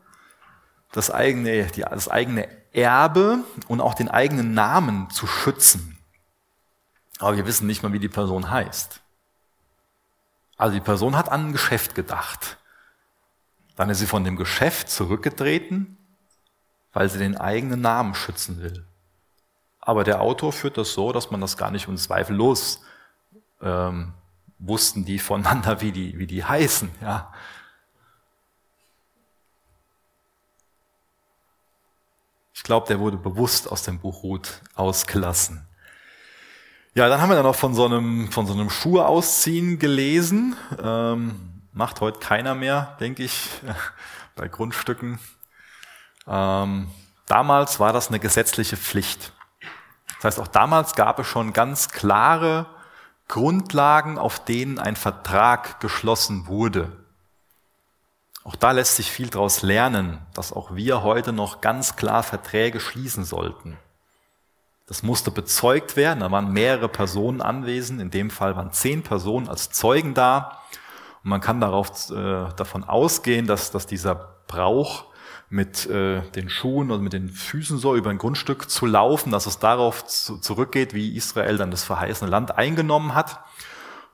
das 0.93 1.11
eigene, 1.11 1.67
die, 1.67 1.83
das 1.83 2.09
eigene 2.09 2.49
Erbe 2.73 3.41
und 3.69 3.81
auch 3.81 3.95
den 3.95 4.09
eigenen 4.09 4.55
Namen 4.55 5.11
zu 5.11 5.27
schützen. 5.27 5.99
Aber 7.19 7.37
wir 7.37 7.47
wissen 7.47 7.67
nicht 7.67 7.83
mal, 7.83 7.93
wie 7.93 7.99
die 7.99 8.09
Person 8.09 8.51
heißt. 8.51 9.01
Also 10.57 10.75
die 10.75 10.81
Person 10.81 11.17
hat 11.17 11.31
an 11.31 11.49
ein 11.49 11.53
Geschäft 11.53 11.95
gedacht. 11.95 12.59
Dann 13.77 13.91
ist 13.91 13.99
sie 13.99 14.07
von 14.07 14.25
dem 14.25 14.37
Geschäft 14.37 14.91
zurückgetreten 14.91 15.99
weil 16.93 17.09
sie 17.09 17.19
den 17.19 17.37
eigenen 17.37 17.81
Namen 17.81 18.15
schützen 18.15 18.63
will. 18.63 18.85
Aber 19.81 20.05
der 20.05 20.21
Autor 20.21 20.53
führt 20.53 20.79
das 20.79 20.93
so, 20.93 21.13
dass 21.13 21.31
man 21.31 21.41
das 21.41 21.57
gar 21.57 21.71
nicht 21.71 21.89
unzweifellos 21.89 22.83
ähm, 23.61 24.13
wussten 24.59 25.05
die 25.05 25.19
voneinander, 25.19 25.81
wie 25.81 25.93
die, 25.93 26.19
wie 26.19 26.27
die 26.27 26.45
heißen. 26.45 26.91
Ja. 27.01 27.33
Ich 32.63 32.65
glaube, 32.65 32.87
der 32.87 33.01
wurde 33.01 33.17
bewusst 33.17 33.69
aus 33.73 33.83
dem 33.83 33.99
Buch 33.99 34.23
Ruth 34.23 34.63
ausgelassen. 34.77 35.67
Ja, 36.95 37.09
dann 37.09 37.21
haben 37.21 37.29
wir 37.29 37.35
dann 37.35 37.45
noch 37.45 37.57
von 37.57 37.75
so 37.75 37.87
einem, 37.87 38.31
von 38.31 38.47
so 38.47 38.53
einem 38.53 38.71
Schuhe 38.71 39.05
ausziehen 39.05 39.81
gelesen. 39.81 40.55
Ähm, 40.81 41.65
macht 41.73 42.01
heute 42.01 42.21
keiner 42.21 42.55
mehr, 42.55 42.97
denke 43.01 43.25
ich, 43.25 43.49
bei 44.37 44.47
Grundstücken. 44.47 45.19
Ähm, 46.29 46.89
damals 47.27 47.81
war 47.81 47.93
das 47.93 48.11
eine 48.11 48.21
gesetzliche 48.21 48.77
Pflicht. 48.77 49.33
Das 50.19 50.27
heißt, 50.27 50.39
auch 50.39 50.47
damals 50.47 50.95
gab 50.95 51.19
es 51.19 51.27
schon 51.27 51.53
ganz 51.53 51.89
klare 51.89 52.67
Grundlagen, 53.27 54.19
auf 54.19 54.45
denen 54.45 54.79
ein 54.79 54.95
Vertrag 54.95 55.81
geschlossen 55.81 56.47
wurde. 56.47 56.93
Auch 58.45 58.57
da 58.57 58.73
lässt 58.73 58.97
sich 58.97 59.11
viel 59.11 59.29
daraus 59.29 59.63
lernen, 59.63 60.19
dass 60.35 60.53
auch 60.53 60.75
wir 60.75 61.03
heute 61.03 61.33
noch 61.33 61.61
ganz 61.61 61.97
klar 61.97 62.23
Verträge 62.23 62.81
schließen 62.81 63.25
sollten. 63.25 63.79
Das 64.87 65.03
musste 65.03 65.31
bezeugt 65.31 65.97
werden, 65.97 66.21
da 66.21 66.31
waren 66.31 66.53
mehrere 66.53 66.89
Personen 66.89 67.41
anwesend, 67.41 68.01
in 68.01 68.11
dem 68.11 68.31
Fall 68.31 68.57
waren 68.57 68.73
zehn 68.73 69.03
Personen 69.03 69.49
als 69.49 69.71
Zeugen 69.71 70.13
da. 70.15 70.61
Und 71.23 71.31
man 71.31 71.41
kann 71.41 71.61
darauf, 71.61 72.11
äh, 72.11 72.49
davon 72.57 72.83
ausgehen, 72.83 73.47
dass, 73.47 73.71
dass 73.71 73.87
dieser 73.87 74.37
Brauch 74.49 75.05
mit 75.49 75.87
äh, 75.87 76.23
den 76.33 76.49
Schuhen 76.49 76.91
und 76.91 77.03
mit 77.03 77.13
den 77.13 77.29
Füßen 77.29 77.79
so 77.79 77.95
über 77.95 78.11
ein 78.11 78.19
Grundstück 78.19 78.69
zu 78.69 78.87
laufen, 78.87 79.31
dass 79.31 79.47
es 79.47 79.61
darauf 79.61 80.05
zu, 80.05 80.39
zurückgeht, 80.39 80.95
wie 80.95 81.15
Israel 81.15 81.59
dann 81.59 81.71
das 81.71 81.85
verheißene 81.85 82.31
Land 82.31 82.59
eingenommen 82.59 83.15
hat. 83.15 83.39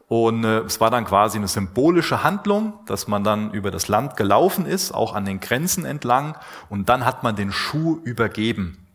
Und 0.09 0.45
äh, 0.45 0.61
es 0.61 0.81
war 0.81 0.91
dann 0.91 1.05
quasi 1.05 1.37
eine 1.37 1.49
symbolische 1.49 2.25
Handlung, 2.25 2.73
dass 2.87 3.09
man 3.09 3.25
dann 3.25 3.53
über 3.53 3.71
das 3.71 3.89
Land 3.89 4.17
gelaufen 4.17 4.65
ist, 4.65 4.93
auch 4.93 5.15
an 5.15 5.27
den 5.27 5.39
Grenzen 5.39 5.85
entlang, 5.85 6.37
und 6.71 6.89
dann 6.89 7.05
hat 7.05 7.23
man 7.23 7.37
den 7.37 7.53
Schuh 7.53 8.01
übergeben. 8.03 8.87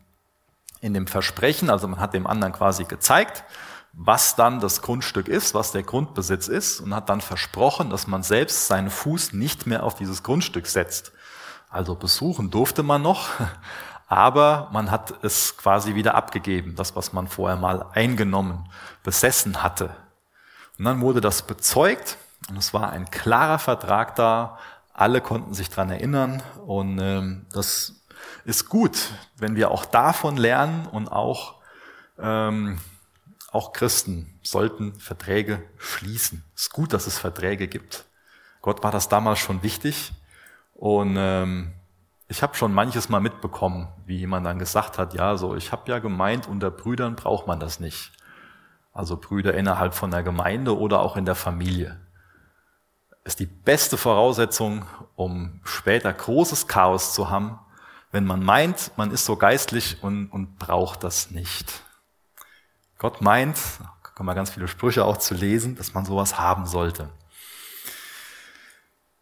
In 0.80 0.92
dem 0.92 1.06
Versprechen, 1.06 1.70
also 1.70 1.86
man 1.86 2.00
hat 2.00 2.14
dem 2.14 2.26
anderen 2.26 2.52
quasi 2.52 2.84
gezeigt, 2.84 3.44
was 3.92 4.34
dann 4.34 4.58
das 4.58 4.82
Grundstück 4.82 5.28
ist, 5.28 5.54
was 5.54 5.70
der 5.70 5.84
Grundbesitz 5.84 6.48
ist 6.48 6.80
und 6.80 6.92
hat 6.92 7.08
dann 7.08 7.20
versprochen, 7.20 7.90
dass 7.90 8.08
man 8.08 8.24
selbst 8.24 8.66
seinen 8.66 8.90
Fuß 8.90 9.34
nicht 9.34 9.68
mehr 9.68 9.84
auf 9.84 9.94
dieses 9.94 10.24
Grundstück 10.24 10.66
setzt. 10.66 11.12
Also 11.70 11.94
besuchen 11.94 12.50
durfte 12.50 12.82
man 12.82 13.02
noch, 13.02 13.28
aber 14.08 14.68
man 14.72 14.90
hat 14.90 15.24
es 15.24 15.56
quasi 15.56 15.94
wieder 15.94 16.16
abgegeben, 16.16 16.74
das, 16.74 16.96
was 16.96 17.12
man 17.12 17.28
vorher 17.28 17.56
mal 17.56 17.86
eingenommen, 17.92 18.68
besessen 19.04 19.62
hatte. 19.62 19.90
Und 20.78 20.84
dann 20.84 21.00
wurde 21.00 21.20
das 21.20 21.42
bezeugt 21.42 22.18
und 22.48 22.56
es 22.56 22.74
war 22.74 22.90
ein 22.90 23.10
klarer 23.10 23.58
Vertrag 23.58 24.16
da, 24.16 24.58
alle 24.92 25.20
konnten 25.20 25.54
sich 25.54 25.70
dran 25.70 25.90
erinnern 25.90 26.42
und 26.66 26.98
ähm, 27.00 27.46
das 27.52 28.00
ist 28.44 28.68
gut, 28.68 29.10
wenn 29.36 29.56
wir 29.56 29.70
auch 29.70 29.84
davon 29.84 30.36
lernen 30.36 30.86
und 30.86 31.08
auch, 31.08 31.56
ähm, 32.18 32.78
auch 33.50 33.72
Christen 33.72 34.38
sollten 34.42 34.98
Verträge 34.98 35.62
schließen. 35.78 36.44
Es 36.54 36.64
ist 36.64 36.72
gut, 36.72 36.92
dass 36.92 37.06
es 37.06 37.18
Verträge 37.18 37.68
gibt. 37.68 38.04
Gott 38.62 38.82
war 38.82 38.90
das 38.90 39.08
damals 39.08 39.38
schon 39.38 39.62
wichtig 39.62 40.12
und 40.74 41.16
ähm, 41.18 41.72
ich 42.28 42.42
habe 42.42 42.54
schon 42.54 42.72
manches 42.72 43.08
Mal 43.08 43.20
mitbekommen, 43.20 43.88
wie 44.06 44.16
jemand 44.16 44.46
dann 44.46 44.58
gesagt 44.58 44.98
hat, 44.98 45.14
ja, 45.14 45.36
so 45.36 45.54
ich 45.54 45.72
habe 45.72 45.90
ja 45.90 45.98
gemeint, 45.98 46.48
unter 46.48 46.70
Brüdern 46.70 47.16
braucht 47.16 47.46
man 47.46 47.60
das 47.60 47.80
nicht. 47.80 48.12
Also 48.94 49.16
Brüder 49.16 49.52
innerhalb 49.54 49.92
von 49.92 50.10
der 50.10 50.22
Gemeinde 50.22 50.78
oder 50.78 51.00
auch 51.00 51.16
in 51.16 51.26
der 51.26 51.34
Familie. 51.34 52.00
Ist 53.24 53.40
die 53.40 53.46
beste 53.46 53.98
Voraussetzung, 53.98 54.86
um 55.16 55.60
später 55.64 56.12
großes 56.12 56.68
Chaos 56.68 57.12
zu 57.12 57.28
haben, 57.28 57.58
wenn 58.12 58.24
man 58.24 58.44
meint, 58.44 58.92
man 58.96 59.10
ist 59.10 59.24
so 59.24 59.36
geistlich 59.36 60.02
und, 60.02 60.28
und 60.28 60.58
braucht 60.58 61.02
das 61.02 61.32
nicht. 61.32 61.82
Gott 62.98 63.20
meint, 63.20 63.58
da 63.80 64.10
kann 64.14 64.24
man 64.24 64.36
ganz 64.36 64.50
viele 64.50 64.68
Sprüche 64.68 65.04
auch 65.04 65.16
zu 65.16 65.34
lesen, 65.34 65.74
dass 65.74 65.94
man 65.94 66.04
sowas 66.04 66.38
haben 66.38 66.64
sollte. 66.64 67.10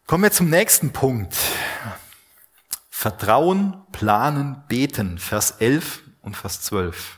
Kommen 0.05 0.23
wir 0.23 0.31
zum 0.31 0.49
nächsten 0.49 0.93
Punkt. 0.93 1.35
Vertrauen, 2.91 3.81
planen, 3.91 4.63
beten, 4.67 5.17
Vers 5.17 5.51
11 5.59 6.03
und 6.21 6.37
Vers 6.37 6.61
12. 6.61 7.17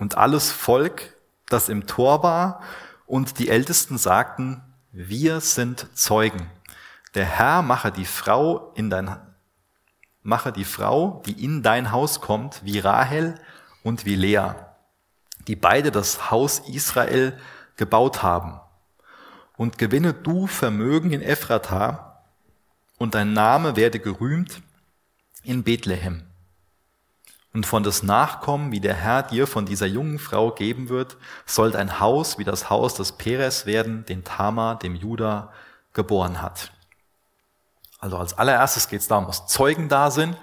Und 0.00 0.16
alles 0.16 0.50
Volk, 0.50 1.16
das 1.46 1.68
im 1.68 1.86
Tor 1.86 2.24
war, 2.24 2.62
und 3.06 3.38
die 3.38 3.48
Ältesten 3.48 3.98
sagten, 3.98 4.62
wir 4.90 5.40
sind 5.40 5.86
Zeugen. 5.94 6.50
Der 7.14 7.26
Herr 7.26 7.62
mache 7.62 7.92
die 7.92 8.06
Frau 8.06 8.72
in 8.74 8.90
dein 8.90 9.16
mache 10.22 10.52
die 10.52 10.64
Frau, 10.64 11.22
die 11.26 11.44
in 11.44 11.62
dein 11.62 11.92
Haus 11.92 12.20
kommt, 12.20 12.64
wie 12.64 12.78
Rahel 12.78 13.36
und 13.82 14.04
wie 14.04 14.16
Lea, 14.16 14.50
die 15.46 15.56
beide 15.56 15.90
das 15.90 16.30
Haus 16.30 16.60
Israel 16.68 17.38
gebaut 17.76 18.22
haben. 18.22 18.60
Und 19.56 19.78
gewinne 19.78 20.12
du 20.12 20.46
Vermögen 20.46 21.12
in 21.12 21.22
Ephrata, 21.22 22.22
und 22.98 23.14
dein 23.14 23.32
Name 23.32 23.76
werde 23.76 23.98
gerühmt 23.98 24.60
in 25.42 25.64
Bethlehem. 25.64 26.29
Und 27.52 27.66
von 27.66 27.82
des 27.82 28.02
Nachkommen, 28.02 28.70
wie 28.70 28.80
der 28.80 28.94
Herr 28.94 29.24
dir 29.24 29.46
von 29.46 29.66
dieser 29.66 29.86
jungen 29.86 30.18
Frau 30.18 30.52
geben 30.52 30.88
wird, 30.88 31.16
soll 31.46 31.72
dein 31.72 31.98
Haus 31.98 32.38
wie 32.38 32.44
das 32.44 32.70
Haus 32.70 32.94
des 32.94 33.12
Peres 33.12 33.66
werden, 33.66 34.04
den 34.06 34.22
Tama, 34.22 34.76
dem 34.76 34.94
Juda, 34.94 35.52
geboren 35.92 36.40
hat. 36.40 36.70
Also 37.98 38.16
als 38.16 38.38
allererstes 38.38 38.88
geht 38.88 39.00
es 39.00 39.08
darum, 39.08 39.26
dass 39.26 39.46
Zeugen 39.46 39.88
da 39.88 40.10
sind. 40.10 40.36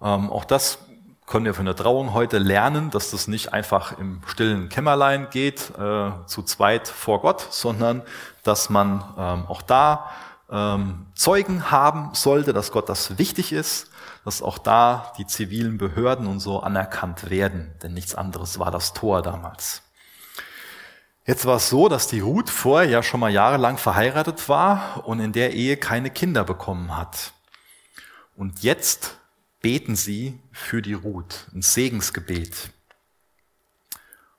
Ähm, 0.00 0.30
auch 0.30 0.44
das 0.44 0.78
können 1.26 1.44
wir 1.44 1.54
von 1.54 1.66
der 1.66 1.74
Trauung 1.74 2.14
heute 2.14 2.38
lernen, 2.38 2.90
dass 2.90 3.10
das 3.10 3.26
nicht 3.26 3.52
einfach 3.52 3.98
im 3.98 4.20
stillen 4.26 4.68
Kämmerlein 4.68 5.28
geht, 5.30 5.72
äh, 5.76 6.10
zu 6.26 6.42
zweit 6.44 6.86
vor 6.86 7.20
Gott, 7.20 7.44
sondern 7.50 8.02
dass 8.44 8.70
man 8.70 9.04
ähm, 9.18 9.44
auch 9.48 9.62
da 9.62 10.10
ähm, 10.48 11.06
Zeugen 11.14 11.72
haben 11.72 12.10
sollte, 12.14 12.52
dass 12.52 12.70
Gott 12.70 12.88
das 12.88 13.18
wichtig 13.18 13.52
ist, 13.52 13.90
dass 14.26 14.42
auch 14.42 14.58
da 14.58 15.12
die 15.18 15.26
zivilen 15.26 15.78
Behörden 15.78 16.26
und 16.26 16.40
so 16.40 16.58
anerkannt 16.58 17.30
werden, 17.30 17.72
denn 17.80 17.94
nichts 17.94 18.16
anderes 18.16 18.58
war 18.58 18.72
das 18.72 18.92
Tor 18.92 19.22
damals. 19.22 19.82
Jetzt 21.24 21.46
war 21.46 21.58
es 21.58 21.68
so, 21.68 21.88
dass 21.88 22.08
die 22.08 22.18
Ruth 22.18 22.50
vorher 22.50 22.90
ja 22.90 23.04
schon 23.04 23.20
mal 23.20 23.30
jahrelang 23.30 23.78
verheiratet 23.78 24.48
war 24.48 25.06
und 25.06 25.20
in 25.20 25.32
der 25.32 25.54
Ehe 25.54 25.76
keine 25.76 26.10
Kinder 26.10 26.42
bekommen 26.42 26.96
hat. 26.96 27.34
Und 28.34 28.64
jetzt 28.64 29.16
beten 29.60 29.94
sie 29.94 30.40
für 30.50 30.82
die 30.82 30.94
Ruth, 30.94 31.46
ein 31.54 31.62
Segensgebet. 31.62 32.70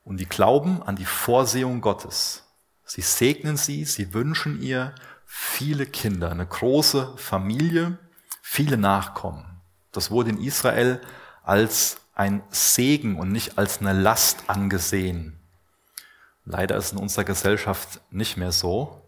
Und 0.04 0.18
die 0.18 0.28
glauben 0.28 0.84
an 0.84 0.98
die 0.98 1.06
Vorsehung 1.06 1.80
Gottes. 1.80 2.44
Sie 2.84 3.02
segnen 3.02 3.56
sie, 3.56 3.86
sie 3.86 4.14
wünschen 4.14 4.62
ihr 4.62 4.94
viele 5.26 5.86
Kinder, 5.86 6.30
eine 6.30 6.46
große 6.46 7.14
Familie, 7.16 7.98
viele 8.42 8.76
Nachkommen. 8.76 9.57
Das 9.92 10.12
wurde 10.12 10.30
in 10.30 10.42
Israel 10.42 11.02
als 11.44 11.98
ein 12.14 12.44
Segen 12.50 13.18
und 13.18 13.32
nicht 13.32 13.58
als 13.58 13.80
eine 13.80 13.94
Last 13.94 14.50
angesehen. 14.50 15.40
Leider 16.46 16.76
ist 16.78 16.86
es 16.86 16.92
in 16.94 16.98
unserer 16.98 17.26
Gesellschaft 17.26 18.02
nicht 18.10 18.38
mehr 18.38 18.52
so. 18.52 19.02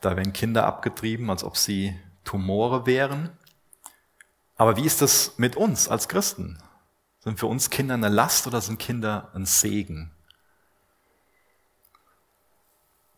Da 0.00 0.16
werden 0.16 0.32
Kinder 0.32 0.66
abgetrieben, 0.66 1.30
als 1.30 1.44
ob 1.44 1.56
sie 1.56 1.98
Tumore 2.24 2.86
wären. 2.86 3.30
Aber 4.56 4.76
wie 4.76 4.84
ist 4.84 5.02
das 5.02 5.38
mit 5.38 5.56
uns 5.56 5.88
als 5.88 6.08
Christen? 6.08 6.62
Sind 7.20 7.38
für 7.38 7.46
uns 7.46 7.70
Kinder 7.70 7.94
eine 7.94 8.08
Last 8.08 8.46
oder 8.46 8.60
sind 8.60 8.78
Kinder 8.78 9.30
ein 9.34 9.46
Segen? 9.46 10.10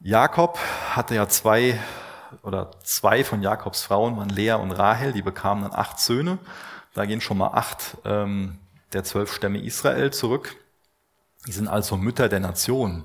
Jakob 0.01 0.59
hatte 0.91 1.15
ja 1.15 1.29
zwei 1.29 1.79
oder 2.43 2.71
zwei 2.83 3.25
von 3.25 3.43
Jakobs 3.43 3.83
Frauen 3.83 4.17
waren 4.17 4.29
Lea 4.29 4.53
und 4.53 4.73
Rahel, 4.73 5.13
die 5.13 5.23
bekamen 5.23 5.65
dann 5.65 5.73
acht 5.73 6.01
Söhne. 6.01 6.39
Da 6.95 7.07
gehen 7.07 7.21
schon 7.21 7.39
mal 7.39 7.49
acht 7.49 7.97
ähm, 8.05 8.59
der 8.93 9.05
zwölf 9.05 9.33
Stämme 9.33 9.59
Israel 9.63 10.13
zurück. 10.13 10.57
Die 11.47 11.53
sind 11.53 11.69
also 11.69 11.97
Mütter 11.97 12.29
der 12.29 12.41
Nation. 12.41 13.05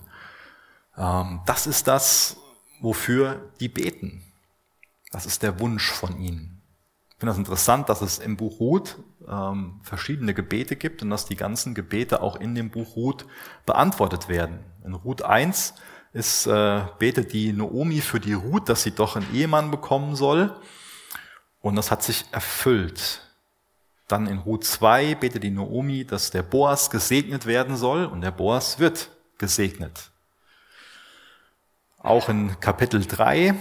Ähm, 0.98 1.42
das 1.46 1.68
ist 1.68 1.88
das, 1.88 2.38
wofür 2.82 3.42
die 3.60 3.70
beten. 3.70 4.24
Das 5.12 5.26
ist 5.26 5.44
der 5.44 5.60
Wunsch 5.60 5.92
von 5.92 6.20
ihnen. 6.20 6.62
Ich 7.10 7.20
finde 7.20 7.32
das 7.32 7.38
interessant, 7.38 7.90
dass 7.90 8.02
es 8.02 8.20
im 8.20 8.38
Buch 8.38 8.60
Ruth 8.60 8.98
ähm, 9.28 9.80
verschiedene 9.82 10.34
Gebete 10.34 10.76
gibt 10.76 11.02
und 11.02 11.10
dass 11.10 11.26
die 11.26 11.36
ganzen 11.36 11.74
Gebete 11.74 12.22
auch 12.22 12.36
in 12.36 12.54
dem 12.54 12.70
Buch 12.70 12.96
Ruth 12.96 13.26
beantwortet 13.66 14.30
werden. 14.30 14.60
In 14.84 14.94
Ruth 14.94 15.24
1 15.24 15.74
ist, 16.14 16.48
äh, 16.48 16.82
betet 17.00 17.34
die 17.34 17.54
Noomi 17.54 18.02
für 18.02 18.20
die 18.20 18.34
Ruth, 18.34 18.70
dass 18.70 18.84
sie 18.84 18.92
doch 18.92 19.16
einen 19.16 19.34
Ehemann 19.34 19.72
bekommen 19.72 20.16
soll. 20.16 20.56
Und 21.62 21.76
das 21.76 21.92
hat 21.92 22.04
sich 22.04 22.26
erfüllt. 22.32 23.22
Dann 24.08 24.28
in 24.28 24.38
Ruth 24.38 24.64
2 24.64 25.16
betet 25.16 25.44
die 25.44 25.52
Noomi, 25.52 26.06
dass 26.06 26.32
der 26.32 26.44
Boas 26.44 26.90
gesegnet 26.90 27.46
werden 27.46 27.76
soll 27.76 28.06
und 28.06 28.22
der 28.22 28.32
Boas 28.32 28.80
wird 28.80 29.10
gesegnet. 29.38 30.12
Auch 31.98 32.30
in 32.30 32.58
Kapitel 32.60 33.06
3, 33.06 33.54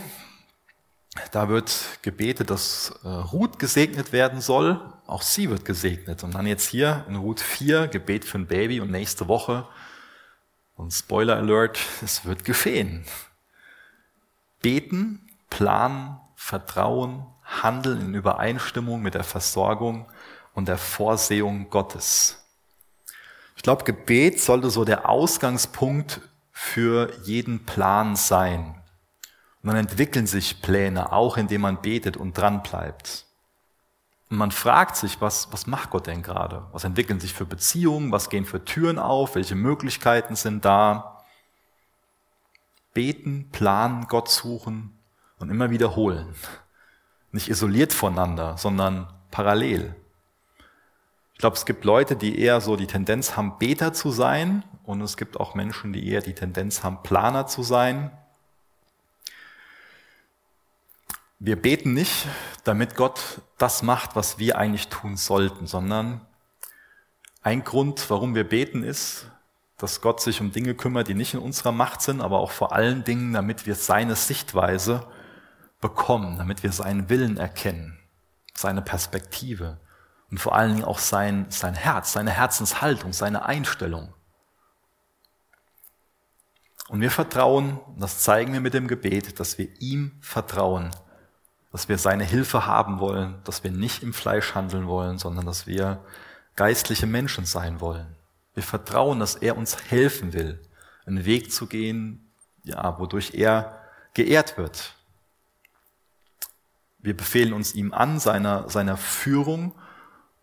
da 1.33 1.49
wird 1.49 1.75
gebetet, 2.03 2.51
dass 2.51 2.95
äh, 3.03 3.09
Ruth 3.09 3.59
gesegnet 3.59 4.13
werden 4.13 4.41
soll. 4.41 4.81
Auch 5.07 5.23
sie 5.23 5.51
wird 5.51 5.65
gesegnet. 5.65 6.23
Und 6.23 6.35
dann 6.35 6.47
jetzt 6.47 6.69
hier 6.69 7.05
in 7.09 7.17
Ruth 7.17 7.41
4, 7.41 7.89
Gebet 7.89 8.25
für 8.25 8.39
ein 8.39 8.47
Baby 8.47 8.81
und 8.81 8.91
nächste 8.91 9.27
Woche. 9.29 9.67
Und 10.77 10.93
Spoiler 10.93 11.37
Alert, 11.37 11.79
es 12.03 12.25
wird 12.25 12.45
geschehen. 12.45 13.05
Beten, 14.63 15.29
planen, 15.51 16.19
vertrauen, 16.35 17.27
handeln 17.43 18.01
in 18.01 18.15
Übereinstimmung 18.15 19.03
mit 19.03 19.15
der 19.15 19.25
Versorgung 19.25 20.07
und 20.55 20.69
der 20.69 20.79
Vorsehung 20.79 21.71
Gottes. 21.71 22.43
Ich 23.57 23.63
glaube, 23.63 23.85
Gebet 23.85 24.41
sollte 24.41 24.71
so 24.71 24.85
der 24.85 25.09
Ausgangspunkt 25.09 26.21
für 26.53 27.13
jeden 27.23 27.65
Plan 27.65 28.17
sein. 28.17 28.83
Und 29.63 29.69
dann 29.69 29.77
entwickeln 29.77 30.27
sich 30.27 30.63
Pläne, 30.63 31.13
auch 31.13 31.37
indem 31.37 31.63
man 31.63 31.81
betet 31.81 32.17
und 32.17 32.37
dran 32.37 32.63
bleibt. 32.63 33.27
Und 34.29 34.39
man 34.39 34.51
fragt 34.51 34.97
sich, 34.97 35.21
was, 35.21 35.53
was 35.53 35.67
macht 35.67 35.91
Gott 35.91 36.07
denn 36.07 36.23
gerade? 36.23 36.67
Was 36.73 36.85
entwickeln 36.85 37.21
sich 37.21 37.33
für 37.33 37.47
Beziehungen? 37.47 38.11
Was 38.11 38.29
gehen 38.29 38.45
für 38.45 38.65
Türen 38.65 38.99
auf? 38.99 39.37
Welche 39.37 39.55
Möglichkeiten 39.55 40.35
sind 40.35 40.65
da? 40.65 41.25
Beten, 42.93 43.51
planen, 43.53 44.07
Gott 44.09 44.29
suchen 44.29 44.99
und 45.39 45.51
immer 45.51 45.71
wiederholen. 45.71 46.35
Nicht 47.31 47.51
isoliert 47.51 47.93
voneinander, 47.93 48.57
sondern 48.57 49.13
parallel. 49.31 49.95
Ich 51.35 51.39
glaube, 51.39 51.57
es 51.57 51.67
gibt 51.67 51.85
Leute, 51.85 52.17
die 52.17 52.39
eher 52.41 52.63
so 52.63 52.77
die 52.77 52.87
Tendenz 52.87 53.37
haben, 53.37 53.59
Beter 53.59 53.93
zu 53.93 54.11
sein 54.11 54.65
und 54.85 55.03
es 55.03 55.19
gibt 55.19 55.39
auch 55.39 55.55
Menschen, 55.55 55.93
die 55.93 56.09
eher 56.09 56.23
die 56.23 56.33
Tendenz 56.33 56.83
haben, 56.83 57.03
Planer 57.03 57.47
zu 57.47 57.63
sein. 57.63 58.11
Wir 61.39 61.61
beten 61.61 61.93
nicht, 61.93 62.27
damit 62.65 62.95
Gott 62.95 63.43
das 63.59 63.83
macht, 63.83 64.17
was 64.17 64.39
wir 64.39 64.57
eigentlich 64.57 64.89
tun 64.89 65.17
sollten, 65.17 65.67
sondern 65.67 66.27
ein 67.43 67.63
Grund, 67.63 68.09
warum 68.09 68.35
wir 68.35 68.49
beten, 68.49 68.83
ist, 68.83 69.31
dass 69.77 70.01
Gott 70.01 70.21
sich 70.23 70.41
um 70.41 70.51
Dinge 70.51 70.75
kümmert, 70.75 71.09
die 71.09 71.15
nicht 71.15 71.35
in 71.35 71.41
unserer 71.41 71.73
Macht 71.73 72.01
sind, 72.01 72.23
aber 72.23 72.39
auch 72.39 72.51
vor 72.51 72.73
allen 72.73 73.05
Dingen, 73.05 73.35
damit 73.35 73.67
wir 73.67 73.75
seine 73.75 74.17
Sichtweise 74.17 75.07
bekommen, 75.83 76.39
damit 76.39 76.63
wir 76.63 76.73
seinen 76.73 77.11
Willen 77.11 77.37
erkennen, 77.37 77.99
seine 78.55 78.81
Perspektive 78.81 79.79
und 80.31 80.39
vor 80.39 80.55
allen 80.55 80.73
Dingen 80.73 80.85
auch 80.85 80.99
sein, 80.99 81.47
sein 81.51 81.75
Herz, 81.75 82.13
seine 82.13 82.31
Herzenshaltung, 82.31 83.13
seine 83.13 83.45
Einstellung. 83.45 84.15
Und 86.89 87.01
wir 87.03 87.11
vertrauen, 87.11 87.79
das 87.99 88.21
zeigen 88.21 88.55
wir 88.55 88.61
mit 88.61 88.73
dem 88.73 88.89
Gebet, 88.89 89.39
dass 89.39 89.59
wir 89.59 89.69
ihm 89.81 90.13
vertrauen, 90.21 90.91
dass 91.77 91.91
wir 91.91 91.99
seine 91.99 92.25
Hilfe 92.25 92.65
haben 92.65 93.01
wollen, 93.01 93.35
dass 93.45 93.63
wir 93.63 93.71
nicht 93.71 94.03
im 94.03 94.15
Fleisch 94.15 94.55
handeln 94.55 94.87
wollen, 94.87 95.19
sondern 95.19 95.45
dass 95.45 95.67
wir 95.67 96.03
geistliche 96.55 97.07
Menschen 97.07 97.45
sein 97.45 97.83
wollen. 97.83 98.07
Wir 98.55 98.63
vertrauen, 98.63 99.21
dass 99.21 99.35
er 99.35 99.59
uns 99.59 99.77
helfen 99.91 100.33
will, 100.33 100.59
einen 101.05 101.27
Weg 101.27 101.53
zu 101.53 101.67
gehen, 101.67 102.33
ja, 102.63 102.99
wodurch 102.99 103.35
er 103.35 103.79
geehrt 104.15 104.57
wird. 104.57 104.95
Wir 107.01 107.15
befehlen 107.15 107.53
uns 107.53 107.75
ihm 107.75 107.93
an, 107.93 108.21
seiner, 108.21 108.71
seiner 108.71 108.97
Führung 108.97 109.75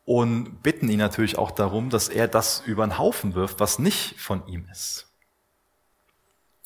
und 0.06 0.62
bitten 0.62 0.88
ihn 0.88 1.00
natürlich 1.00 1.40
auch 1.40 1.50
darum, 1.50 1.90
dass 1.90 2.10
er 2.10 2.28
das 2.28 2.62
über 2.68 2.86
den 2.86 3.00
Haufen 3.00 3.34
wirft, 3.34 3.60
was 3.60 3.80
nicht 3.80 4.20
von 4.20 4.46
ihm 4.46 4.68
ist. 4.72 5.08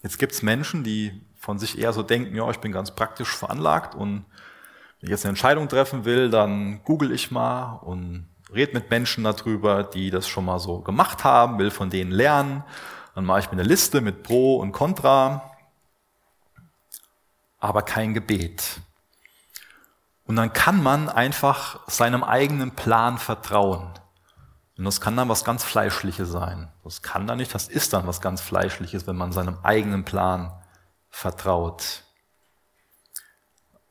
Jetzt 0.04 0.20
gibt 0.20 0.34
es 0.34 0.42
Menschen, 0.42 0.84
die 0.84 1.22
von 1.40 1.58
sich 1.58 1.78
eher 1.78 1.94
so 1.94 2.04
denken, 2.04 2.36
ja, 2.36 2.50
ich 2.50 2.60
bin 2.60 2.74
ganz 2.74 2.94
praktisch 2.94 3.34
veranlagt 3.34 3.96
und 3.96 4.26
wenn 5.00 5.08
ich 5.08 5.12
jetzt 5.12 5.26
eine 5.26 5.32
Entscheidung 5.32 5.68
treffen 5.68 6.06
will, 6.06 6.30
dann 6.30 6.84
google 6.84 7.12
ich 7.12 7.30
mal 7.30 7.80
und 7.84 8.28
red 8.54 8.74
mit 8.74 8.90
Menschen 8.90 9.24
darüber, 9.24 9.84
die 9.84 10.10
das 10.10 10.28
schon 10.28 10.46
mal 10.46 10.60
so 10.60 10.80
gemacht 10.80 11.24
haben, 11.24 11.60
will 11.60 11.72
von 11.72 11.90
denen 11.90 12.12
lernen. 12.12 12.64
Dann 13.14 13.26
mache 13.26 13.40
ich 13.40 13.46
mir 13.48 13.54
eine 13.54 13.64
Liste 13.64 14.02
mit 14.02 14.24
Pro 14.24 14.58
und 14.58 14.72
Contra, 14.72 15.52
aber 17.60 17.82
kein 17.82 18.14
Gebet. 18.14 18.80
Und 20.26 20.36
dann 20.36 20.52
kann 20.52 20.82
man 20.82 21.10
einfach 21.10 21.80
seinem 21.88 22.24
eigenen 22.24 22.72
Plan 22.72 23.18
vertrauen. 23.18 23.94
Und 24.78 24.86
das 24.86 25.02
kann 25.02 25.18
dann 25.18 25.30
was 25.30 25.44
ganz 25.44 25.64
Fleischliches 25.64 26.30
sein. 26.30 26.72
Das 26.84 27.02
kann 27.02 27.26
dann 27.26 27.38
nicht, 27.38 27.54
das 27.56 27.68
ist 27.68 27.94
dann 27.94 28.06
was 28.08 28.22
ganz 28.22 28.42
Fleischliches, 28.42 29.08
wenn 29.08 29.16
man 29.16 29.32
seinem 29.32 29.58
eigenen 29.64 30.06
Plan 30.06 30.52
vertraut. 31.10 32.04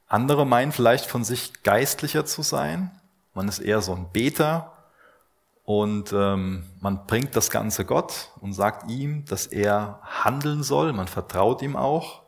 Andere 0.09 0.47
meinen 0.47 0.73
vielleicht 0.73 1.07
von 1.07 1.25
sich 1.25 1.63
geistlicher 1.63 2.25
zu 2.25 2.43
sein. 2.43 2.91
Man 3.35 3.49
ist 3.49 3.59
eher 3.59 3.81
so 3.81 3.93
ein 3.93 4.11
Beter 4.13 4.73
und 5.65 6.13
ähm, 6.13 6.65
man 6.81 7.07
bringt 7.07 7.35
das 7.35 7.51
Ganze 7.51 7.85
Gott 7.85 8.31
und 8.41 8.53
sagt 8.53 8.89
ihm, 8.89 9.25
dass 9.25 9.47
er 9.47 10.01
handeln 10.03 10.63
soll. 10.63 10.93
Man 10.93 11.09
vertraut 11.09 11.61
ihm 11.61 11.75
auch, 11.75 12.23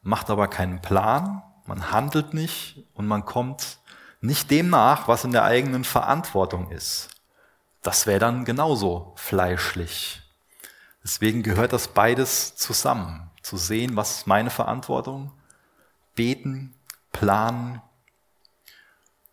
macht 0.00 0.30
aber 0.30 0.48
keinen 0.48 0.80
Plan. 0.80 1.42
Man 1.66 1.92
handelt 1.92 2.32
nicht 2.32 2.86
und 2.94 3.06
man 3.06 3.26
kommt 3.26 3.78
nicht 4.22 4.50
dem 4.50 4.70
nach, 4.70 5.06
was 5.06 5.24
in 5.24 5.32
der 5.32 5.44
eigenen 5.44 5.84
Verantwortung 5.84 6.70
ist. 6.70 7.10
Das 7.82 8.06
wäre 8.06 8.18
dann 8.18 8.46
genauso 8.46 9.12
fleischlich. 9.16 10.22
Deswegen 11.04 11.42
gehört 11.42 11.74
das 11.74 11.88
beides 11.88 12.56
zusammen. 12.56 13.30
Zu 13.42 13.58
sehen, 13.58 13.96
was 13.96 14.18
ist 14.18 14.26
meine 14.26 14.50
Verantwortung 14.50 15.30
beten, 16.18 16.74
planen. 17.12 17.80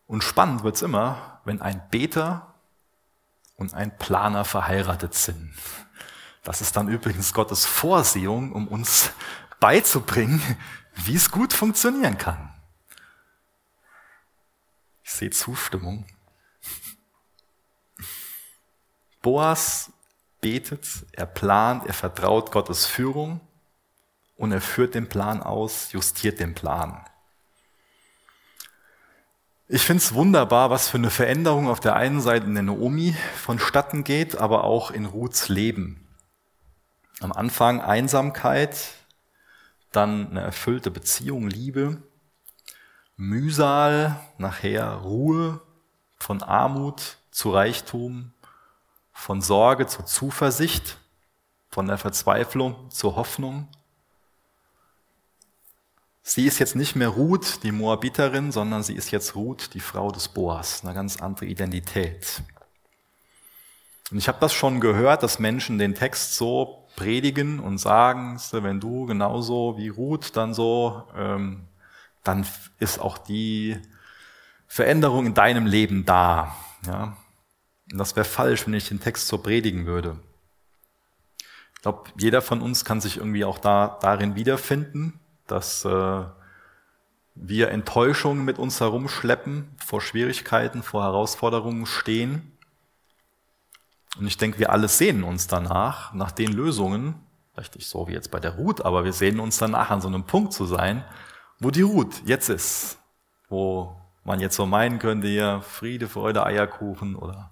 Und 0.06 0.24
spannend 0.24 0.64
wird's 0.64 0.84
immer, 0.84 1.42
wenn 1.44 1.60
ein 1.60 1.82
Beter 1.90 2.54
und 3.56 3.74
ein 3.74 3.98
Planer 3.98 4.46
verheiratet 4.46 5.16
sind. 5.16 5.52
Das 6.44 6.62
ist 6.62 6.76
dann 6.76 6.88
übrigens 6.88 7.34
Gottes 7.34 7.66
Vorsehung, 7.66 8.52
um 8.52 8.68
uns 8.68 9.12
beizubringen, 9.60 10.40
wie 10.94 11.16
es 11.16 11.32
gut 11.32 11.54
funktionieren 11.54 12.20
kann. 12.20 12.54
Ich 15.04 15.12
sehe 15.12 15.32
Zustimmung. 15.32 16.06
Boas 19.24 19.92
betet, 20.40 20.86
er 21.14 21.26
plant, 21.26 21.88
er 21.88 21.96
vertraut 21.96 22.52
Gottes 22.52 22.86
Führung 22.86 23.42
und 24.36 24.52
er 24.52 24.62
führt 24.62 24.96
den 24.96 25.08
Plan 25.08 25.42
aus, 25.42 25.92
justiert 25.92 26.40
den 26.40 26.54
Plan. 26.56 27.06
Ich 29.68 29.82
finde 29.82 30.04
es 30.04 30.14
wunderbar, 30.14 30.70
was 30.70 30.90
für 30.90 30.98
eine 30.98 31.10
Veränderung 31.10 31.68
auf 31.70 31.80
der 31.80 31.96
einen 31.96 32.22
Seite 32.22 32.46
in 32.46 32.54
der 32.54 32.64
Naomi 32.64 33.16
vonstatten 33.36 34.04
geht, 34.04 34.38
aber 34.38 34.64
auch 34.64 34.92
in 34.92 35.06
Ruths 35.06 35.50
Leben. 35.50 36.08
Am 37.20 37.32
Anfang 37.32 37.82
Einsamkeit, 37.82 38.78
dann 39.92 40.30
eine 40.30 40.42
erfüllte 40.42 40.92
Beziehung, 40.92 41.48
Liebe, 41.48 41.98
Mühsal, 43.18 44.20
nachher 44.38 44.88
Ruhe, 44.96 45.62
von 46.18 46.44
Armut 46.44 47.18
zu 47.32 47.52
Reichtum, 47.52 48.34
von 49.14 49.42
Sorge 49.42 49.88
zur 49.88 50.06
Zuversicht, 50.06 50.98
von 51.70 51.88
der 51.88 51.98
Verzweiflung 51.98 52.92
zur 52.92 53.16
Hoffnung, 53.16 53.68
Sie 56.28 56.48
ist 56.48 56.58
jetzt 56.58 56.76
nicht 56.76 56.96
mehr 56.96 57.10
Ruth, 57.10 57.62
die 57.62 57.72
Moabiterin, 57.72 58.52
sondern 58.52 58.82
sie 58.82 58.96
ist 58.96 59.12
jetzt 59.12 59.36
Ruth, 59.36 59.76
die 59.76 59.80
Frau 59.80 60.10
des 60.10 60.28
Boas, 60.28 60.84
eine 60.84 60.96
ganz 60.96 61.22
andere 61.22 61.46
Identität. 61.46 62.42
Und 64.10 64.18
ich 64.18 64.28
habe 64.28 64.40
das 64.42 64.52
schon 64.52 64.80
gehört, 64.80 65.22
dass 65.22 65.38
Menschen 65.38 65.78
den 65.78 65.94
Text 65.94 66.36
so 66.36 66.88
predigen 66.96 67.60
und 67.60 67.78
sagen, 67.78 68.40
wenn 68.52 68.80
du 68.80 69.06
genauso 69.06 69.78
wie 69.78 69.90
Ruth 69.90 70.36
dann 70.36 70.56
so, 70.56 71.04
ähm, 71.16 71.68
dann 72.24 72.44
ist 72.80 73.00
auch 73.00 73.20
die 73.20 73.80
Veränderung 74.66 75.28
in 75.28 75.36
deinem 75.36 75.68
Leben 75.68 76.06
da. 76.06 76.56
Ja? 76.88 77.16
Und 77.92 78.00
das 78.00 78.16
wäre 78.16 78.26
falsch, 78.26 78.66
wenn 78.66 78.74
ich 78.74 78.88
den 78.88 79.00
Text 79.00 79.28
so 79.28 79.38
predigen 79.38 79.86
würde. 79.86 80.18
Ich 81.76 81.82
glaube, 81.84 82.10
jeder 82.18 82.42
von 82.42 82.64
uns 82.64 82.84
kann 82.84 83.00
sich 83.00 83.18
irgendwie 83.18 83.46
auch 83.46 83.60
da, 83.60 84.00
darin 84.02 84.36
wiederfinden 84.36 85.20
dass 85.48 85.86
äh, 85.86 86.24
wir 87.36 87.70
Enttäuschungen 87.70 88.46
mit 88.46 88.58
uns 88.58 88.80
herumschleppen, 88.80 89.70
vor 89.86 90.02
Schwierigkeiten, 90.02 90.84
vor 90.84 91.04
Herausforderungen 91.04 91.86
stehen. 91.86 92.58
Und 94.18 94.28
ich 94.28 94.38
denke, 94.38 94.60
wir 94.60 94.72
alle 94.72 94.88
sehnen 94.88 95.24
uns 95.24 95.48
danach, 95.48 96.14
nach 96.14 96.32
den 96.32 96.54
Lösungen, 96.54 97.16
vielleicht 97.54 97.76
nicht 97.76 97.88
so 97.88 98.08
wie 98.08 98.14
jetzt 98.14 98.32
bei 98.32 98.40
der 98.40 98.56
Ruth, 98.56 98.84
aber 98.84 99.04
wir 99.04 99.14
sehnen 99.14 99.40
uns 99.40 99.58
danach, 99.58 99.90
an 99.92 100.02
so 100.02 100.08
einem 100.08 100.24
Punkt 100.24 100.54
zu 100.54 100.66
sein, 100.66 101.04
wo 101.60 101.72
die 101.72 101.82
Ruth 101.82 102.22
jetzt 102.26 102.50
ist, 102.50 102.98
wo 103.50 103.96
man 104.24 104.40
jetzt 104.40 104.56
so 104.56 104.66
meinen 104.66 105.00
könnte, 105.00 105.28
hier 105.28 105.62
Friede, 105.62 106.08
Freude, 106.08 106.46
Eierkuchen 106.46 107.16
oder 107.16 107.52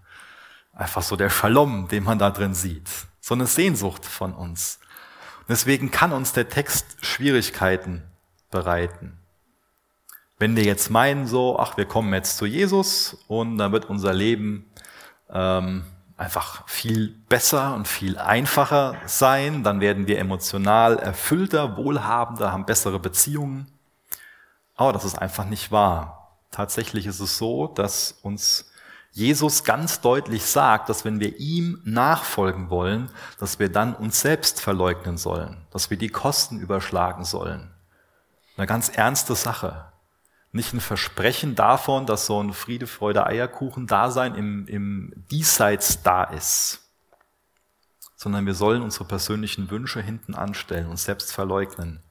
einfach 0.73 1.03
so 1.03 1.15
der 1.15 1.29
Shalom, 1.29 1.87
den 1.87 2.03
man 2.03 2.19
da 2.19 2.31
drin 2.31 2.53
sieht. 2.53 2.89
So 3.21 3.35
eine 3.35 3.45
Sehnsucht 3.45 4.05
von 4.05 4.33
uns. 4.33 4.79
Deswegen 5.49 5.91
kann 5.91 6.13
uns 6.13 6.33
der 6.33 6.49
Text 6.49 6.97
Schwierigkeiten 7.01 8.03
bereiten. 8.49 9.17
Wenn 10.39 10.55
wir 10.55 10.63
jetzt 10.63 10.89
meinen 10.89 11.27
so, 11.27 11.59
ach, 11.59 11.77
wir 11.77 11.85
kommen 11.85 12.13
jetzt 12.13 12.37
zu 12.37 12.45
Jesus 12.45 13.17
und 13.27 13.57
dann 13.57 13.71
wird 13.71 13.85
unser 13.85 14.13
Leben 14.13 14.71
ähm, 15.29 15.85
einfach 16.17 16.67
viel 16.67 17.09
besser 17.29 17.75
und 17.75 17.87
viel 17.87 18.17
einfacher 18.17 18.95
sein, 19.05 19.63
dann 19.63 19.81
werden 19.81 20.07
wir 20.07 20.19
emotional 20.19 20.97
erfüllter, 20.97 21.77
wohlhabender, 21.77 22.51
haben 22.51 22.65
bessere 22.65 22.99
Beziehungen. 22.99 23.67
Aber 24.75 24.93
das 24.93 25.05
ist 25.05 25.17
einfach 25.17 25.45
nicht 25.45 25.71
wahr. 25.71 26.37
Tatsächlich 26.51 27.05
ist 27.05 27.19
es 27.19 27.37
so, 27.37 27.67
dass 27.67 28.11
uns 28.21 28.71
Jesus 29.15 29.63
ganz 29.63 30.01
deutlich 30.01 30.43
sagt, 30.43 30.89
dass 30.89 31.05
wenn 31.05 31.19
wir 31.19 31.37
ihm 31.39 31.79
nachfolgen 31.83 32.71
wollen, 32.71 33.11
dass 33.39 33.59
wir 33.59 33.69
dann 33.69 33.93
uns 33.93 34.19
selbst 34.21 34.59
verleugnen 34.59 35.17
sollen, 35.17 35.67
dass 35.69 35.91
wir 35.91 35.97
die 35.97 36.09
Kosten 36.09 36.59
überschlagen 36.59 37.23
sollen. 37.23 37.69
Eine 38.57 38.65
ganz 38.65 38.89
ernste 38.89 39.35
Sache. 39.35 39.85
Nicht 40.51 40.73
ein 40.73 40.81
Versprechen 40.81 41.53
davon, 41.53 42.07
dass 42.07 42.25
so 42.25 42.41
ein 42.41 42.53
Friede, 42.53 42.87
Freude, 42.87 43.27
Eierkuchen 43.27 43.85
Dasein 43.85 44.33
im, 44.33 44.67
im 44.67 45.13
Diesseits 45.29 46.01
da 46.01 46.23
ist, 46.23 46.81
sondern 48.15 48.47
wir 48.47 48.55
sollen 48.55 48.81
unsere 48.81 49.05
persönlichen 49.05 49.69
Wünsche 49.69 50.01
hinten 50.01 50.33
anstellen, 50.33 50.89
uns 50.89 51.03
selbst 51.03 51.31
verleugnen. 51.33 52.01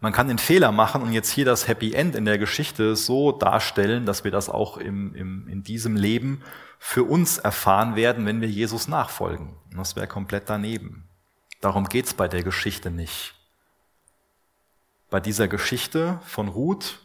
Man 0.00 0.14
kann 0.14 0.28
den 0.28 0.38
Fehler 0.38 0.72
machen 0.72 1.02
und 1.02 1.12
jetzt 1.12 1.30
hier 1.30 1.44
das 1.44 1.68
Happy 1.68 1.92
End 1.92 2.14
in 2.14 2.24
der 2.24 2.38
Geschichte 2.38 2.96
so 2.96 3.32
darstellen, 3.32 4.06
dass 4.06 4.24
wir 4.24 4.30
das 4.30 4.48
auch 4.48 4.78
im, 4.78 5.14
im, 5.14 5.46
in 5.46 5.62
diesem 5.62 5.94
Leben 5.94 6.42
für 6.78 7.04
uns 7.04 7.36
erfahren 7.36 7.96
werden, 7.96 8.24
wenn 8.24 8.40
wir 8.40 8.48
Jesus 8.48 8.88
nachfolgen. 8.88 9.54
Und 9.70 9.76
das 9.76 9.96
wäre 9.96 10.06
komplett 10.06 10.48
daneben. 10.48 11.04
Darum 11.60 11.84
geht's 11.84 12.14
bei 12.14 12.28
der 12.28 12.42
Geschichte 12.42 12.90
nicht. 12.90 13.34
Bei 15.10 15.20
dieser 15.20 15.48
Geschichte 15.48 16.18
von 16.24 16.48
Ruth, 16.48 17.00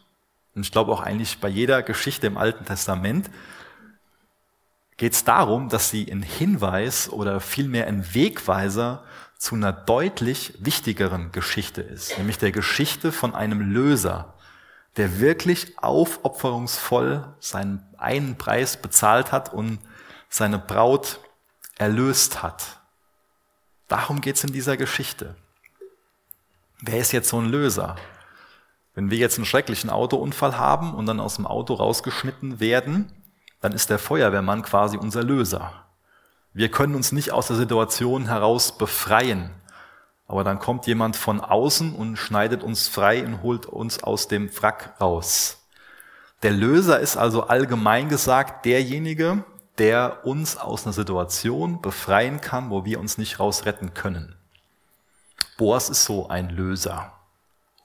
und 0.54 0.62
ich 0.62 0.72
glaube 0.72 0.90
auch 0.92 1.00
eigentlich 1.00 1.38
bei 1.38 1.48
jeder 1.48 1.82
Geschichte 1.82 2.26
im 2.26 2.38
Alten 2.38 2.64
Testament, 2.64 3.30
geht 4.96 5.12
es 5.12 5.24
darum, 5.24 5.68
dass 5.68 5.90
sie 5.90 6.10
ein 6.10 6.22
Hinweis 6.22 7.10
oder 7.10 7.40
vielmehr 7.40 7.86
ein 7.86 8.14
Wegweiser 8.14 9.04
zu 9.38 9.54
einer 9.54 9.72
deutlich 9.72 10.54
wichtigeren 10.58 11.32
Geschichte 11.32 11.82
ist, 11.82 12.16
nämlich 12.18 12.38
der 12.38 12.52
Geschichte 12.52 13.12
von 13.12 13.34
einem 13.34 13.60
Löser, 13.60 14.34
der 14.96 15.20
wirklich 15.20 15.78
aufopferungsvoll 15.78 17.34
seinen 17.38 17.86
einen 17.98 18.38
Preis 18.38 18.76
bezahlt 18.76 19.32
hat 19.32 19.52
und 19.52 19.78
seine 20.28 20.58
Braut 20.58 21.20
erlöst 21.76 22.42
hat. 22.42 22.80
Darum 23.88 24.20
geht's 24.20 24.42
in 24.42 24.52
dieser 24.52 24.76
Geschichte. 24.76 25.36
Wer 26.80 26.98
ist 26.98 27.12
jetzt 27.12 27.28
so 27.28 27.38
ein 27.38 27.46
Löser? 27.46 27.96
Wenn 28.94 29.10
wir 29.10 29.18
jetzt 29.18 29.36
einen 29.36 29.46
schrecklichen 29.46 29.90
Autounfall 29.90 30.56
haben 30.56 30.94
und 30.94 31.06
dann 31.06 31.20
aus 31.20 31.36
dem 31.36 31.46
Auto 31.46 31.74
rausgeschnitten 31.74 32.60
werden, 32.60 33.12
dann 33.60 33.72
ist 33.72 33.90
der 33.90 33.98
Feuerwehrmann 33.98 34.62
quasi 34.62 34.96
unser 34.96 35.22
Löser. 35.22 35.85
Wir 36.56 36.70
können 36.70 36.94
uns 36.94 37.12
nicht 37.12 37.32
aus 37.32 37.48
der 37.48 37.56
Situation 37.56 38.28
heraus 38.28 38.78
befreien. 38.78 39.50
Aber 40.26 40.42
dann 40.42 40.58
kommt 40.58 40.86
jemand 40.86 41.14
von 41.14 41.42
außen 41.42 41.94
und 41.94 42.16
schneidet 42.16 42.62
uns 42.62 42.88
frei 42.88 43.26
und 43.26 43.42
holt 43.42 43.66
uns 43.66 44.02
aus 44.02 44.26
dem 44.26 44.48
Wrack 44.56 44.94
raus. 44.98 45.66
Der 46.42 46.52
Löser 46.52 46.98
ist 46.98 47.18
also 47.18 47.42
allgemein 47.42 48.08
gesagt 48.08 48.64
derjenige, 48.64 49.44
der 49.76 50.24
uns 50.24 50.56
aus 50.56 50.86
einer 50.86 50.94
Situation 50.94 51.82
befreien 51.82 52.40
kann, 52.40 52.70
wo 52.70 52.86
wir 52.86 53.00
uns 53.00 53.18
nicht 53.18 53.38
rausretten 53.38 53.92
können. 53.92 54.34
Boas 55.58 55.90
ist 55.90 56.06
so 56.06 56.30
ein 56.30 56.48
Löser. 56.48 57.12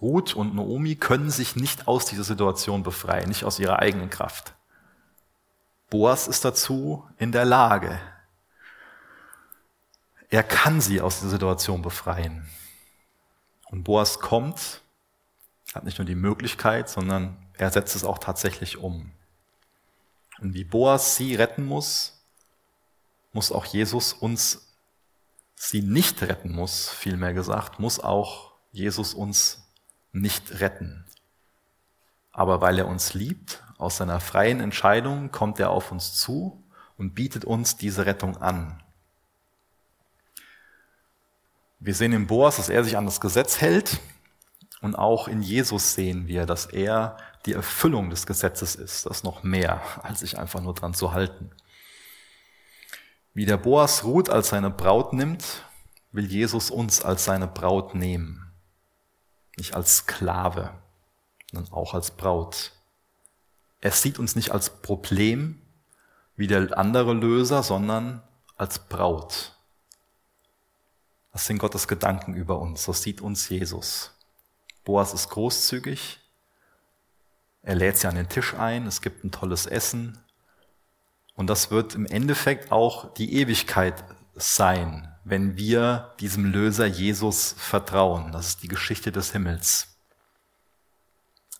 Ruth 0.01 0.33
und 0.33 0.55
Naomi 0.55 0.95
können 0.95 1.29
sich 1.29 1.57
nicht 1.57 1.89
aus 1.89 2.05
dieser 2.05 2.23
Situation 2.23 2.83
befreien, 2.83 3.27
nicht 3.27 3.43
aus 3.43 3.59
ihrer 3.59 3.79
eigenen 3.79 4.09
Kraft. 4.09 4.53
Boas 5.89 6.29
ist 6.29 6.45
dazu 6.45 7.03
in 7.17 7.33
der 7.33 7.43
Lage. 7.43 7.99
Er 10.31 10.43
kann 10.43 10.79
sie 10.79 11.01
aus 11.01 11.19
der 11.19 11.29
Situation 11.29 11.81
befreien. 11.81 12.47
Und 13.69 13.83
Boas 13.83 14.19
kommt, 14.19 14.81
hat 15.73 15.83
nicht 15.83 15.97
nur 15.97 16.05
die 16.05 16.15
Möglichkeit, 16.15 16.89
sondern 16.89 17.37
er 17.53 17.69
setzt 17.69 17.97
es 17.97 18.05
auch 18.05 18.17
tatsächlich 18.17 18.77
um. 18.77 19.11
Und 20.39 20.53
wie 20.53 20.63
Boas 20.63 21.17
sie 21.17 21.35
retten 21.35 21.65
muss, 21.65 22.23
muss 23.33 23.51
auch 23.51 23.65
Jesus 23.65 24.13
uns 24.13 24.73
sie 25.55 25.81
nicht 25.81 26.21
retten 26.21 26.53
muss, 26.53 26.89
vielmehr 26.89 27.33
gesagt, 27.33 27.79
muss 27.79 27.99
auch 27.99 28.53
Jesus 28.71 29.13
uns 29.13 29.67
nicht 30.13 30.61
retten. 30.61 31.05
Aber 32.31 32.61
weil 32.61 32.79
er 32.79 32.87
uns 32.87 33.13
liebt, 33.13 33.63
aus 33.77 33.97
seiner 33.97 34.21
freien 34.21 34.61
Entscheidung 34.61 35.29
kommt 35.31 35.59
er 35.59 35.71
auf 35.71 35.91
uns 35.91 36.13
zu 36.15 36.63
und 36.97 37.15
bietet 37.15 37.43
uns 37.43 37.75
diese 37.75 38.05
Rettung 38.05 38.37
an. 38.37 38.80
Wir 41.83 41.95
sehen 41.95 42.13
in 42.13 42.27
Boas, 42.27 42.57
dass 42.57 42.69
er 42.69 42.83
sich 42.83 42.95
an 42.95 43.05
das 43.05 43.19
Gesetz 43.19 43.59
hält 43.59 43.99
und 44.81 44.95
auch 44.95 45.27
in 45.27 45.41
Jesus 45.41 45.95
sehen 45.95 46.27
wir, 46.27 46.45
dass 46.45 46.67
er 46.67 47.17
die 47.47 47.53
Erfüllung 47.53 48.11
des 48.11 48.27
Gesetzes 48.27 48.75
ist. 48.75 49.07
Das 49.07 49.23
noch 49.23 49.41
mehr, 49.41 49.81
als 50.03 50.19
sich 50.19 50.37
einfach 50.37 50.61
nur 50.61 50.75
dran 50.75 50.93
zu 50.93 51.11
halten. 51.11 51.49
Wie 53.33 53.47
der 53.47 53.57
Boas 53.57 54.03
Ruth 54.03 54.29
als 54.29 54.49
seine 54.49 54.69
Braut 54.69 55.13
nimmt, 55.13 55.65
will 56.11 56.25
Jesus 56.25 56.69
uns 56.69 57.03
als 57.03 57.25
seine 57.25 57.47
Braut 57.47 57.95
nehmen. 57.95 58.53
Nicht 59.57 59.73
als 59.73 59.97
Sklave, 59.97 60.69
sondern 61.51 61.73
auch 61.73 61.95
als 61.95 62.11
Braut. 62.11 62.73
Er 63.79 63.91
sieht 63.91 64.19
uns 64.19 64.35
nicht 64.35 64.51
als 64.51 64.69
Problem 64.69 65.59
wie 66.35 66.45
der 66.45 66.77
andere 66.77 67.15
Löser, 67.15 67.63
sondern 67.63 68.21
als 68.55 68.77
Braut. 68.77 69.55
Das 71.31 71.45
sind 71.45 71.59
Gottes 71.59 71.87
Gedanken 71.87 72.33
über 72.33 72.59
uns. 72.59 72.83
So 72.83 72.93
sieht 72.93 73.21
uns 73.21 73.49
Jesus. 73.49 74.11
Boas 74.83 75.13
ist 75.13 75.29
großzügig. 75.29 76.19
Er 77.63 77.75
lädt 77.75 77.97
sie 77.97 78.07
an 78.07 78.15
den 78.15 78.29
Tisch 78.29 78.53
ein. 78.53 78.87
Es 78.87 79.01
gibt 79.01 79.23
ein 79.23 79.31
tolles 79.31 79.65
Essen. 79.65 80.17
Und 81.35 81.47
das 81.47 81.71
wird 81.71 81.95
im 81.95 82.05
Endeffekt 82.05 82.71
auch 82.71 83.13
die 83.13 83.35
Ewigkeit 83.35 84.03
sein, 84.35 85.13
wenn 85.23 85.55
wir 85.57 86.13
diesem 86.19 86.45
Löser 86.45 86.85
Jesus 86.85 87.55
vertrauen. 87.57 88.31
Das 88.31 88.47
ist 88.47 88.63
die 88.63 88.67
Geschichte 88.67 89.11
des 89.11 89.31
Himmels. 89.31 89.87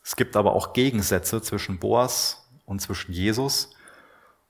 Es 0.04 0.16
gibt 0.16 0.36
aber 0.36 0.54
auch 0.54 0.72
Gegensätze 0.72 1.40
zwischen 1.40 1.78
Boas 1.78 2.48
und 2.66 2.80
zwischen 2.80 3.12
Jesus. 3.12 3.70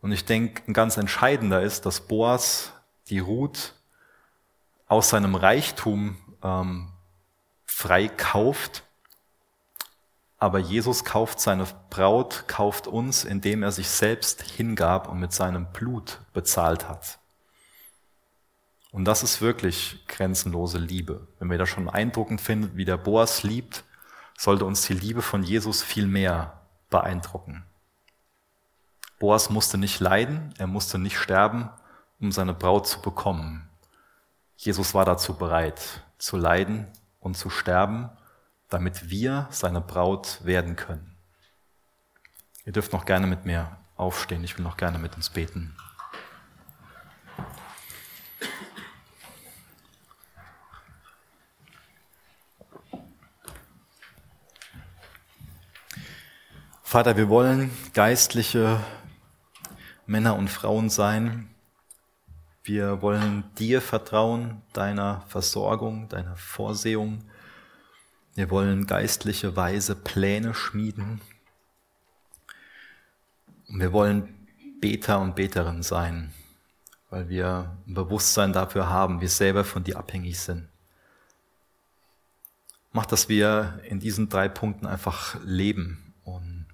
Und 0.00 0.12
ich 0.12 0.24
denke, 0.24 0.62
ein 0.66 0.72
ganz 0.72 0.96
entscheidender 0.96 1.62
ist, 1.62 1.86
dass 1.86 2.00
Boas 2.00 2.72
die 3.08 3.18
Ruth 3.18 3.74
aus 4.92 5.08
seinem 5.08 5.34
Reichtum 5.34 6.18
ähm, 6.42 6.92
frei 7.64 8.08
kauft. 8.08 8.84
Aber 10.36 10.58
Jesus 10.58 11.04
kauft 11.04 11.40
seine 11.40 11.66
Braut, 11.88 12.44
kauft 12.46 12.88
uns, 12.88 13.24
indem 13.24 13.62
er 13.62 13.72
sich 13.72 13.88
selbst 13.88 14.42
hingab 14.42 15.08
und 15.08 15.18
mit 15.18 15.32
seinem 15.32 15.72
Blut 15.72 16.20
bezahlt 16.34 16.90
hat. 16.90 17.18
Und 18.90 19.06
das 19.06 19.22
ist 19.22 19.40
wirklich 19.40 20.04
grenzenlose 20.08 20.76
Liebe. 20.76 21.26
Wenn 21.38 21.48
wir 21.48 21.56
da 21.56 21.64
schon 21.64 21.88
eindruckend 21.88 22.42
finden, 22.42 22.76
wie 22.76 22.84
der 22.84 22.98
Boas 22.98 23.44
liebt, 23.44 23.84
sollte 24.36 24.66
uns 24.66 24.82
die 24.82 24.92
Liebe 24.92 25.22
von 25.22 25.42
Jesus 25.42 25.82
viel 25.82 26.06
mehr 26.06 26.60
beeindrucken. 26.90 27.64
Boas 29.18 29.48
musste 29.48 29.78
nicht 29.78 30.00
leiden, 30.00 30.52
er 30.58 30.66
musste 30.66 30.98
nicht 30.98 31.16
sterben, 31.16 31.70
um 32.20 32.30
seine 32.30 32.52
Braut 32.52 32.86
zu 32.86 33.00
bekommen. 33.00 33.71
Jesus 34.64 34.94
war 34.94 35.04
dazu 35.04 35.34
bereit, 35.34 36.04
zu 36.18 36.36
leiden 36.36 36.86
und 37.18 37.36
zu 37.36 37.50
sterben, 37.50 38.10
damit 38.68 39.10
wir 39.10 39.48
seine 39.50 39.80
Braut 39.80 40.38
werden 40.44 40.76
können. 40.76 41.16
Ihr 42.64 42.70
dürft 42.70 42.92
noch 42.92 43.04
gerne 43.04 43.26
mit 43.26 43.44
mir 43.44 43.76
aufstehen, 43.96 44.44
ich 44.44 44.56
will 44.56 44.62
noch 44.64 44.76
gerne 44.76 45.00
mit 45.00 45.16
uns 45.16 45.30
beten. 45.30 45.76
Vater, 56.84 57.16
wir 57.16 57.28
wollen 57.28 57.72
geistliche 57.94 58.78
Männer 60.06 60.36
und 60.36 60.46
Frauen 60.46 60.88
sein. 60.88 61.51
Wir 62.64 63.02
wollen 63.02 63.44
dir 63.58 63.80
vertrauen, 63.80 64.62
deiner 64.72 65.22
Versorgung, 65.22 66.08
deiner 66.08 66.36
Vorsehung. 66.36 67.24
Wir 68.34 68.50
wollen 68.50 68.86
geistliche 68.86 69.56
weise 69.56 69.96
Pläne 69.96 70.54
schmieden. 70.54 71.20
Und 73.68 73.80
wir 73.80 73.92
wollen 73.92 74.46
Beter 74.80 75.20
und 75.20 75.34
Beterin 75.34 75.82
sein, 75.82 76.32
weil 77.10 77.28
wir 77.28 77.76
ein 77.86 77.94
Bewusstsein 77.94 78.52
dafür 78.52 78.88
haben, 78.88 79.20
wir 79.20 79.28
selber 79.28 79.64
von 79.64 79.82
dir 79.82 79.98
abhängig 79.98 80.38
sind. 80.38 80.68
Mach, 82.92 83.06
dass 83.06 83.28
wir 83.28 83.80
in 83.88 83.98
diesen 83.98 84.28
drei 84.28 84.48
Punkten 84.48 84.86
einfach 84.86 85.36
leben 85.42 86.14
und 86.24 86.66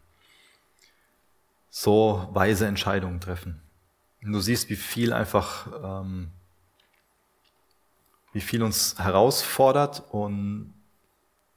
so 1.71 2.29
weise 2.33 2.67
Entscheidungen 2.67 3.21
treffen. 3.21 3.63
Und 4.23 4.33
du 4.33 4.41
siehst, 4.41 4.69
wie 4.69 4.77
viel 4.77 5.13
einfach, 5.13 6.03
ähm, 6.03 6.31
wie 8.33 8.41
viel 8.41 8.63
uns 8.63 8.99
herausfordert 8.99 10.03
und 10.11 10.75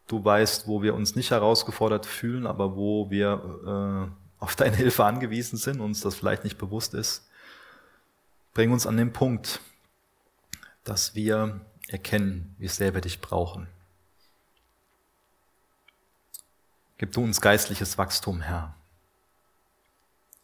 du 0.07 0.24
weißt, 0.24 0.68
wo 0.68 0.82
wir 0.84 0.93
uns 0.93 1.16
nicht 1.16 1.32
herausgefordert 1.32 2.05
fühlen, 2.05 2.45
aber 2.45 2.76
wo 2.76 3.09
wir 3.09 4.09
äh, 4.09 4.43
auf 4.43 4.55
deine 4.55 4.76
Hilfe 4.78 5.05
angewiesen 5.05 5.57
sind, 5.57 5.80
uns 5.80 6.01
das 6.01 6.16
vielleicht 6.16 6.43
nicht 6.43 6.57
bewusst 6.57 6.93
ist. 6.93 7.28
Bring 8.53 8.72
uns 8.72 8.86
an 8.86 8.97
den 8.97 9.14
Punkt, 9.14 9.62
dass 10.84 11.16
wir 11.16 11.62
erkennen, 11.88 12.55
wie 12.57 12.70
wir 12.70 13.01
dich 13.01 13.22
brauchen. 13.22 13.68
Gib 16.97 17.14
du 17.14 17.24
uns 17.24 17.41
geistliches 17.41 17.97
Wachstum, 17.97 18.41
Herr. 18.41 18.76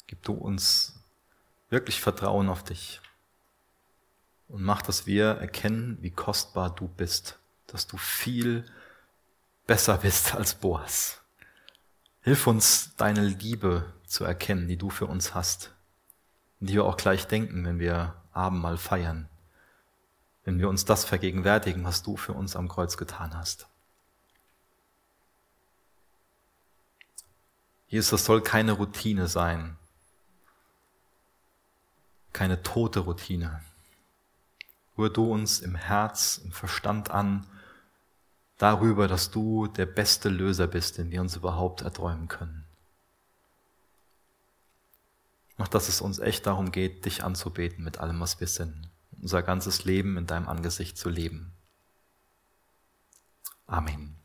Gib 0.07 0.24
du 0.24 0.34
uns 0.34 0.97
wirklich 1.70 2.01
Vertrauen 2.01 2.49
auf 2.49 2.63
dich 2.63 3.01
und 4.47 4.63
mach, 4.63 4.82
dass 4.82 5.05
wir 5.05 5.26
erkennen, 5.26 5.97
wie 6.01 6.11
kostbar 6.11 6.74
du 6.74 6.88
bist, 6.88 7.38
dass 7.68 7.88
du 7.88 7.97
viel 7.97 8.65
besser 9.65 9.97
bist 9.97 10.36
als 10.36 10.55
Boas. 10.55 11.22
Hilf 12.22 12.47
uns, 12.47 12.95
deine 12.97 13.26
Liebe 13.26 13.93
zu 14.05 14.24
erkennen, 14.24 14.68
die 14.68 14.78
du 14.78 14.89
für 14.89 15.05
uns 15.05 15.34
hast, 15.34 15.74
und 16.59 16.70
die 16.70 16.74
wir 16.74 16.86
auch 16.86 16.97
gleich 16.97 17.28
denken, 17.28 17.65
wenn 17.65 17.80
wir 17.80 18.15
Abendmahl 18.32 18.78
feiern, 18.78 19.30
wenn 20.43 20.59
wir 20.59 20.70
uns 20.70 20.86
das 20.86 21.05
vergegenwärtigen, 21.05 21.84
was 21.84 22.03
du 22.03 22.15
für 22.15 22.34
uns 22.34 22.55
am 22.55 22.70
Kreuz 22.70 22.97
getan 22.97 23.36
hast. 23.36 23.68
Jesus, 27.89 28.09
das 28.09 28.26
soll 28.26 28.41
keine 28.41 28.74
Routine 28.74 29.28
sein, 29.28 29.78
keine 32.38 32.61
tote 32.61 32.99
Routine. 32.99 33.61
Rühr 34.95 35.09
du 35.09 35.33
uns 35.33 35.59
im 35.59 35.73
Herz, 35.73 36.39
im 36.43 36.51
Verstand 36.51 37.09
an, 37.09 37.47
darüber, 38.59 39.07
dass 39.07 39.31
du 39.31 39.65
der 39.65 39.88
beste 39.88 40.29
Löser 40.29 40.67
bist, 40.67 40.99
den 40.99 41.09
wir 41.09 41.19
uns 41.21 41.35
überhaupt 41.35 41.81
erträumen 41.81 42.27
können. 42.27 42.63
Mach, 45.57 45.67
dass 45.67 45.89
es 45.89 45.99
uns 45.99 46.19
echt 46.19 46.45
darum 46.45 46.71
geht, 46.71 47.05
dich 47.05 47.23
anzubeten 47.23 47.83
mit 47.83 47.97
allem, 47.97 48.19
was 48.19 48.39
wir 48.39 48.45
sind, 48.45 48.88
unser 49.19 49.41
ganzes 49.41 49.83
Leben 49.85 50.15
in 50.15 50.27
deinem 50.27 50.47
Angesicht 50.47 50.95
zu 50.95 51.09
leben. 51.09 51.53
Amen. 53.65 54.15